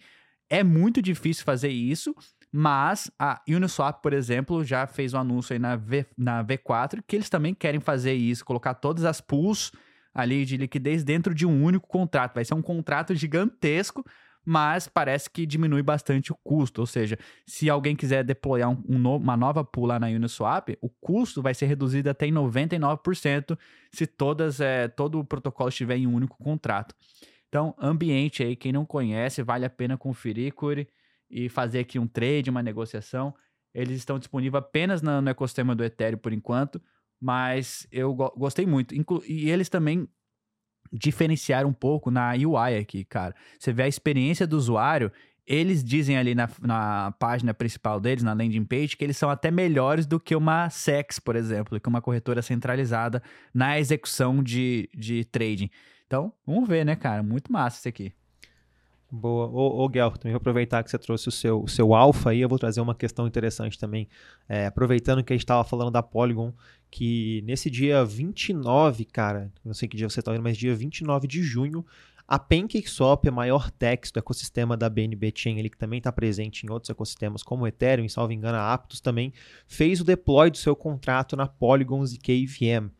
É 0.49 0.63
muito 0.63 1.01
difícil 1.01 1.43
fazer 1.43 1.69
isso, 1.69 2.13
mas 2.51 3.11
a 3.19 3.41
Uniswap, 3.47 4.01
por 4.01 4.13
exemplo, 4.13 4.63
já 4.63 4.87
fez 4.87 5.13
um 5.13 5.19
anúncio 5.19 5.53
aí 5.53 5.59
na, 5.59 5.75
v, 5.75 6.05
na 6.17 6.43
V4 6.43 7.03
que 7.05 7.15
eles 7.15 7.29
também 7.29 7.53
querem 7.53 7.79
fazer 7.79 8.13
isso, 8.13 8.45
colocar 8.45 8.73
todas 8.73 9.05
as 9.05 9.21
pools 9.21 9.71
ali 10.13 10.45
de 10.45 10.57
liquidez 10.57 11.03
dentro 11.03 11.33
de 11.33 11.45
um 11.45 11.63
único 11.63 11.87
contrato. 11.87 12.33
Vai 12.33 12.45
ser 12.45 12.53
um 12.53 12.61
contrato 12.61 13.13
gigantesco 13.13 14.03
mas 14.45 14.87
parece 14.87 15.29
que 15.29 15.45
diminui 15.45 15.83
bastante 15.83 16.31
o 16.31 16.37
custo. 16.43 16.81
Ou 16.81 16.87
seja, 16.87 17.19
se 17.45 17.69
alguém 17.69 17.95
quiser 17.95 18.23
deployar 18.23 18.69
um, 18.71 18.83
um 18.89 18.97
no, 18.97 19.17
uma 19.17 19.37
nova 19.37 19.63
pool 19.63 19.85
lá 19.85 19.99
na 19.99 20.07
Uniswap, 20.07 20.69
o 20.81 20.89
custo 20.89 21.39
vai 21.39 21.53
ser 21.53 21.67
reduzido 21.67 22.09
até 22.09 22.25
em 22.25 22.33
99% 22.33 23.57
se 23.91 24.07
todas, 24.07 24.59
é, 24.59 24.87
todo 24.87 25.19
o 25.19 25.23
protocolo 25.23 25.69
estiver 25.69 25.97
em 25.97 26.07
um 26.07 26.15
único 26.15 26.35
contrato. 26.37 26.95
Então, 27.47 27.75
ambiente 27.79 28.43
aí, 28.43 28.55
quem 28.55 28.71
não 28.71 28.85
conhece, 28.85 29.43
vale 29.43 29.65
a 29.65 29.69
pena 29.69 29.97
conferir, 29.97 30.53
Curi, 30.53 30.87
e 31.29 31.49
fazer 31.49 31.79
aqui 31.79 31.99
um 31.99 32.07
trade, 32.07 32.49
uma 32.49 32.63
negociação. 32.63 33.33
Eles 33.73 33.97
estão 33.97 34.17
disponíveis 34.17 34.63
apenas 34.63 35.01
no, 35.01 35.29
ecossistema 35.29 35.75
do 35.75 35.83
Ethereum 35.83 36.17
por 36.17 36.33
enquanto, 36.33 36.81
mas 37.21 37.87
eu 37.91 38.13
go 38.13 38.31
gostei 38.35 38.65
muito. 38.65 38.95
Inclu 38.95 39.21
e 39.27 39.49
eles 39.49 39.69
também 39.69 40.07
diferenciar 40.91 41.65
um 41.65 41.73
pouco 41.73 42.09
na 42.09 42.31
UI 42.31 42.77
aqui, 42.77 43.05
cara. 43.05 43.35
Você 43.59 43.71
vê 43.71 43.83
a 43.83 43.87
experiência 43.87 44.47
do 44.47 44.57
usuário, 44.57 45.11
eles 45.45 45.83
dizem 45.83 46.17
ali 46.17 46.33
na, 46.33 46.49
na 46.61 47.11
página 47.13 47.53
principal 47.53 47.99
deles, 47.99 48.23
na 48.23 48.33
landing 48.33 48.65
page, 48.65 48.95
que 48.95 49.03
eles 49.03 49.17
são 49.17 49.29
até 49.29 49.51
melhores 49.51 50.05
do 50.05 50.19
que 50.19 50.35
uma 50.35 50.69
SEX, 50.69 51.19
por 51.19 51.35
exemplo, 51.35 51.79
que 51.79 51.89
uma 51.89 52.01
corretora 52.01 52.41
centralizada 52.41 53.21
na 53.53 53.79
execução 53.79 54.43
de, 54.43 54.89
de 54.95 55.25
trading. 55.25 55.69
Então, 56.05 56.33
vamos 56.45 56.67
ver, 56.67 56.85
né, 56.85 56.95
cara? 56.95 57.21
Muito 57.21 57.51
massa 57.51 57.79
isso 57.79 57.87
aqui. 57.87 58.13
Boa. 59.11 59.47
Ô, 59.47 59.83
ô 59.83 59.89
Guel, 59.89 60.11
também 60.11 60.33
vou 60.33 60.37
aproveitar 60.37 60.83
que 60.83 60.91
você 60.91 60.97
trouxe 60.97 61.27
o 61.27 61.31
seu, 61.31 61.63
o 61.63 61.67
seu 61.67 61.95
alfa 61.95 62.29
aí, 62.29 62.41
eu 62.41 62.49
vou 62.49 62.59
trazer 62.59 62.79
uma 62.79 62.93
questão 62.93 63.25
interessante 63.25 63.77
também. 63.77 64.07
É, 64.47 64.67
aproveitando 64.67 65.23
que 65.23 65.33
a 65.33 65.35
gente 65.35 65.43
estava 65.43 65.63
falando 65.63 65.89
da 65.89 66.03
Polygon, 66.03 66.53
que 66.91 67.41
nesse 67.45 67.71
dia 67.71 68.05
29, 68.05 69.05
cara, 69.05 69.51
não 69.65 69.73
sei 69.73 69.87
que 69.87 69.97
dia 69.97 70.07
você 70.07 70.19
está 70.19 70.31
vendo, 70.31 70.43
mas 70.43 70.57
dia 70.57 70.75
29 70.75 71.27
de 71.27 71.41
junho, 71.41 71.83
a 72.27 72.37
PancakeSwap, 72.37 73.27
a 73.27 73.31
maior 73.31 73.71
DEX 73.79 74.11
do 74.11 74.19
ecossistema 74.19 74.77
da 74.77 74.87
BNB 74.87 75.33
Chain, 75.35 75.57
ele 75.57 75.71
que 75.71 75.77
também 75.77 75.97
está 75.97 76.11
presente 76.11 76.63
em 76.63 76.69
outros 76.69 76.91
ecossistemas 76.91 77.41
como 77.41 77.63
o 77.63 77.67
Ethereum, 77.67 78.05
e 78.05 78.09
salvo 78.09 78.31
engano 78.31 78.59
a 78.59 78.71
Aptos 78.71 79.01
também, 79.01 79.33
fez 79.67 79.99
o 79.99 80.03
deploy 80.03 80.51
do 80.51 80.57
seu 80.57 80.75
contrato 80.75 81.35
na 81.35 81.47
Polygon 81.47 82.03
e 82.05 82.17
KVM. 82.19 82.91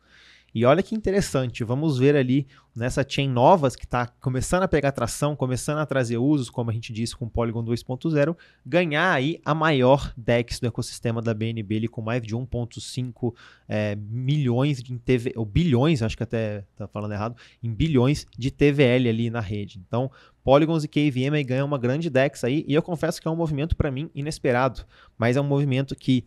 E 0.54 0.64
olha 0.64 0.82
que 0.82 0.94
interessante, 0.94 1.62
vamos 1.62 1.98
ver 1.98 2.16
ali 2.16 2.46
nessa 2.74 3.04
chain 3.06 3.28
novas 3.28 3.76
que 3.76 3.84
está 3.84 4.06
começando 4.06 4.62
a 4.62 4.68
pegar 4.68 4.92
tração, 4.92 5.36
começando 5.36 5.78
a 5.78 5.86
trazer 5.86 6.18
usos, 6.18 6.50
como 6.50 6.70
a 6.70 6.72
gente 6.72 6.92
disse 6.92 7.16
com 7.16 7.24
o 7.24 7.30
Polygon 7.30 7.64
2.0, 7.64 8.36
ganhar 8.64 9.12
aí 9.12 9.40
a 9.44 9.54
maior 9.54 10.12
DEX 10.16 10.58
do 10.58 10.66
ecossistema 10.66 11.20
da 11.20 11.34
BNB, 11.34 11.76
ali, 11.76 11.88
com 11.88 12.02
mais 12.02 12.22
de 12.22 12.34
1.5 12.34 13.34
é, 13.68 13.96
milhões 13.96 14.82
de 14.82 14.98
TV, 14.98 15.32
ou 15.36 15.44
bilhões, 15.44 16.02
acho 16.02 16.16
que 16.16 16.22
até 16.22 16.64
está 16.72 16.88
falando 16.88 17.12
errado, 17.12 17.36
em 17.62 17.72
bilhões 17.72 18.26
de 18.36 18.50
TVL 18.50 19.08
ali 19.08 19.30
na 19.30 19.40
rede. 19.40 19.80
Então, 19.86 20.10
Polygons 20.42 20.84
e 20.84 20.88
KVM 20.88 21.44
ganham 21.46 21.66
uma 21.66 21.78
grande 21.78 22.10
DEX 22.10 22.44
aí, 22.44 22.64
e 22.66 22.74
eu 22.74 22.82
confesso 22.82 23.20
que 23.20 23.28
é 23.28 23.30
um 23.30 23.36
movimento 23.36 23.76
para 23.76 23.90
mim 23.90 24.10
inesperado, 24.14 24.84
mas 25.18 25.36
é 25.36 25.40
um 25.40 25.44
movimento 25.44 25.94
que 25.94 26.24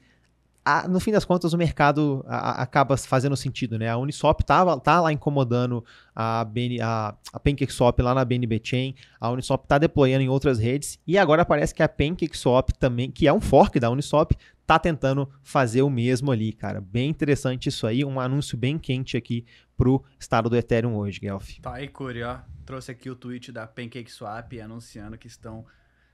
a, 0.66 0.88
no 0.88 1.00
fim 1.00 1.12
das 1.12 1.26
contas, 1.26 1.54
o 1.54 1.58
mercado 1.58 2.24
a, 2.28 2.62
acaba 2.62 2.96
fazendo 2.96 3.36
sentido, 3.36 3.78
né? 3.78 3.90
A 3.90 3.98
Uniswap 3.98 4.42
tá, 4.42 4.80
tá 4.80 5.02
lá 5.02 5.12
incomodando 5.12 5.84
a, 6.16 6.44
BN, 6.46 6.80
a, 6.82 7.16
a 7.34 7.40
PancakeSwap 7.40 8.00
lá 8.02 8.14
na 8.14 8.24
BNB 8.24 8.62
Chain, 8.64 8.96
a 9.20 9.30
Uniswap 9.30 9.66
tá 9.66 9.78
deployando 9.78 10.24
em 10.24 10.30
outras 10.30 10.60
redes, 10.60 11.00
e 11.06 11.18
agora 11.18 11.44
parece 11.44 11.74
que 11.74 11.84
a 11.84 11.90
PancakeSwap 11.90 12.72
também, 12.80 13.12
que 13.12 13.28
é 13.28 13.34
um 13.34 13.42
fork 13.42 13.80
da 13.80 13.90
Uniswap, 13.90 14.32
tá 14.66 14.80
tentando 14.80 15.30
fazer 15.42 15.82
o 15.82 15.90
mesmo 15.90 16.32
ali, 16.32 16.54
cara. 16.54 16.80
Bem 16.80 17.10
interessante 17.10 17.68
isso 17.68 17.86
aí, 17.86 18.06
um 18.06 18.20
anúncio 18.20 18.58
bem 18.58 18.78
quente 18.78 19.18
aqui 19.18 19.46
pro 19.76 20.04
estado 20.20 20.50
do 20.50 20.56
Ethereum 20.56 20.96
hoje, 20.96 21.20
Guelph. 21.20 21.60
Tá 21.62 21.76
aí, 21.76 21.88
Curi, 21.88 22.24
ó. 22.24 22.40
Trouxe 22.66 22.92
aqui 22.92 23.10
o 23.10 23.16
tweet 23.16 23.52
da 23.52 23.68
PancakeSwap 23.68 24.60
anunciando 24.62 25.18
que 25.18 25.28
estão 25.28 25.66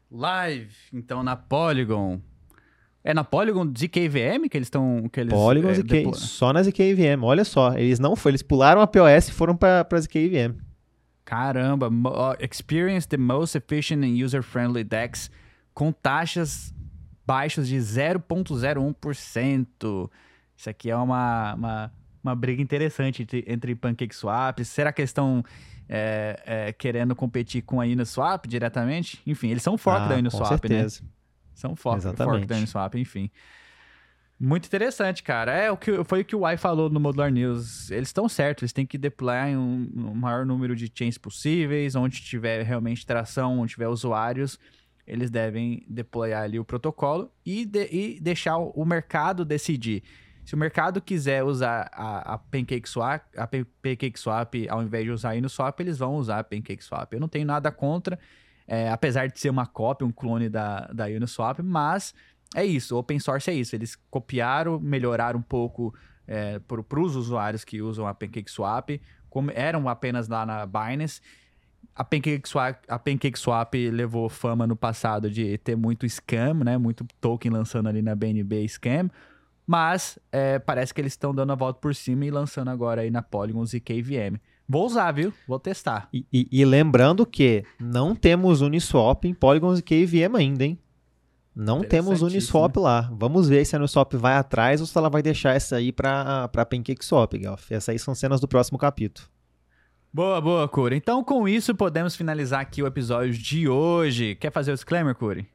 live, 0.10 0.76
então, 0.92 1.22
na 1.22 1.36
Polygon. 1.36 2.20
É 3.04 3.14
na 3.14 3.24
Polygon 3.24 3.66
ZKVM 3.66 4.50
que 4.50 4.58
eles 4.58 4.68
estão. 4.68 5.08
Que 5.12 5.22
eles, 5.22 5.34
Polygon 5.34 5.70
é, 5.70 5.76
ZK, 5.76 6.16
só 6.16 6.52
na 6.52 6.62
ZKVM. 6.62 7.24
Olha 7.24 7.46
só, 7.46 7.74
eles 7.78 8.00
não 8.00 8.16
foram, 8.16 8.32
eles 8.32 8.42
pularam 8.42 8.82
a 8.82 8.88
POS 8.88 9.30
e 9.30 9.32
foram 9.32 9.56
para 9.56 9.86
ZKVM. 10.00 10.58
Caramba, 11.24 11.90
experience 12.40 13.08
the 13.08 13.18
most 13.18 13.56
efficient 13.56 14.04
and 14.04 14.26
user-friendly 14.26 14.84
DEX 14.84 15.30
com 15.74 15.92
taxas 15.92 16.74
baixas 17.26 17.68
de 17.68 17.78
0,01%. 17.78 20.10
Isso 20.58 20.70
aqui 20.70 20.90
é 20.90 20.96
uma, 20.96 21.54
uma, 21.54 21.92
uma 22.24 22.36
briga 22.36 22.60
interessante 22.62 23.22
entre, 23.22 23.46
entre 23.48 23.76
PancakeSwap. 23.76 24.66
Será 24.66 24.92
que 24.92 25.02
eles 25.02 25.12
estão 25.12 25.44
é, 25.88 26.42
é, 26.46 26.74
querendo 26.74 27.16
competir 27.16 27.62
com 27.62 27.80
a 27.80 27.86
Uniswap 27.86 28.48
diretamente? 28.48 29.22
Enfim, 29.26 29.52
eles 29.52 29.62
são 29.62 29.78
fork 29.78 30.02
ah, 30.02 30.08
da 30.08 30.16
Uniswap, 30.16 30.60
com 30.60 30.68
né? 30.68 30.70
certeza. 30.80 31.04
né? 31.04 31.10
São 31.60 31.76
fork, 31.76 32.02
fork 32.16 32.46
da 32.46 32.56
Uniswap, 32.56 32.96
enfim. 32.96 33.30
Muito 34.40 34.66
interessante, 34.66 35.22
cara. 35.22 35.52
É 35.52 35.70
o 35.70 35.76
que 35.76 36.02
foi 36.06 36.22
o 36.22 36.26
que 36.26 36.36
o 36.36 36.48
Y 36.48 36.58
falou 36.58 36.90
no 36.90 37.00
Modular 37.00 37.30
News. 37.30 37.92
Eles 37.92 38.08
estão 38.08 38.30
certos, 38.30 38.64
eles 38.64 38.72
têm 38.72 38.86
que 38.86 38.98
deployar 38.98 39.50
em 39.50 39.58
um, 39.58 39.92
um, 39.94 40.14
maior 40.16 40.46
número 40.46 40.74
de 40.78 40.90
chains 40.94 41.18
possíveis, 41.18 41.94
onde 41.94 42.22
tiver 42.22 42.64
realmente 42.64 43.06
tração, 43.06 43.60
onde 43.60 43.74
tiver 43.74 43.90
usuários, 43.90 44.58
eles 45.06 45.30
devem 45.30 45.84
deployar 45.90 46.44
ali 46.44 46.58
o 46.58 46.64
protocolo 46.64 47.30
e, 47.46 47.66
de, 47.66 47.90
e 47.92 48.20
deixar 48.22 48.58
o 48.58 48.86
mercado 48.86 49.44
decidir. 49.44 50.04
Se 50.46 50.56
o 50.56 50.58
mercado 50.58 51.02
quiser 51.02 51.44
usar 51.44 51.90
a, 51.92 52.36
a 52.36 52.38
PancakeSwap, 52.38 53.24
a 53.36 53.46
PancakeSwap 53.48 54.70
ao 54.70 54.82
invés 54.82 55.04
de 55.04 55.12
usar 55.12 55.32
a 55.34 55.36
Uniswap, 55.36 55.78
eles 55.82 55.98
vão 55.98 56.16
usar 56.16 56.40
a 56.40 56.44
PancakeSwap. 56.44 57.12
Eu 57.12 57.20
não 57.20 57.28
tenho 57.28 57.46
nada 57.46 57.72
contra 57.72 58.18
é, 58.72 58.88
apesar 58.92 59.28
de 59.28 59.40
ser 59.40 59.50
uma 59.50 59.66
cópia, 59.66 60.06
um 60.06 60.12
clone 60.12 60.48
da, 60.48 60.82
da 60.94 61.06
Uniswap, 61.06 61.60
mas 61.64 62.14
é 62.56 62.64
isso, 62.64 62.96
open 62.96 63.18
source 63.18 63.50
é 63.50 63.54
isso. 63.54 63.76
Eles 63.76 63.96
copiaram, 64.12 64.80
melhoraram 64.80 65.40
um 65.40 65.42
pouco 65.42 65.92
é, 66.28 66.60
para 66.60 67.00
os 67.00 67.16
usuários 67.16 67.64
que 67.64 67.82
usam 67.82 68.06
a 68.06 68.14
PancakeSwap, 68.14 69.02
como 69.28 69.50
eram 69.56 69.90
apenas 69.90 70.28
lá 70.28 70.46
na 70.46 70.68
Binance. 70.68 71.20
A 71.96 72.04
PancakeSwap, 72.04 72.84
a 72.88 73.00
PancakeSwap 73.00 73.74
levou 73.90 74.30
fama 74.30 74.68
no 74.68 74.76
passado 74.76 75.32
de 75.32 75.58
ter 75.58 75.76
muito 75.76 76.08
scam, 76.08 76.64
né? 76.64 76.78
Muito 76.78 77.04
token 77.20 77.52
lançando 77.52 77.90
ali 77.90 78.04
na 78.04 78.16
BNB 78.16 78.68
scam. 78.68 79.10
Mas 79.66 80.20
é, 80.32 80.60
parece 80.60 80.94
que 80.94 81.02
eles 81.02 81.14
estão 81.14 81.34
dando 81.34 81.52
a 81.52 81.56
volta 81.56 81.80
por 81.80 81.96
cima 81.96 82.24
e 82.26 82.32
lançando 82.32 82.70
agora 82.70 83.02
aí 83.02 83.10
na 83.10 83.24
Polygons 83.24 83.74
e 83.74 83.80
KVM. 83.80 84.40
Vou 84.70 84.86
usar, 84.86 85.12
viu? 85.12 85.34
Vou 85.48 85.60
testar. 85.60 86.08
E, 86.14 86.24
e, 86.32 86.48
e 86.52 86.64
lembrando 86.64 87.26
que 87.26 87.64
não 87.80 88.16
temos 88.16 88.62
Uniswap 88.62 89.26
em 89.26 89.34
Polygons 89.34 89.80
e 89.80 89.82
KVM 89.82 90.36
ainda, 90.38 90.64
hein? 90.64 90.78
Não 91.56 91.84
temos 91.84 92.22
Uniswap 92.22 92.78
lá. 92.78 93.10
Vamos 93.12 93.50
ver 93.50 93.66
se 93.66 93.76
a 93.76 93.80
Uniswap 93.80 94.14
vai 94.14 94.36
atrás 94.36 94.80
ou 94.80 94.86
se 94.86 94.96
ela 94.96 95.10
vai 95.10 95.24
deixar 95.24 95.56
essa 95.56 95.78
aí 95.78 95.92
para 95.92 96.48
para 96.50 96.66
PancakeSwap, 96.66 97.34
Gelf. 97.42 97.72
Essas 97.72 97.90
aí 97.90 97.98
são 97.98 98.14
cenas 98.14 98.40
do 98.40 98.48
próximo 98.48 98.78
capítulo. 98.78 99.28
Boa, 100.14 100.40
boa, 100.40 100.68
Curi. 100.68 100.96
Então, 100.96 101.24
com 101.24 101.48
isso, 101.48 101.74
podemos 101.74 102.16
finalizar 102.16 102.62
aqui 102.62 102.84
o 102.84 102.88
episódio 102.88 103.34
de 103.34 103.68
hoje. 103.68 104.36
Quer 104.36 104.52
fazer 104.52 104.72
o 104.72 104.76
disclaimer, 104.76 105.16
Curi? 105.16 105.48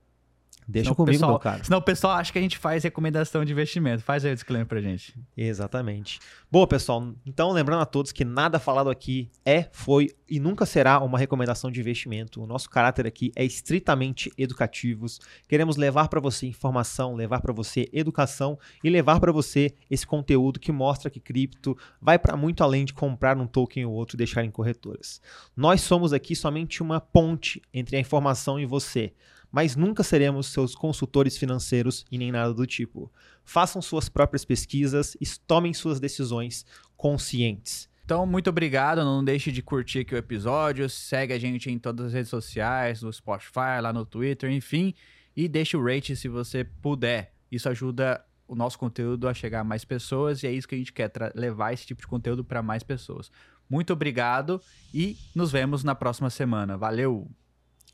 Deixa 0.67 0.87
senão 0.87 0.95
comigo, 0.95 1.13
pessoal, 1.13 1.39
cara. 1.39 1.65
Senão 1.65 1.79
o 1.79 1.83
pessoal 1.83 2.15
acha 2.15 2.33
que 2.33 2.39
a 2.39 2.43
gente 2.43 2.57
faz 2.57 2.85
recomendação 2.85 3.45
de 3.45 3.53
investimento. 3.53 4.03
Faz 4.03 4.25
aí 4.25 4.33
o 4.33 4.35
disclaimer 4.35 4.67
pra 4.67 4.81
gente. 4.81 5.15
Exatamente. 5.37 6.19
Boa, 6.51 6.67
pessoal. 6.67 7.13
Então, 7.27 7.51
lembrando 7.53 7.83
a 7.83 7.87
todos 7.87 8.13
que 8.13 8.25
nada 8.25 8.59
falado 8.59 8.89
aqui 8.89 9.31
é, 9.45 9.69
foi 9.73 10.11
e 10.29 10.41
nunca 10.41 10.65
será 10.65 11.01
uma 11.01 11.19
recomendação 11.19 11.71
de 11.71 11.81
investimento. 11.81 12.43
O 12.43 12.47
nosso 12.47 12.71
caráter 12.71 13.07
aqui 13.07 13.31
é 13.37 13.45
estritamente 13.45 14.33
educativos. 14.39 15.21
Queremos 15.49 15.77
levar 15.77 16.09
para 16.09 16.21
você 16.21 16.47
informação, 16.47 17.15
levar 17.15 17.41
para 17.41 17.53
você 17.53 17.89
educação 17.93 18.59
e 18.83 18.89
levar 18.89 19.21
para 19.21 19.33
você 19.33 19.73
esse 19.91 20.07
conteúdo 20.07 20.59
que 20.59 20.73
mostra 20.73 21.11
que 21.11 21.21
cripto 21.21 21.77
vai 22.01 22.19
para 22.19 22.37
muito 22.37 22.65
além 22.65 22.85
de 22.85 22.95
comprar 22.95 23.37
um 23.37 23.47
token 23.47 23.85
ou 23.85 23.93
outro 23.93 24.17
e 24.17 24.19
deixar 24.19 24.45
em 24.45 24.51
corretoras. 24.51 25.21
Nós 25.57 25.83
somos 25.83 26.13
aqui 26.13 26.35
somente 26.35 26.83
uma 26.83 27.01
ponte 27.01 27.61
entre 27.73 27.97
a 27.97 28.01
informação 28.01 28.59
e 28.59 28.65
você 28.65 29.13
mas 29.55 29.77
nunca 29.77 30.03
seremos 30.03 30.49
seus 30.49 30.75
consultores 30.75 31.39
financeiros 31.39 32.05
e 32.11 32.19
nem 32.19 32.33
nada 32.33 32.53
do 32.53 32.67
tipo. 32.67 33.09
Façam 33.45 33.81
suas 33.81 34.09
próprias 34.09 34.45
pesquisas 34.45 35.17
e 35.21 35.39
tomem 35.47 35.73
suas 35.73 36.01
decisões 36.01 36.67
conscientes. 36.97 37.89
Então, 38.05 38.27
muito 38.27 38.51
obrigado. 38.51 39.05
Não 39.05 39.25
deixe 39.25 39.53
de 39.53 39.63
curtir 39.63 40.01
aqui 40.01 40.13
o 40.13 40.19
episódio. 40.19 40.91
Segue 40.91 41.33
a 41.33 41.39
gente 41.39 41.71
em 41.71 41.79
todas 41.79 42.07
as 42.07 42.13
redes 42.13 42.31
sociais, 42.31 43.01
no 43.01 43.13
Spotify, 43.13 43.81
lá 43.81 43.93
no 43.93 44.05
Twitter, 44.05 44.51
enfim. 44.51 44.93
E 45.37 45.47
deixe 45.47 45.77
o 45.77 45.85
rate 45.85 46.17
se 46.17 46.27
você 46.27 46.65
puder. 46.65 47.33
Isso 47.49 47.69
ajuda 47.69 48.25
o 48.49 48.57
nosso 48.57 48.77
conteúdo 48.77 49.29
a 49.29 49.35
chegar 49.35 49.61
a 49.61 49.65
mais 49.65 49.85
pessoas 49.85 50.43
e 50.43 50.49
é 50.49 50.53
isso 50.53 50.67
que 50.67 50.75
a 50.75 50.79
gente 50.79 50.93
quer, 50.93 51.13
levar 51.33 51.73
esse 51.73 51.87
tipo 51.87 52.01
de 52.01 52.09
conteúdo 52.09 52.45
para 52.45 52.61
mais 52.61 52.83
pessoas. 52.83 53.31
Muito 53.71 53.93
obrigado 53.93 54.61
e 54.93 55.17
nos 55.33 55.53
vemos 55.53 55.85
na 55.85 55.95
próxima 55.95 56.29
semana. 56.29 56.77
Valeu! 56.77 57.31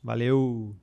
Valeu! 0.03 0.75